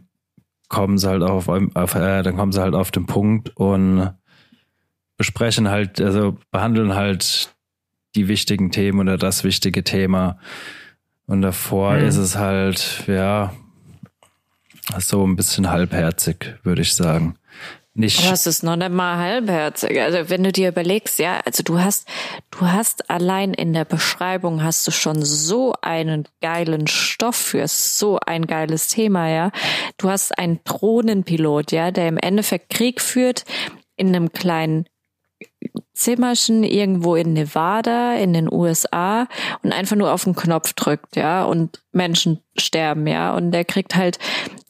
kommen 0.67 0.97
sie 0.97 1.09
halt 1.09 1.23
auf, 1.23 1.47
auf 1.47 1.95
äh, 1.95 2.21
dann 2.21 2.35
kommen 2.35 2.51
sie 2.51 2.61
halt 2.61 2.75
auf 2.75 2.91
den 2.91 3.05
Punkt 3.05 3.55
und 3.55 4.13
besprechen 5.17 5.69
halt, 5.69 5.99
also 5.99 6.37
behandeln 6.51 6.93
halt 6.95 7.55
die 8.15 8.27
wichtigen 8.27 8.71
Themen 8.71 8.99
oder 8.99 9.17
das 9.17 9.43
wichtige 9.43 9.83
Thema. 9.83 10.37
Und 11.25 11.41
davor 11.41 11.95
Hm. 11.95 12.07
ist 12.07 12.17
es 12.17 12.37
halt, 12.37 13.03
ja, 13.07 13.53
so 14.97 15.25
ein 15.25 15.35
bisschen 15.35 15.69
halbherzig, 15.69 16.55
würde 16.63 16.81
ich 16.81 16.93
sagen. 16.95 17.35
Nicht, 17.95 18.23
Aber 18.23 18.33
es 18.33 18.45
ist 18.45 18.63
noch 18.63 18.75
nicht 18.75 18.91
mal 18.91 19.17
halbherzig. 19.17 19.99
Also 19.99 20.29
wenn 20.29 20.43
du 20.43 20.51
dir 20.51 20.69
überlegst, 20.69 21.19
ja, 21.19 21.41
also 21.43 21.63
du 21.63 21.79
hast, 21.79 22.07
du 22.51 22.61
hast 22.61 23.09
allein 23.09 23.53
in 23.53 23.73
der 23.73 23.83
Beschreibung 23.83 24.63
hast 24.63 24.87
du 24.87 24.91
schon 24.91 25.23
so 25.25 25.73
einen 25.81 26.27
geilen 26.41 26.87
Stoff 26.87 27.35
für 27.35 27.67
so 27.67 28.19
ein 28.25 28.45
geiles 28.45 28.87
Thema, 28.87 29.27
ja. 29.27 29.51
Du 29.97 30.09
hast 30.09 30.37
einen 30.37 30.59
Drohnenpilot, 30.63 31.71
ja, 31.71 31.91
der 31.91 32.07
im 32.07 32.17
Endeffekt 32.17 32.69
Krieg 32.69 33.01
führt 33.01 33.43
in 33.97 34.15
einem 34.15 34.31
kleinen 34.31 34.85
Zimmerchen 35.93 36.63
irgendwo 36.63 37.15
in 37.15 37.33
Nevada 37.33 38.13
in 38.13 38.31
den 38.31 38.51
USA 38.51 39.27
und 39.63 39.73
einfach 39.73 39.97
nur 39.97 40.13
auf 40.13 40.23
den 40.23 40.35
Knopf 40.35 40.73
drückt, 40.73 41.17
ja, 41.17 41.43
und 41.43 41.83
Menschen 41.91 42.41
sterben, 42.57 43.07
ja, 43.07 43.35
und 43.35 43.51
der 43.51 43.65
kriegt 43.65 43.95
halt 43.95 44.19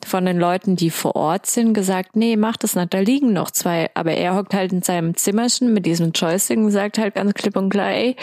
von 0.05 0.25
den 0.25 0.37
Leuten, 0.37 0.75
die 0.75 0.89
vor 0.89 1.15
Ort 1.15 1.45
sind, 1.45 1.73
gesagt, 1.73 2.15
nee, 2.15 2.37
mach 2.37 2.57
das 2.57 2.75
nicht, 2.75 2.93
da 2.93 2.99
liegen 2.99 3.33
noch 3.33 3.51
zwei, 3.51 3.89
aber 3.93 4.11
er 4.11 4.35
hockt 4.35 4.53
halt 4.53 4.71
in 4.71 4.81
seinem 4.81 5.15
Zimmerchen 5.15 5.73
mit 5.73 5.85
diesem 5.85 6.11
Joystick 6.11 6.57
und 6.57 6.71
sagt 6.71 6.97
halt 6.97 7.15
ganz 7.15 7.33
klipp 7.33 7.55
und 7.57 7.69
klar, 7.69 7.91
ey, 7.91 8.15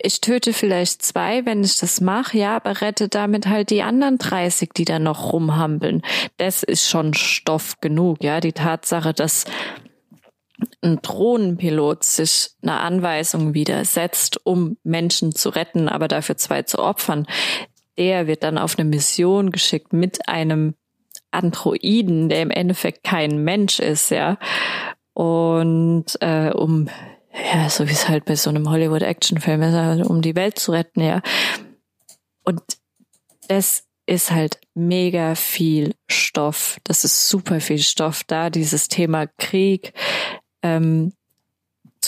ich 0.00 0.20
töte 0.20 0.52
vielleicht 0.52 1.02
zwei, 1.02 1.44
wenn 1.44 1.64
ich 1.64 1.76
das 1.78 2.00
mache, 2.00 2.38
ja, 2.38 2.56
aber 2.56 2.80
rette 2.80 3.08
damit 3.08 3.48
halt 3.48 3.70
die 3.70 3.82
anderen 3.82 4.18
30, 4.18 4.70
die 4.76 4.84
da 4.84 4.98
noch 4.98 5.32
rumhampeln. 5.32 6.02
Das 6.36 6.62
ist 6.62 6.88
schon 6.88 7.14
Stoff 7.14 7.80
genug, 7.80 8.22
ja, 8.22 8.40
die 8.40 8.52
Tatsache, 8.52 9.12
dass 9.12 9.44
ein 10.82 11.00
Drohnenpilot 11.02 12.04
sich 12.04 12.50
einer 12.62 12.80
Anweisung 12.80 13.54
widersetzt, 13.54 14.40
um 14.44 14.76
Menschen 14.84 15.34
zu 15.34 15.50
retten, 15.50 15.88
aber 15.88 16.08
dafür 16.08 16.36
zwei 16.36 16.62
zu 16.62 16.78
opfern, 16.78 17.26
der 17.98 18.26
wird 18.26 18.42
dann 18.42 18.58
auf 18.58 18.78
eine 18.78 18.88
Mission 18.88 19.50
geschickt 19.50 19.92
mit 19.92 20.28
einem 20.28 20.74
Androiden, 21.30 22.28
der 22.28 22.42
im 22.42 22.50
Endeffekt 22.50 23.04
kein 23.04 23.44
Mensch 23.44 23.80
ist, 23.80 24.10
ja. 24.10 24.38
Und 25.12 26.06
äh, 26.20 26.50
um, 26.50 26.88
ja, 27.52 27.68
so 27.68 27.86
wie 27.88 27.92
es 27.92 28.08
halt 28.08 28.24
bei 28.24 28.36
so 28.36 28.50
einem 28.50 28.70
Hollywood-Actionfilm 28.70 29.62
ist, 29.62 29.74
also 29.74 30.04
um 30.04 30.22
die 30.22 30.36
Welt 30.36 30.58
zu 30.58 30.72
retten, 30.72 31.00
ja. 31.02 31.20
Und 32.44 32.62
das 33.48 33.84
ist 34.06 34.30
halt 34.30 34.58
mega 34.74 35.34
viel 35.34 35.94
Stoff. 36.10 36.78
Das 36.84 37.04
ist 37.04 37.28
super 37.28 37.60
viel 37.60 37.78
Stoff 37.78 38.22
da, 38.24 38.48
dieses 38.48 38.88
Thema 38.88 39.26
Krieg 39.26 39.92
ähm, 40.62 41.12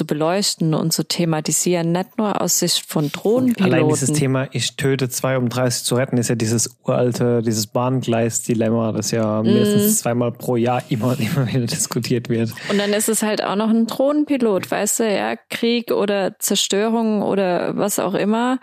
zu 0.01 0.07
beleuchten 0.07 0.73
und 0.73 0.95
zu 0.95 1.07
thematisieren, 1.07 1.93
nicht 1.93 2.17
nur 2.17 2.41
aus 2.41 2.59
Sicht 2.59 2.91
von 2.91 3.13
Drohnenpiloten. 3.13 3.75
Allein 3.75 3.89
dieses 3.91 4.11
Thema, 4.15 4.49
ich 4.51 4.77
töte 4.77 5.11
zwei, 5.11 5.37
um 5.37 5.51
30 5.51 5.85
zu 5.85 5.95
retten, 5.95 6.17
ist 6.17 6.29
ja 6.29 6.37
dieses 6.37 6.75
uralte, 6.85 7.43
dieses 7.43 7.67
Bahngleis-Dilemma, 7.67 8.93
das 8.93 9.11
ja 9.11 9.43
mindestens 9.43 9.99
zweimal 9.99 10.33
pro 10.33 10.57
Jahr 10.57 10.83
immer 10.89 11.09
und 11.09 11.21
immer 11.21 11.47
wieder 11.47 11.67
diskutiert 11.67 12.31
wird. 12.31 12.51
Und 12.71 12.79
dann 12.79 12.95
ist 12.95 13.11
es 13.11 13.23
halt 13.23 13.45
auch 13.45 13.57
noch 13.57 13.69
ein 13.69 13.87
Drohnenpilot, 13.87 14.71
weißt 14.71 15.01
du, 15.01 15.15
ja, 15.15 15.37
Krieg 15.51 15.91
oder 15.91 16.39
Zerstörung 16.39 17.21
oder 17.21 17.77
was 17.77 17.99
auch 17.99 18.15
immer, 18.15 18.59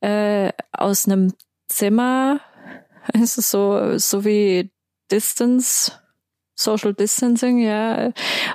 äh, 0.00 0.50
aus 0.72 1.06
einem 1.06 1.32
Zimmer, 1.68 2.40
ist 3.12 3.38
es 3.38 3.52
so, 3.52 3.98
so 3.98 4.24
wie 4.24 4.72
Distance, 5.12 5.92
Social 6.56 6.92
Distancing, 6.92 7.60
ja, 7.60 8.10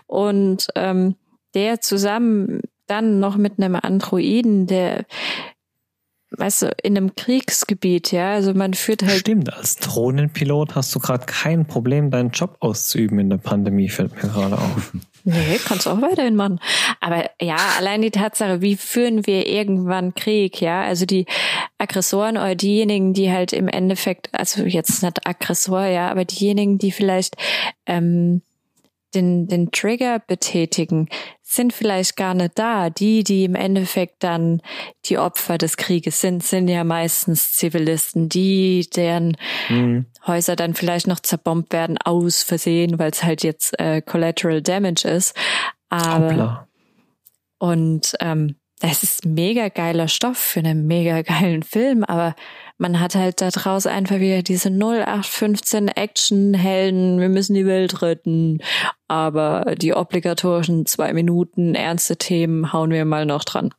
und 0.07 0.67
ähm, 0.75 1.15
der 1.57 1.81
zusammen 1.81 2.61
dann 2.85 3.19
noch 3.19 3.35
mit 3.35 3.57
einem 3.57 3.75
Androiden, 3.75 4.67
der, 4.67 5.05
weißt 6.29 6.61
du, 6.61 6.75
in 6.83 6.95
einem 6.95 7.15
Kriegsgebiet, 7.15 8.11
ja, 8.11 8.33
also 8.33 8.53
man 8.53 8.75
führt 8.75 9.03
halt 9.03 9.19
Stimmt, 9.19 9.51
als 9.51 9.77
Drohnenpilot 9.77 10.75
hast 10.75 10.93
du 10.93 10.99
gerade 10.99 11.25
kein 11.25 11.65
Problem, 11.65 12.11
deinen 12.11 12.29
Job 12.29 12.57
auszuüben 12.59 13.17
in 13.17 13.31
der 13.31 13.37
Pandemie, 13.37 13.89
fällt 13.89 14.15
mir 14.15 14.29
gerade 14.29 14.57
auf. 14.57 14.93
Nee, 15.29 15.59
kannst 15.65 15.85
du 15.85 15.89
auch 15.89 16.01
weiterhin 16.01 16.37
machen. 16.37 16.61
Aber 17.01 17.29
ja, 17.41 17.57
allein 17.77 18.01
die 18.01 18.11
Tatsache, 18.11 18.61
wie 18.61 18.77
führen 18.77 19.27
wir 19.27 19.45
irgendwann 19.45 20.15
Krieg, 20.15 20.61
ja? 20.61 20.83
Also 20.83 21.05
die 21.05 21.25
Aggressoren 21.77 22.37
oder 22.37 22.55
diejenigen, 22.55 23.13
die 23.13 23.29
halt 23.29 23.51
im 23.51 23.67
Endeffekt, 23.67 24.29
also 24.31 24.63
jetzt 24.63 25.03
nicht 25.03 25.27
Aggressor, 25.27 25.83
ja, 25.83 26.09
aber 26.09 26.23
diejenigen, 26.23 26.77
die 26.77 26.93
vielleicht 26.93 27.35
ähm, 27.87 28.41
den, 29.15 29.47
den 29.47 29.71
Trigger 29.71 30.19
betätigen, 30.19 31.09
sind 31.41 31.73
vielleicht 31.73 32.17
gar 32.17 32.33
nicht 32.33 32.51
da. 32.55 32.89
Die, 32.89 33.23
die 33.23 33.45
im 33.45 33.55
Endeffekt 33.55 34.23
dann 34.23 34.61
die 35.05 35.17
Opfer 35.17 35.57
des 35.57 35.77
Krieges 35.77 36.19
sind, 36.21 36.43
sind 36.43 36.67
ja 36.67 36.83
meistens 36.83 37.53
Zivilisten, 37.53 38.29
die, 38.29 38.89
deren 38.95 39.37
mhm. 39.69 40.05
Häuser 40.25 40.55
dann 40.55 40.73
vielleicht 40.73 41.07
noch 41.07 41.19
zerbombt 41.19 41.71
werden 41.71 41.97
aus 41.97 42.43
Versehen, 42.43 42.99
weil 42.99 43.11
es 43.11 43.23
halt 43.23 43.43
jetzt 43.43 43.79
äh, 43.79 44.01
Collateral 44.01 44.61
Damage 44.61 45.07
ist. 45.07 45.35
Aber 45.89 46.25
Hoppla. 46.25 46.67
und 47.59 48.13
ähm, 48.19 48.55
das 48.79 49.01
ist 49.01 49.25
mega 49.25 49.69
geiler 49.69 50.07
Stoff 50.07 50.37
für 50.37 50.59
einen 50.59 50.85
mega 50.85 51.21
geilen 51.23 51.63
Film, 51.63 52.03
aber 52.03 52.35
man 52.77 52.99
hat 52.99 53.15
halt 53.15 53.41
da 53.41 53.49
draus 53.49 53.87
einfach 53.87 54.19
wieder 54.19 54.43
diese 54.43 54.69
0815 54.69 55.87
Action-Helden, 55.87 57.19
wir 57.19 57.29
müssen 57.29 57.55
die 57.55 57.65
Welt 57.65 58.01
retten, 58.01 58.59
aber 59.07 59.75
die 59.77 59.93
obligatorischen 59.93 60.85
zwei 60.85 61.13
Minuten 61.13 61.75
ernste 61.75 62.17
Themen 62.17 62.71
hauen 62.73 62.91
wir 62.91 63.05
mal 63.05 63.25
noch 63.25 63.43
dran. 63.43 63.73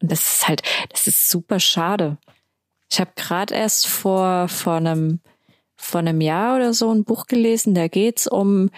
Und 0.00 0.12
das 0.12 0.20
ist 0.20 0.48
halt, 0.48 0.62
das 0.90 1.06
ist 1.06 1.30
super 1.30 1.60
schade. 1.60 2.18
Ich 2.90 3.00
habe 3.00 3.10
gerade 3.16 3.54
erst 3.54 3.88
vor, 3.88 4.48
vor 4.48 4.74
einem, 4.74 5.20
vor 5.74 6.00
einem 6.00 6.20
Jahr 6.20 6.56
oder 6.56 6.72
so 6.72 6.90
ein 6.92 7.04
Buch 7.04 7.26
gelesen, 7.26 7.74
da 7.74 7.88
geht's 7.88 8.26
um 8.28 8.70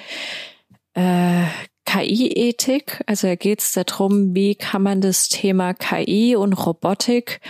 äh, 0.94 1.44
KI-Ethik. 1.84 3.02
Also 3.06 3.28
da 3.28 3.34
geht 3.34 3.60
es 3.60 3.72
darum, 3.72 4.34
wie 4.34 4.54
kann 4.54 4.82
man 4.82 5.00
das 5.00 5.28
Thema 5.28 5.74
KI 5.74 6.36
und 6.36 6.54
Robotik 6.54 7.40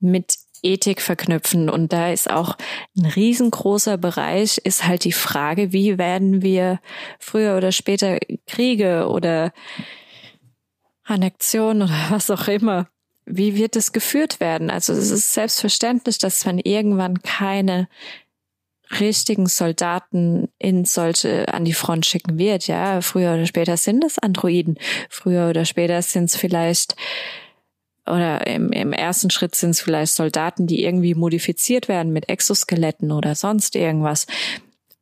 mit 0.00 0.34
Ethik 0.62 1.00
verknüpfen. 1.00 1.70
Und 1.70 1.92
da 1.92 2.10
ist 2.10 2.30
auch 2.30 2.56
ein 2.96 3.06
riesengroßer 3.06 3.96
Bereich, 3.96 4.58
ist 4.58 4.86
halt 4.86 5.04
die 5.04 5.12
Frage, 5.12 5.72
wie 5.72 5.98
werden 5.98 6.42
wir 6.42 6.80
früher 7.18 7.56
oder 7.56 7.72
später 7.72 8.18
Kriege 8.46 9.08
oder 9.08 9.52
Annexionen 11.04 11.82
oder 11.82 12.06
was 12.10 12.30
auch 12.30 12.48
immer, 12.48 12.88
wie 13.26 13.56
wird 13.56 13.76
es 13.76 13.92
geführt 13.92 14.40
werden? 14.40 14.70
Also 14.70 14.92
es 14.92 15.10
ist 15.10 15.32
selbstverständlich, 15.32 16.18
dass 16.18 16.44
man 16.44 16.58
irgendwann 16.58 17.22
keine 17.22 17.88
richtigen 18.98 19.46
Soldaten 19.46 20.48
in 20.58 20.84
solche 20.84 21.52
an 21.52 21.64
die 21.64 21.74
Front 21.74 22.06
schicken 22.06 22.38
wird. 22.38 22.66
Ja, 22.66 23.00
früher 23.02 23.34
oder 23.34 23.46
später 23.46 23.76
sind 23.76 24.04
es 24.04 24.18
Androiden. 24.18 24.78
Früher 25.08 25.48
oder 25.48 25.64
später 25.64 26.02
sind 26.02 26.24
es 26.24 26.36
vielleicht 26.36 26.96
oder 28.10 28.46
im, 28.46 28.72
im 28.72 28.92
ersten 28.92 29.30
Schritt 29.30 29.54
sind 29.54 29.70
es 29.70 29.80
vielleicht 29.80 30.12
Soldaten, 30.12 30.66
die 30.66 30.84
irgendwie 30.84 31.14
modifiziert 31.14 31.88
werden 31.88 32.12
mit 32.12 32.28
Exoskeletten 32.28 33.12
oder 33.12 33.34
sonst 33.34 33.76
irgendwas. 33.76 34.26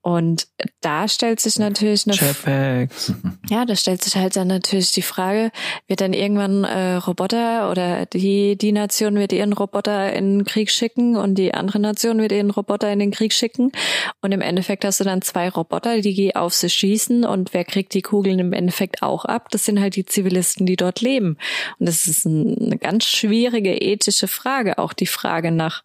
Und 0.01 0.46
da 0.80 1.09
stellt 1.09 1.40
sich 1.40 1.59
natürlich 1.59 2.07
eine 2.07 2.16
Jetpacks. 2.16 3.12
Ja, 3.51 3.64
da 3.64 3.76
stellt 3.76 4.03
sich 4.03 4.14
halt 4.14 4.36
dann 4.36 4.49
natürlich 4.49 4.92
die 4.92 5.03
Frage, 5.03 5.51
wird 5.86 6.03
dann 6.03 6.12
irgendwann 6.12 6.64
äh, 6.64 6.94
Roboter 6.96 7.70
oder 7.70 8.05
die 8.05 8.57
die 8.57 8.72
Nation 8.72 9.14
wird 9.14 9.32
ihren 9.32 9.55
Roboter 9.55 10.12
in 10.12 10.38
den 10.38 10.44
Krieg 10.44 10.70
schicken 10.70 11.16
und 11.16 11.36
die 11.36 11.55
andere 11.55 11.78
Nation 11.78 12.18
wird 12.18 12.32
ihren 12.32 12.51
Roboter 12.51 12.92
in 12.92 12.99
den 12.99 13.11
Krieg 13.11 13.32
schicken 13.32 13.72
und 14.20 14.32
im 14.32 14.42
Endeffekt 14.42 14.84
hast 14.84 15.01
du 15.01 15.05
dann 15.05 15.22
zwei 15.22 15.49
Roboter, 15.49 16.01
die 16.01 16.36
auf 16.36 16.53
sich 16.53 16.74
schießen 16.74 17.24
und 17.24 17.55
wer 17.55 17.64
kriegt 17.64 17.94
die 17.94 18.03
Kugeln 18.03 18.38
im 18.38 18.53
Endeffekt 18.53 19.03
auch 19.03 19.24
ab? 19.24 19.49
Das 19.51 19.64
sind 19.64 19.80
halt 19.80 19.96
die 19.96 20.05
Zivilisten, 20.05 20.66
die 20.66 20.76
dort 20.76 21.01
leben. 21.01 21.38
Und 21.78 21.88
das 21.88 22.07
ist 22.07 22.26
eine 22.26 22.76
ganz 22.78 23.05
schwierige 23.05 23.74
ethische 23.74 24.28
Frage, 24.28 24.78
auch 24.78 24.92
die 24.92 25.07
Frage 25.07 25.51
nach 25.51 25.84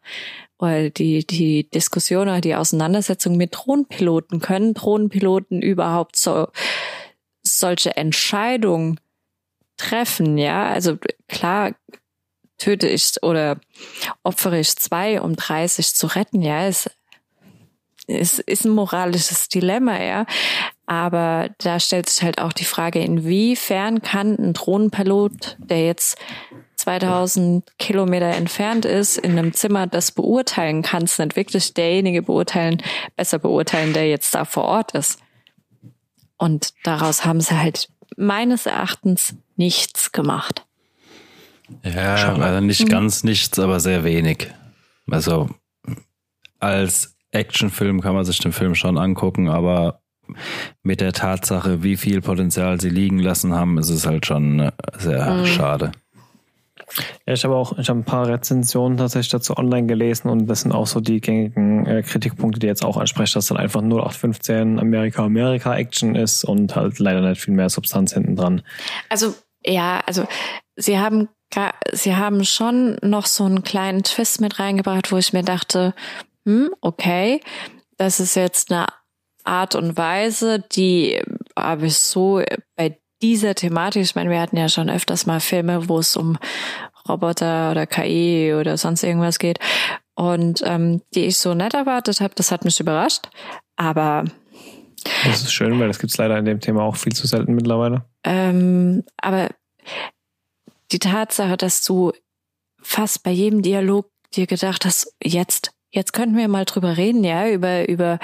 weil 0.58 0.92
die, 0.92 1.26
die 1.26 1.70
Diskussion 1.70 2.24
oder 2.24 2.42
die 2.42 2.56
Auseinandersetzung 2.56 3.38
mit 3.38 3.56
Drohnenpiloten, 3.56 4.40
können 4.40 4.74
Drohnenpiloten 4.74 5.62
überhaupt 5.62 6.16
so, 6.16 6.48
solche 7.42 7.96
Entscheidungen 7.98 9.00
treffen, 9.78 10.38
ja? 10.38 10.68
Also 10.70 10.98
klar, 11.28 11.74
töte 12.58 12.88
ich 12.88 13.22
oder 13.22 13.60
opfere 14.24 14.60
ich 14.60 14.76
zwei, 14.78 15.22
um 15.22 15.36
30 15.36 15.94
zu 15.96 16.08
retten, 16.08 16.42
ja, 16.42 16.68
ist, 16.68 16.90
ist, 18.08 18.40
ist 18.40 18.66
ein 18.66 18.72
moralisches 18.72 19.50
Dilemma, 19.50 20.02
ja. 20.02 20.26
Aber 20.86 21.50
da 21.58 21.80
stellt 21.80 22.10
sich 22.10 22.24
halt 22.24 22.40
auch 22.40 22.54
die 22.54 22.66
Frage, 22.66 23.00
inwiefern 23.00 24.02
kann 24.02 24.38
ein 24.38 24.54
Drohnenpilot, 24.54 25.58
der 25.60 25.86
jetzt 25.86 26.18
2000 26.84 27.64
Kilometer 27.80 28.28
entfernt 28.28 28.84
ist, 28.84 29.18
in 29.18 29.38
einem 29.38 29.54
Zimmer 29.54 29.88
das 29.88 30.12
beurteilen 30.12 30.82
kann, 30.82 31.04
es 31.04 31.18
nicht 31.18 31.38
wirklich 31.38 31.74
derjenige 31.74 32.22
beurteilen, 32.22 32.84
besser 33.16 33.40
beurteilen, 33.40 33.94
der 33.94 34.10
jetzt 34.10 34.36
da 34.36 34.44
vor 34.44 34.66
Ort 34.66 34.92
ist. 34.92 35.20
Und 36.38 36.74
daraus 36.84 37.24
haben 37.24 37.40
sie 37.40 37.58
halt 37.58 37.88
meines 38.18 38.66
Erachtens 38.66 39.36
nichts 39.56 40.12
gemacht. 40.12 40.66
Ja, 41.84 42.36
also 42.36 42.60
nicht 42.60 42.84
mhm. 42.84 42.90
ganz 42.90 43.24
nichts, 43.24 43.58
aber 43.60 43.80
sehr 43.80 44.04
wenig. 44.04 44.50
Also 45.10 45.50
als 46.60 47.16
Actionfilm 47.32 48.02
kann 48.02 48.14
man 48.14 48.26
sich 48.26 48.40
den 48.40 48.52
Film 48.52 48.76
schon 48.76 48.98
angucken, 48.98 49.48
aber 49.48 50.02
mit 50.82 51.00
der 51.00 51.14
Tatsache, 51.14 51.82
wie 51.82 51.96
viel 51.96 52.22
Potenzial 52.22 52.80
sie 52.82 52.90
liegen 52.90 53.20
lassen 53.20 53.54
haben, 53.54 53.78
ist 53.78 53.90
es 53.90 54.06
halt 54.06 54.26
schon 54.26 54.70
sehr 54.98 55.34
mhm. 55.34 55.46
schade. 55.46 55.92
Ja, 57.26 57.34
ich 57.34 57.44
habe 57.44 57.56
auch 57.56 57.78
ich 57.78 57.90
habe 57.90 58.00
ein 58.00 58.04
paar 58.04 58.28
Rezensionen 58.28 58.98
tatsächlich 58.98 59.32
dazu 59.32 59.58
online 59.58 59.88
gelesen 59.88 60.30
und 60.30 60.48
das 60.48 60.62
sind 60.62 60.72
auch 60.72 60.88
so 60.88 61.00
die 61.00 61.22
gängigen 61.22 61.86
äh, 61.86 62.04
Kritikpunkte, 62.04 62.60
die 62.60 62.68
jetzt 62.68 62.84
auch 62.84 62.98
ansprechen, 62.98 63.34
dass 63.36 63.48
dann 63.48 63.58
einfach 63.58 63.82
0815 63.82 64.80
Amerika 64.80 65.24
Amerika 65.24 65.76
Action 65.76 66.16
ist 66.16 66.44
und 66.44 66.76
halt 66.76 67.00
leider 67.00 67.22
nicht 67.22 67.42
viel 67.42 67.54
mehr 67.54 67.70
Substanz 67.70 68.14
hinten 68.14 68.36
dran. 68.36 68.62
Also 69.10 69.34
ja, 69.66 70.02
also 70.06 70.26
sie 70.76 71.00
haben 71.00 71.30
sie 71.92 72.16
haben 72.16 72.46
schon 72.46 72.98
noch 73.02 73.28
so 73.28 73.44
einen 73.46 73.64
kleinen 73.64 74.04
Twist 74.04 74.42
mit 74.42 74.60
reingebracht, 74.60 75.12
wo 75.12 75.18
ich 75.18 75.34
mir 75.34 75.44
dachte, 75.44 75.94
hm, 76.46 76.72
okay, 76.82 77.42
das 77.98 78.20
ist 78.20 78.36
jetzt 78.36 78.72
eine 78.72 78.88
Art 79.44 79.76
und 79.76 79.98
Weise, 79.98 80.60
die 80.60 81.22
habe 81.58 81.88
ich 81.88 81.98
so 81.98 82.42
bei 82.76 82.98
dieser 83.24 83.56
Thematik, 83.56 84.04
ich 84.04 84.16
meine, 84.16 84.30
wir 84.30 84.40
hatten 84.40 84.58
ja 84.58 84.70
schon 84.70 84.90
öfters 84.90 85.26
mal 85.26 85.40
Filme, 85.40 85.90
wo 85.90 85.98
es 85.98 86.16
um 86.16 86.38
Roboter 87.08 87.72
oder 87.72 87.88
KI 87.88 88.54
oder 88.54 88.78
sonst 88.78 89.04
irgendwas 89.04 89.40
geht 89.40 89.60
und 90.16 90.62
ähm, 90.66 91.02
die 91.16 91.26
ich 91.26 91.38
so 91.38 91.54
nett 91.54 91.74
erwartet 91.74 92.22
habe, 92.22 92.36
das 92.36 92.52
hat 92.52 92.66
mich 92.66 92.80
überrascht, 92.80 93.30
aber 93.78 94.26
das 95.26 95.42
ist 95.42 95.54
schön, 95.54 95.80
weil 95.80 95.88
das 95.88 96.00
gibt's 96.00 96.18
leider 96.18 96.38
in 96.38 96.46
dem 96.46 96.60
Thema 96.60 96.84
auch 96.84 96.96
viel 96.96 97.14
zu 97.14 97.28
selten 97.28 97.56
mittlerweile. 97.56 98.06
Ähm, 98.24 99.04
aber 99.18 99.50
die 100.92 101.00
Tatsache, 101.00 101.58
dass 101.58 101.84
du 101.84 102.14
fast 102.82 103.24
bei 103.24 103.32
jedem 103.32 103.62
Dialog 103.62 104.10
dir 104.36 104.48
gedacht 104.48 104.86
hast, 104.86 105.14
jetzt 105.24 105.72
Jetzt 105.94 106.12
könnten 106.12 106.36
wir 106.36 106.48
mal 106.48 106.66
drüber 106.66 106.98
reden, 106.98 107.24
ja, 107.24 107.48
über, 107.48 107.88
über 107.88 108.18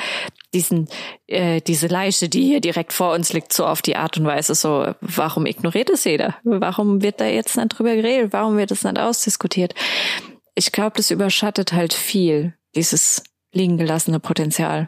diesen, 0.55 0.87
äh, 1.27 1.61
diese 1.61 1.85
Leiche, 1.85 2.27
die 2.27 2.41
hier 2.41 2.61
direkt 2.61 2.93
vor 2.93 3.13
uns 3.13 3.31
liegt, 3.31 3.53
so 3.53 3.67
auf 3.67 3.83
die 3.83 3.95
Art 3.95 4.17
und 4.17 4.25
Weise, 4.25 4.55
so, 4.55 4.95
warum 5.01 5.45
ignoriert 5.45 5.91
es 5.91 6.03
jeder? 6.03 6.35
Warum 6.43 7.03
wird 7.03 7.21
da 7.21 7.25
jetzt 7.25 7.55
nicht 7.57 7.69
drüber 7.69 7.95
geredet? 7.95 8.33
Warum 8.33 8.57
wird 8.57 8.71
es 8.71 8.83
nicht 8.83 8.97
ausdiskutiert? 8.97 9.75
Ich 10.55 10.71
glaube, 10.71 10.93
das 10.97 11.11
überschattet 11.11 11.71
halt 11.71 11.93
viel, 11.93 12.55
dieses 12.75 13.23
liegen 13.53 13.77
gelassene 13.77 14.19
Potenzial. 14.19 14.87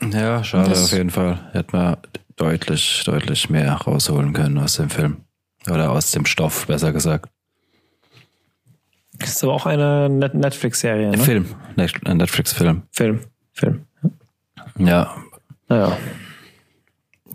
Ja, 0.00 0.44
schade 0.44 0.70
das, 0.70 0.84
auf 0.84 0.92
jeden 0.96 1.10
Fall. 1.10 1.50
Hätte 1.52 1.74
man 1.74 1.96
deutlich, 2.36 3.02
deutlich 3.04 3.50
mehr 3.50 3.72
rausholen 3.72 4.32
können 4.32 4.58
aus 4.58 4.76
dem 4.76 4.88
Film. 4.88 5.24
Oder 5.68 5.90
aus 5.90 6.12
dem 6.12 6.26
Stoff, 6.26 6.68
besser 6.68 6.92
gesagt. 6.92 7.33
Das 9.18 9.30
ist 9.30 9.44
aber 9.44 9.54
auch 9.54 9.66
eine 9.66 10.08
Netflix-Serie. 10.08 11.10
Ne? 11.10 11.18
Film. 11.18 11.46
Ein 11.76 12.16
Netflix-Film. 12.16 12.82
Film. 12.90 13.20
Film. 13.52 13.86
Ja. 14.78 15.14
Naja. 15.68 15.96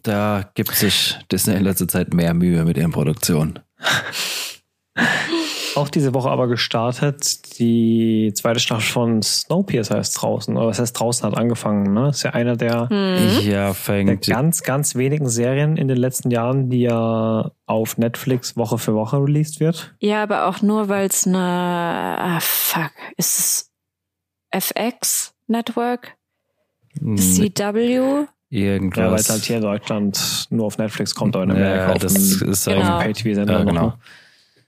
Da 0.04 0.50
gibt 0.54 0.74
sich 0.76 1.18
Disney 1.32 1.56
in 1.56 1.64
letzter 1.64 1.88
Zeit 1.88 2.14
mehr 2.14 2.34
Mühe 2.34 2.64
mit 2.66 2.78
ihren 2.78 2.92
Produktionen. 2.92 3.60
Auch 5.80 5.90
diese 5.90 6.14
Woche 6.14 6.30
aber 6.30 6.48
gestartet. 6.48 7.58
Die 7.58 8.34
zweite 8.36 8.60
Staffel 8.60 8.92
von 8.92 9.22
Snowpiercer 9.22 9.98
ist 9.98 10.14
draußen. 10.14 10.58
Oder 10.58 10.68
was 10.68 10.80
heißt 10.80 11.00
draußen 11.00 11.26
hat 11.26 11.38
angefangen. 11.38 11.94
Ne? 11.94 12.10
Ist 12.10 12.24
ja 12.24 12.32
einer 12.32 12.58
der, 12.58 12.88
mhm. 12.92 13.50
ja, 13.50 13.74
der 13.88 14.18
ganz, 14.18 14.64
ganz 14.64 14.96
wenigen 14.96 15.30
Serien 15.30 15.78
in 15.78 15.88
den 15.88 15.98
letzten 15.98 16.32
Jahren, 16.32 16.70
die 16.70 16.82
ja 16.82 17.52
auf 17.66 17.98
Netflix 17.98 18.58
Woche 18.58 18.78
für 18.78 18.94
Woche 18.94 19.18
released 19.18 19.60
wird. 19.60 19.96
Ja, 20.00 20.24
aber 20.24 20.48
auch 20.48 20.62
nur, 20.62 20.90
weil 20.90 21.08
es 21.08 21.26
eine, 21.26 21.38
ah, 21.40 22.40
fuck, 22.42 22.92
ist 23.16 23.40
es 23.40 23.72
FX 24.52 25.34
Network? 25.48 26.18
CW? 27.16 28.26
Irgendwas. 28.50 28.98
Ja, 28.98 29.12
weil 29.12 29.20
es 29.20 29.30
halt 29.30 29.44
hier 29.44 29.58
in 29.58 29.62
Deutschland 29.62 30.48
nur 30.50 30.66
auf 30.66 30.78
Netflix 30.78 31.14
kommt 31.14 31.36
oder 31.36 31.44
in 31.44 31.52
Amerika 31.52 31.88
ja, 31.90 31.98
das 31.98 32.16
auf 32.16 32.42
ist 32.42 32.66
genau. 32.66 33.00
Pay-TV-Sender. 33.00 33.60
Ja, 33.60 33.64
genau. 33.64 33.82
Noch. 33.82 33.98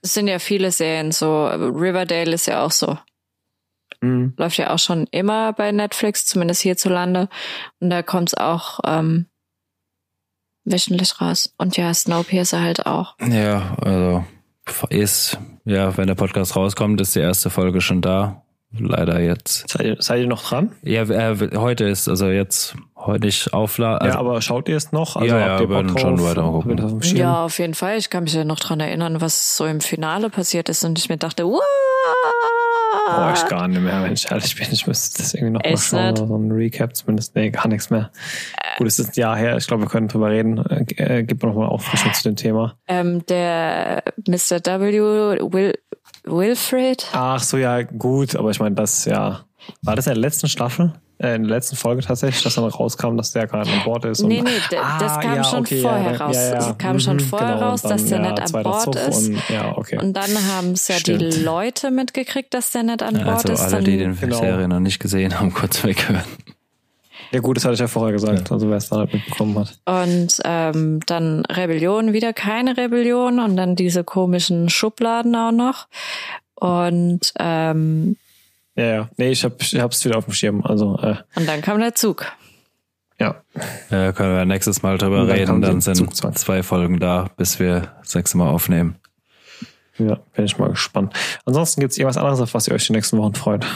Es 0.02 0.14
sind 0.14 0.28
ja 0.28 0.38
viele 0.38 0.70
Serien 0.70 1.12
so. 1.12 1.46
Riverdale 1.46 2.32
ist 2.32 2.46
ja 2.46 2.64
auch 2.64 2.72
so. 2.72 2.98
Mhm. 4.00 4.34
Läuft 4.36 4.58
ja 4.58 4.70
auch 4.70 4.78
schon 4.78 5.06
immer 5.10 5.52
bei 5.52 5.72
Netflix, 5.72 6.26
zumindest 6.26 6.62
hierzulande. 6.62 7.28
Und 7.80 7.90
da 7.90 8.02
kommt 8.02 8.30
es 8.30 8.34
auch 8.34 8.80
ähm, 8.84 9.26
wöchentlich 10.64 11.20
raus. 11.20 11.54
Und 11.56 11.76
ja, 11.76 11.92
Snowpiercer 11.94 12.60
halt 12.60 12.86
auch. 12.86 13.16
Ja, 13.20 13.76
also 13.80 14.24
ist, 14.90 15.38
ja, 15.64 15.96
wenn 15.96 16.06
der 16.06 16.14
Podcast 16.14 16.56
rauskommt, 16.56 17.00
ist 17.00 17.14
die 17.14 17.20
erste 17.20 17.50
Folge 17.50 17.80
schon 17.80 18.00
da. 18.00 18.41
Leider 18.78 19.20
jetzt. 19.20 19.68
Seid 19.70 19.86
ihr, 19.86 19.96
seid 19.98 20.20
ihr 20.20 20.26
noch 20.26 20.42
dran? 20.42 20.72
Ja, 20.82 21.02
äh, 21.02 21.36
heute 21.56 21.84
ist, 21.84 22.08
also 22.08 22.28
jetzt 22.28 22.74
heute 22.96 23.26
nicht 23.26 23.52
aufladen. 23.52 23.98
Also, 24.00 24.14
ja, 24.14 24.20
aber 24.20 24.40
schaut 24.40 24.68
ihr 24.68 24.76
es 24.76 24.92
noch? 24.92 25.16
Also 25.16 25.34
Ja, 25.34 25.38
ja, 25.40 25.48
habt 25.52 25.60
ihr 25.60 25.68
wir 25.68 25.76
Bock 25.82 25.94
werden 25.94 25.98
schon 25.98 26.22
weiter 26.22 26.42
gucken. 26.42 27.00
Ja, 27.16 27.44
auf 27.44 27.58
jeden 27.58 27.74
Fall. 27.74 27.98
Ich 27.98 28.08
kann 28.10 28.24
mich 28.24 28.32
ja 28.34 28.44
noch 28.44 28.60
dran 28.60 28.80
erinnern, 28.80 29.20
was 29.20 29.56
so 29.56 29.66
im 29.66 29.80
Finale 29.80 30.30
passiert 30.30 30.68
ist. 30.68 30.84
Und 30.84 30.98
ich 30.98 31.08
mir 31.08 31.18
dachte, 31.18 31.44
wow! 31.44 31.60
Brauche 33.06 33.34
ich 33.34 33.46
gar 33.48 33.68
nicht 33.68 33.80
mehr, 33.80 34.02
wenn 34.02 34.12
ich 34.12 34.30
ehrlich 34.30 34.54
bin. 34.56 34.68
Ich 34.70 34.86
müsste 34.86 35.18
das 35.22 35.34
irgendwie 35.34 35.52
noch 35.52 35.62
mal 35.62 35.68
Echt 35.70 35.82
schauen. 35.84 36.04
nicht? 36.12 36.20
oder 36.20 36.28
So 36.28 36.36
ein 36.36 36.52
Recap 36.52 36.96
zumindest. 36.96 37.34
Nee, 37.34 37.50
gar 37.50 37.68
nichts 37.68 37.90
mehr. 37.90 38.10
Gut, 38.78 38.86
es 38.86 38.98
ist 38.98 39.10
ein 39.16 39.20
Jahr 39.20 39.36
her. 39.36 39.56
Ich 39.56 39.66
glaube, 39.66 39.82
wir 39.84 39.88
können 39.88 40.08
drüber 40.08 40.30
reden. 40.30 40.58
Äh, 40.66 40.84
äh, 40.96 41.22
gib 41.22 41.42
mir 41.42 41.48
noch 41.48 41.56
mal 41.56 41.66
Auffrischung 41.66 42.12
zu 42.12 42.22
dem 42.24 42.36
Thema. 42.36 42.76
Ähm, 42.88 43.24
der 43.26 44.02
Mr. 44.26 44.60
W. 44.64 45.00
Will, 45.52 45.74
Wilfred. 46.24 47.06
Ach 47.12 47.42
so, 47.42 47.56
ja, 47.56 47.82
gut. 47.82 48.36
Aber 48.36 48.50
ich 48.50 48.60
meine, 48.60 48.74
das 48.74 49.04
ja... 49.04 49.40
War 49.82 49.94
das 49.94 50.06
in 50.08 50.14
der 50.14 50.20
letzten 50.20 50.48
Staffel? 50.48 50.92
Äh, 51.18 51.36
in 51.36 51.42
der 51.44 51.52
letzten 51.56 51.76
Folge 51.76 52.02
tatsächlich, 52.02 52.42
dass 52.42 52.56
dann 52.56 52.64
rauskam, 52.64 53.16
dass 53.16 53.30
der 53.30 53.46
gerade 53.46 53.70
an 53.70 53.84
Bord 53.84 54.04
ist? 54.06 54.20
und- 54.22 54.28
Nee, 54.28 54.42
nee, 54.42 54.76
Ah, 54.76 54.98
das 54.98 55.20
kam 55.20 55.36
ja, 55.36 55.44
schon 55.44 55.60
okay, 55.60 55.80
vorher 55.82 56.12
ja, 56.12 56.16
raus. 56.18 56.34
Ja, 56.36 56.42
ja. 56.42 56.70
Es 56.70 56.78
kam 56.78 56.98
schon 56.98 57.16
Mhm, 57.16 57.20
vorher 57.20 57.54
genau, 57.54 57.68
raus, 57.70 57.84
und 57.84 57.90
dass 57.90 58.04
der 58.06 58.18
dann, 58.18 58.34
nicht 58.34 58.54
an 58.54 58.62
Bord 58.64 58.82
Zug 58.82 58.94
ist. 58.96 59.28
Und, 59.28 59.48
ja, 59.48 59.76
okay. 59.78 59.98
Und 60.00 60.14
dann 60.16 60.30
haben 60.52 60.72
es 60.72 60.88
ja 60.88 60.96
die 60.96 61.00
Stimmt. 61.14 61.44
Leute 61.44 61.90
mitgekriegt, 61.92 62.52
dass 62.54 62.70
der 62.72 62.82
nicht 62.82 63.02
an 63.04 63.14
Bord 63.14 63.28
also 63.28 63.52
ist. 63.52 63.60
alle, 63.60 63.70
Dann, 63.76 63.84
die 63.84 63.98
den 63.98 64.18
Genau. 64.18 64.40
Serie 64.40 64.66
noch 64.66 64.80
nicht 64.80 64.98
gesehen 64.98 65.38
haben, 65.38 65.54
kurz 65.54 65.84
weghören. 65.84 66.22
Ja 67.32 67.40
gut, 67.40 67.56
das 67.56 67.64
hatte 67.64 67.74
ich 67.74 67.80
ja 67.80 67.88
vorher 67.88 68.12
gesagt. 68.12 68.52
Also 68.52 68.68
wer 68.68 68.76
es 68.76 68.88
dann 68.88 69.00
halt 69.00 69.12
mitbekommen 69.12 69.58
hat. 69.58 69.78
und 69.86 70.40
ähm, 70.44 71.00
dann 71.06 71.44
Rebellion, 71.46 72.12
wieder 72.12 72.32
keine 72.32 72.76
Rebellion 72.76 73.38
und 73.40 73.56
dann 73.56 73.74
diese 73.76 74.04
komischen 74.04 74.68
Schubladen 74.68 75.34
auch 75.34 75.52
noch. 75.52 75.88
Und, 76.54 77.32
ähm, 77.38 78.16
Ja, 78.76 78.84
ja. 78.84 79.08
Nee, 79.16 79.30
ich, 79.30 79.44
hab, 79.44 79.60
ich 79.60 79.78
hab's 79.80 80.04
wieder 80.04 80.18
auf 80.18 80.26
dem 80.26 80.34
Schirm. 80.34 80.62
Also, 80.64 80.98
äh, 80.98 81.16
und 81.34 81.48
dann 81.48 81.60
kam 81.62 81.80
der 81.80 81.94
Zug. 81.94 82.26
ja. 83.18 83.36
Ja, 83.90 84.12
können 84.12 84.34
wir 84.36 84.44
nächstes 84.44 84.82
Mal 84.82 84.96
drüber 84.98 85.26
reden. 85.28 85.60
Dann 85.60 85.80
sind 85.80 85.96
Zugzwang. 85.96 86.34
zwei 86.36 86.62
Folgen 86.62 86.98
da, 87.00 87.28
bis 87.36 87.58
wir 87.58 87.92
das 88.02 88.14
nächste 88.14 88.38
Mal 88.38 88.48
aufnehmen. 88.48 88.96
Ja, 89.98 90.18
bin 90.34 90.44
ich 90.46 90.56
mal 90.58 90.70
gespannt. 90.70 91.12
Ansonsten 91.44 91.80
gibt's 91.82 91.98
irgendwas 91.98 92.16
anderes, 92.16 92.40
auf 92.40 92.54
was 92.54 92.66
ihr 92.66 92.74
euch 92.74 92.86
die 92.86 92.92
nächsten 92.92 93.18
Wochen 93.18 93.34
freut? 93.34 93.66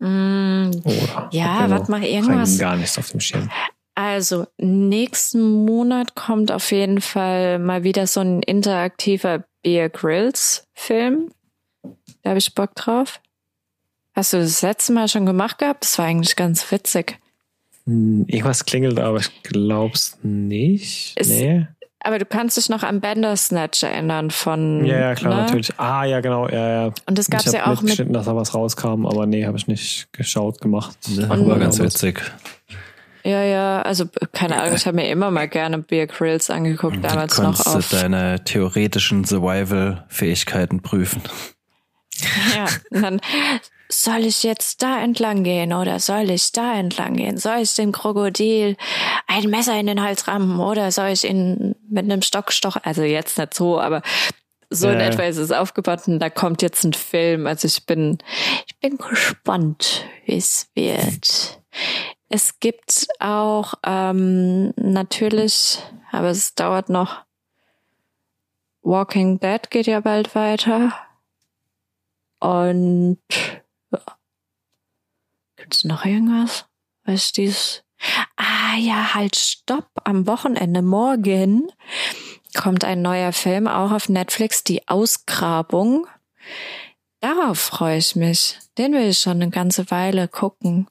Mm, 0.00 0.70
Oder 0.84 1.28
Ja, 1.32 1.70
warte 1.70 1.90
mal, 1.90 2.02
irgendwas. 2.02 2.58
Gar 2.58 2.76
nichts 2.76 2.98
auf 2.98 3.10
dem 3.10 3.20
Schirm. 3.20 3.50
Also, 3.94 4.46
nächsten 4.58 5.64
Monat 5.64 6.14
kommt 6.16 6.50
auf 6.50 6.72
jeden 6.72 7.00
Fall 7.00 7.58
mal 7.60 7.84
wieder 7.84 8.06
so 8.06 8.20
ein 8.20 8.42
interaktiver 8.42 9.44
Beer 9.62 9.88
Grills 9.88 10.66
Film. 10.74 11.30
Da 12.22 12.30
habe 12.30 12.38
ich 12.38 12.54
Bock 12.54 12.74
drauf. 12.74 13.20
Hast 14.14 14.32
du 14.32 14.38
das 14.38 14.62
letzte 14.62 14.92
Mal 14.92 15.08
schon 15.08 15.26
gemacht 15.26 15.58
gehabt? 15.58 15.84
Das 15.84 15.98
war 15.98 16.06
eigentlich 16.06 16.34
ganz 16.36 16.70
witzig. 16.72 17.18
Hm, 17.86 18.24
Irgendwas 18.26 18.64
klingelt, 18.64 18.98
aber 18.98 19.18
ich 19.18 19.42
glaub's 19.42 20.18
nicht. 20.22 21.18
Ist- 21.18 21.30
nee. 21.30 21.66
Aber 22.04 22.18
du 22.18 22.26
kannst 22.26 22.56
dich 22.58 22.68
noch 22.68 22.82
an 22.82 23.00
Bandersnatch 23.00 23.82
erinnern 23.82 24.30
von. 24.30 24.84
Ja, 24.84 24.98
ja, 24.98 25.14
klar, 25.14 25.34
ne? 25.36 25.40
natürlich. 25.42 25.72
Ah, 25.78 26.04
ja, 26.04 26.20
genau, 26.20 26.46
ja, 26.48 26.68
ja. 26.68 26.92
Und 27.06 27.18
das 27.18 27.30
gab's 27.30 27.46
ich 27.46 27.52
ja 27.52 27.64
auch 27.64 27.68
mit. 27.70 27.82
mitgeschnitten, 27.82 28.12
dass 28.12 28.26
da 28.26 28.36
was 28.36 28.54
rauskam, 28.54 29.06
aber 29.06 29.24
nee, 29.26 29.46
habe 29.46 29.56
ich 29.56 29.66
nicht 29.68 30.12
geschaut, 30.12 30.60
gemacht. 30.60 30.96
Das 31.06 31.30
Und- 31.30 31.48
war 31.48 31.58
ganz 31.58 31.78
witzig. 31.80 32.20
Ja, 33.26 33.42
ja, 33.42 33.80
also 33.80 34.04
keine 34.32 34.60
Ahnung, 34.60 34.74
ich 34.76 34.86
habe 34.86 34.96
mir 34.96 35.08
immer 35.08 35.30
mal 35.30 35.48
gerne 35.48 35.78
Beer 35.78 36.06
Grills 36.06 36.50
angeguckt, 36.50 37.02
damals 37.02 37.36
du 37.36 37.42
noch 37.42 37.58
auf. 37.66 37.88
deine 37.88 38.44
theoretischen 38.44 39.24
Survival-Fähigkeiten 39.24 40.82
prüfen. 40.82 41.22
Ja, 42.54 42.66
und 42.90 43.02
dann 43.02 43.20
soll 43.88 44.24
ich 44.24 44.42
jetzt 44.42 44.82
da 44.82 45.02
entlang 45.02 45.44
gehen 45.44 45.72
oder 45.72 46.00
soll 46.00 46.30
ich 46.30 46.52
da 46.52 46.74
entlang 46.78 47.16
gehen? 47.16 47.36
Soll 47.36 47.58
ich 47.58 47.74
dem 47.74 47.92
Krokodil 47.92 48.76
ein 49.26 49.50
Messer 49.50 49.78
in 49.78 49.86
den 49.86 50.02
Hals 50.02 50.26
rammen 50.26 50.60
oder 50.60 50.90
soll 50.90 51.08
ich 51.08 51.24
ihn 51.24 51.74
mit 51.88 52.04
einem 52.04 52.22
Stock 52.22 52.52
stochen? 52.52 52.82
Also 52.84 53.02
jetzt 53.02 53.38
nicht 53.38 53.54
so, 53.54 53.80
aber 53.80 54.02
so 54.70 54.88
in 54.88 55.00
etwa 55.00 55.22
ist 55.22 55.36
es 55.36 55.52
aufgebaut 55.52 56.08
und 56.08 56.18
da 56.18 56.30
kommt 56.30 56.62
jetzt 56.62 56.84
ein 56.84 56.94
Film. 56.94 57.46
Also 57.46 57.66
ich 57.66 57.86
bin, 57.86 58.18
ich 58.66 58.76
bin 58.78 58.96
gespannt, 58.96 60.04
wie 60.24 60.36
es 60.36 60.68
wird. 60.74 61.60
Es 62.28 62.58
gibt 62.58 63.06
auch 63.20 63.74
ähm, 63.86 64.72
natürlich, 64.76 65.78
aber 66.10 66.30
es 66.30 66.54
dauert 66.54 66.88
noch. 66.88 67.22
Walking 68.82 69.38
Dead 69.38 69.70
geht 69.70 69.86
ja 69.86 70.00
bald 70.00 70.34
weiter. 70.34 70.92
Und 72.44 73.16
ja. 73.90 74.00
gibt's 75.56 75.84
noch 75.84 76.04
irgendwas? 76.04 76.66
Was 77.04 77.14
ist 77.14 77.36
dies? 77.38 77.84
Ah 78.36 78.76
ja, 78.76 79.14
halt, 79.14 79.34
stopp. 79.36 79.88
Am 80.04 80.26
Wochenende 80.26 80.82
morgen 80.82 81.72
kommt 82.54 82.84
ein 82.84 83.00
neuer 83.00 83.32
Film 83.32 83.66
auch 83.66 83.92
auf 83.92 84.10
Netflix, 84.10 84.62
die 84.62 84.86
Ausgrabung. 84.88 86.06
Darauf 87.20 87.58
freue 87.58 87.96
ich 87.96 88.14
mich. 88.14 88.58
Den 88.76 88.92
will 88.92 89.08
ich 89.08 89.20
schon 89.20 89.40
eine 89.40 89.48
ganze 89.48 89.90
Weile 89.90 90.28
gucken. 90.28 90.86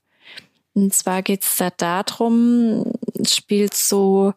Und 0.73 0.91
zwar 0.95 1.21
geht's 1.21 1.57
da 1.57 1.69
darum, 1.69 2.93
spielt 3.27 3.75
so 3.75 4.33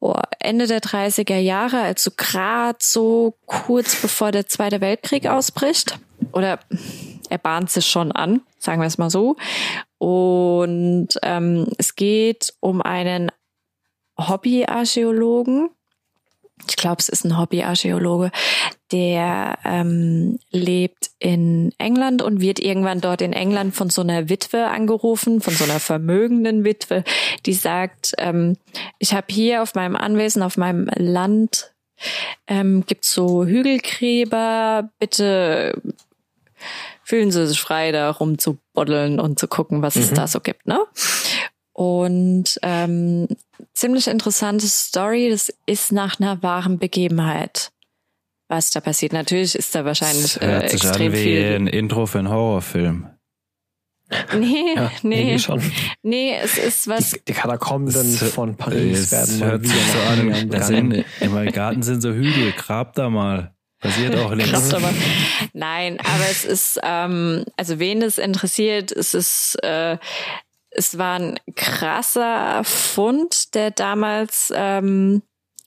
oh, 0.00 0.14
Ende 0.38 0.66
der 0.66 0.80
30er 0.80 1.38
Jahre, 1.38 1.80
also 1.80 2.10
gerade 2.16 2.78
so 2.80 3.34
kurz 3.46 4.00
bevor 4.00 4.32
der 4.32 4.46
Zweite 4.46 4.80
Weltkrieg 4.80 5.26
ausbricht. 5.26 5.98
Oder 6.32 6.58
er 7.28 7.38
bahnt 7.38 7.70
sich 7.70 7.86
schon 7.86 8.12
an, 8.12 8.42
sagen 8.58 8.80
wir 8.80 8.86
es 8.86 8.98
mal 8.98 9.10
so. 9.10 9.36
Und 9.98 11.08
ähm, 11.22 11.66
es 11.78 11.94
geht 11.94 12.54
um 12.60 12.82
einen 12.82 13.30
Hobbyarchäologen. 14.18 15.70
Ich 16.68 16.76
glaube, 16.76 16.96
es 16.98 17.08
ist 17.08 17.24
ein 17.24 17.38
Hobbyarchäologe, 17.38 18.30
der 18.92 19.58
ähm, 19.64 20.38
lebt 20.50 21.10
in 21.18 21.72
England 21.78 22.22
und 22.22 22.40
wird 22.40 22.58
irgendwann 22.58 23.00
dort 23.00 23.22
in 23.22 23.32
England 23.32 23.74
von 23.74 23.90
so 23.90 24.02
einer 24.02 24.28
Witwe 24.28 24.66
angerufen, 24.66 25.40
von 25.40 25.54
so 25.54 25.64
einer 25.64 25.80
vermögenden 25.80 26.64
Witwe, 26.64 27.04
die 27.46 27.54
sagt, 27.54 28.14
ähm, 28.18 28.56
ich 28.98 29.14
habe 29.14 29.26
hier 29.30 29.62
auf 29.62 29.74
meinem 29.74 29.96
Anwesen, 29.96 30.42
auf 30.42 30.56
meinem 30.56 30.88
Land, 30.96 31.72
ähm, 32.46 32.84
gibt's 32.86 33.12
so 33.12 33.44
Hügelgräber, 33.44 34.90
bitte 34.98 35.80
fühlen 37.10 37.32
Sie 37.32 37.46
sich 37.46 37.60
frei, 37.60 37.90
da 37.90 38.08
rumzubuddeln 38.10 39.18
und 39.18 39.38
zu 39.38 39.48
gucken, 39.48 39.82
was 39.82 39.96
es 39.96 40.12
da 40.12 40.28
so 40.28 40.38
gibt, 40.40 40.68
ne? 40.68 40.78
Und 41.72 42.58
ähm, 42.62 43.28
ziemlich 43.74 44.06
interessante 44.08 44.66
Story, 44.66 45.30
das 45.30 45.52
ist 45.66 45.92
nach 45.92 46.18
einer 46.20 46.42
wahren 46.42 46.78
Begebenheit, 46.78 47.70
was 48.48 48.70
da 48.70 48.80
passiert. 48.80 49.12
Natürlich 49.12 49.54
ist 49.54 49.74
da 49.74 49.84
wahrscheinlich 49.84 50.34
Das 50.34 50.42
äh, 50.42 50.46
hört 50.46 50.70
sich 50.70 50.82
extrem 50.84 51.06
an 51.08 51.12
wie 51.18 51.22
viel. 51.22 51.54
ein 51.54 51.66
Intro 51.68 52.06
für 52.06 52.18
einen 52.18 52.28
Horrorfilm. 52.30 53.06
Nee, 54.36 54.74
Ja, 54.74 54.90
nee, 55.04 55.38
schon. 55.38 55.62
nee, 56.02 56.34
es 56.42 56.58
ist 56.58 56.88
was. 56.88 57.14
Die 57.28 57.32
Katakomben 57.32 57.92
Das- 57.94 58.18
von 58.32 58.56
Paris 58.56 58.98
Es 58.98 59.12
werden 59.12 59.38
mal 59.38 59.48
hört 59.52 59.62
wieder 59.62 59.72
sich 59.74 59.92
so 59.92 59.98
an. 60.00 60.48
Das 60.50 60.66
begangen. 60.68 60.90
sind, 60.92 61.04
Im 61.20 61.52
Garten 61.52 61.82
sind 61.84 62.00
so 62.00 62.12
Hügel, 62.12 62.52
grab 62.56 62.94
da 62.94 63.08
mal. 63.08 63.54
Passiert 63.78 64.16
auch 64.16 64.34
nichts. 64.34 64.74
Nein, 65.54 65.98
aber 66.00 66.24
es 66.30 66.44
ist, 66.44 66.80
ähm, 66.82 67.44
also 67.56 67.78
wen 67.78 68.02
es 68.02 68.18
interessiert, 68.18 68.90
es 68.92 69.14
ist, 69.14 69.54
äh, 69.62 69.96
es 70.70 70.98
war 70.98 71.18
ein 71.18 71.38
krasser 71.56 72.62
Fund, 72.64 73.54
der 73.54 73.70
damals, 73.70 74.52
ähm, 74.54 75.22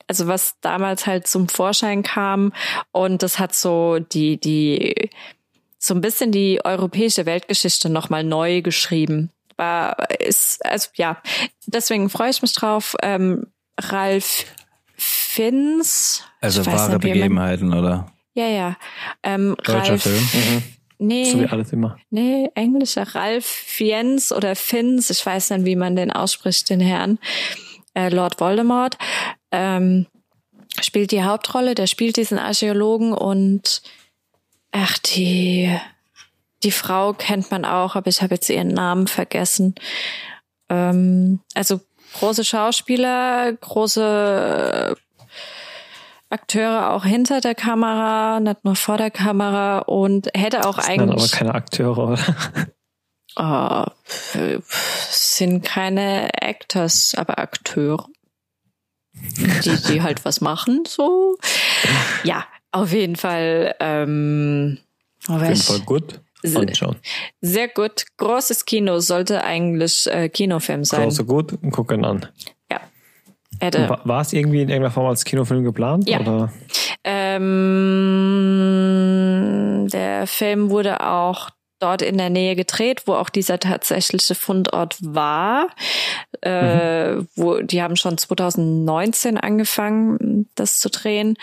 also 0.08 0.28
was 0.28 0.56
damals 0.62 1.06
halt 1.08 1.28
zum 1.28 1.48
Vorschein 1.50 2.04
kam 2.04 2.54
und 2.92 3.24
das 3.24 3.40
hat 3.40 3.54
so 3.56 4.00
die, 4.00 4.40
die, 4.40 5.10
so 5.78 5.94
ein 5.94 6.02
bisschen 6.02 6.32
die 6.32 6.62
europäische 6.64 7.26
Weltgeschichte 7.26 7.90
nochmal 7.90 8.24
neu 8.24 8.62
geschrieben. 8.62 9.30
War, 9.58 10.10
ist, 10.20 10.66
also 10.66 10.90
ja, 10.96 11.22
deswegen 11.68 12.10
freue 12.10 12.30
ich 12.32 12.42
mich 12.42 12.54
drauf. 12.54 12.96
Ähm, 13.02 13.48
Ralf 13.80 14.46
Finns. 14.96 16.24
Also 16.42 16.66
wahre 16.66 16.74
nicht, 16.76 16.90
man- 16.92 17.00
Begebenheiten, 17.00 17.74
oder? 17.74 18.12
ja, 18.36 18.48
ja. 18.48 18.78
Ähm, 19.24 19.56
Deutscher 19.64 19.90
Ralf, 19.90 20.04
Film. 20.04 20.30
Mhm. 20.34 20.64
Nee, 21.06 21.26
So 21.26 21.40
wie 21.42 21.48
alles 21.48 21.74
immer. 21.74 21.98
nee, 22.10 22.50
englischer 22.56 23.04
Ralf 23.16 23.46
Fiennes 23.46 24.32
oder 24.32 24.56
Finns, 24.56 25.10
ich 25.10 25.26
weiß 25.26 25.50
nicht, 25.52 25.66
wie 25.66 25.76
man 25.76 25.96
den 25.96 26.12
ausspricht, 26.12 26.70
den 26.70 26.80
Herrn, 26.80 27.20
äh, 27.94 28.10
Lord 28.10 28.40
Voldemort, 28.40 28.98
ähm, 29.52 30.08
spielt 30.82 31.12
die 31.12 31.24
Hauptrolle, 31.24 31.76
der 31.76 31.88
spielt 31.88 32.16
diesen 32.18 32.40
Archäologen 32.40 33.14
und 33.14 33.82
ach, 34.72 34.98
die, 35.00 35.78
die 36.64 36.72
Frau 36.72 37.14
kennt 37.14 37.52
man 37.52 37.66
auch, 37.66 37.96
aber 37.96 38.08
ich 38.08 38.22
habe 38.22 38.36
jetzt 38.36 38.50
ihren 38.50 38.70
Namen 38.70 39.08
vergessen. 39.08 39.76
Ähm, 40.70 41.42
also 41.54 41.82
große 42.20 42.46
Schauspieler, 42.46 43.52
große 43.54 44.96
Akteure 46.34 46.92
auch 46.92 47.06
hinter 47.06 47.40
der 47.42 47.56
Kamera, 47.56 48.40
nicht 48.40 48.66
nur 48.66 48.76
vor 48.76 48.98
der 48.98 49.12
Kamera 49.12 49.80
und 49.80 50.30
hätte 50.34 50.66
auch 50.68 50.76
das 50.76 50.90
eigentlich. 50.90 51.22
Sind 51.22 51.34
aber 51.34 51.38
keine 51.38 51.56
Akteure, 51.56 51.98
oder? 51.98 52.20
Oh, 53.36 53.86
sind 55.10 55.64
keine 55.64 56.30
Actors, 56.40 57.16
aber 57.18 57.40
Akteure. 57.40 58.08
Die, 59.14 59.78
die 59.88 60.02
halt 60.02 60.26
was 60.26 60.42
machen, 60.42 60.84
so. 60.88 61.38
Ja, 62.24 62.46
auf 62.72 62.92
jeden 62.92 63.16
Fall. 63.16 63.76
Ähm, 63.80 64.80
auf 65.28 65.42
jeden 65.42 65.56
Fall 65.56 65.80
gut. 65.80 66.22
Anschauen. 66.44 66.98
Sehr 67.40 67.70
gut. 67.70 68.06
Großes 68.18 68.66
Kino 68.66 69.00
sollte 69.00 69.44
eigentlich 69.44 70.08
äh, 70.08 70.28
Kinofilm 70.28 70.84
sein. 70.84 71.04
Große 71.04 71.24
gut, 71.26 71.58
gucken 71.72 72.04
an. 72.04 72.28
Hätte. 73.60 73.90
War, 73.90 74.02
war 74.04 74.22
es 74.22 74.34
irgendwie 74.34 74.62
in 74.62 74.70
irgendeiner 74.70 74.92
Form 74.92 75.08
als 75.08 75.26
Kinofilm 75.26 75.64
geplant? 75.64 76.08
Ja. 76.10 76.20
Oder? 76.20 76.52
Ähm, 77.04 77.44
der 79.92 80.28
Film 80.28 80.70
wurde 80.70 81.02
auch 81.06 81.50
dort 81.80 82.02
in 82.02 82.18
der 82.18 82.30
Nähe 82.30 82.56
gedreht, 82.56 83.04
wo 83.06 83.14
auch 83.14 83.30
dieser 83.30 83.60
tatsächliche 83.60 84.36
Fundort 84.36 84.98
war. 85.02 85.68
Äh, 86.42 87.16
mhm. 87.16 87.28
wo, 87.36 87.58
die 87.60 87.82
haben 87.82 87.98
schon 87.98 88.18
2019 88.18 89.38
angefangen, 89.38 90.50
das 90.56 90.80
zu 90.80 90.90
drehen. 90.90 91.36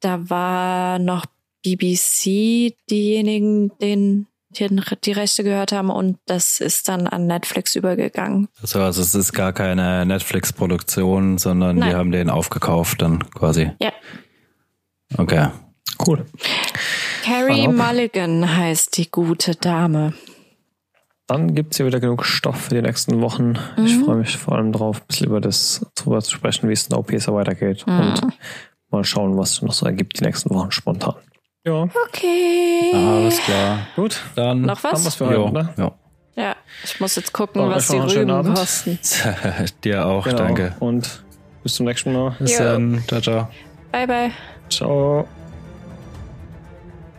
Da 0.00 0.30
war 0.30 0.98
noch 0.98 1.26
BBC 1.64 2.74
diejenigen, 2.88 3.76
denen 3.78 4.26
die, 4.50 4.68
die 5.04 5.12
Rechte 5.12 5.44
gehört 5.44 5.72
haben 5.72 5.90
und 5.90 6.18
das 6.26 6.60
ist 6.60 6.88
dann 6.88 7.06
an 7.06 7.26
Netflix 7.26 7.76
übergegangen. 7.76 8.48
Also, 8.60 8.80
also 8.80 9.00
es 9.00 9.14
ist 9.14 9.32
gar 9.32 9.52
keine 9.52 10.04
Netflix-Produktion, 10.06 11.38
sondern 11.38 11.78
Nein. 11.78 11.88
die 11.88 11.94
haben 11.94 12.10
den 12.10 12.30
aufgekauft 12.30 13.02
dann 13.02 13.30
quasi. 13.30 13.70
Ja. 13.80 13.92
Okay. 15.16 15.48
Cool. 16.06 16.24
Carrie 17.22 17.68
Mulligan 17.68 18.56
heißt 18.56 18.96
die 18.96 19.10
gute 19.10 19.54
Dame. 19.54 20.14
Dann 21.26 21.54
gibt 21.54 21.72
es 21.72 21.76
hier 21.76 21.86
wieder 21.86 22.00
genug 22.00 22.24
Stoff 22.24 22.60
für 22.62 22.74
die 22.74 22.82
nächsten 22.82 23.20
Wochen. 23.20 23.56
Mhm. 23.76 23.84
Ich 23.84 23.98
freue 23.98 24.16
mich 24.16 24.36
vor 24.36 24.56
allem 24.56 24.72
drauf, 24.72 25.00
ein 25.00 25.06
bisschen 25.06 25.26
über 25.28 25.40
das 25.40 25.86
drüber 25.94 26.20
zu 26.22 26.32
sprechen, 26.32 26.68
wie 26.68 26.72
es 26.72 26.84
Snowpiercer 26.84 27.34
weitergeht. 27.34 27.86
Mhm. 27.86 28.00
Und 28.00 28.26
mal 28.90 29.04
schauen, 29.04 29.36
was 29.36 29.52
es 29.52 29.62
noch 29.62 29.72
so 29.72 29.86
ergibt 29.86 30.18
die 30.18 30.24
nächsten 30.24 30.50
Wochen 30.50 30.72
spontan. 30.72 31.14
Ja. 31.66 31.82
Okay. 32.08 32.92
Alles 32.94 33.38
klar. 33.40 33.78
Gut. 33.96 34.20
Dann 34.34 34.62
noch 34.62 34.82
was? 34.82 35.04
was 35.04 35.14
für 35.14 35.26
heute, 35.26 35.52
ne? 35.52 35.74
Ja. 35.76 35.92
Ja, 36.36 36.56
ich 36.84 36.98
muss 37.00 37.16
jetzt 37.16 37.32
gucken, 37.32 37.68
was 37.68 37.88
die 37.88 37.98
Rüben 37.98 38.54
kosten. 38.54 38.98
Dir 39.84 40.06
auch, 40.06 40.24
genau. 40.24 40.38
danke. 40.38 40.74
Und 40.80 41.22
bis 41.62 41.74
zum 41.74 41.86
nächsten 41.86 42.12
Mal. 42.12 42.34
Bis 42.38 42.56
dann. 42.56 43.02
Ciao, 43.08 43.20
ciao. 43.20 43.48
Bye, 43.92 44.06
bye. 44.06 44.30
Ciao. 44.70 45.28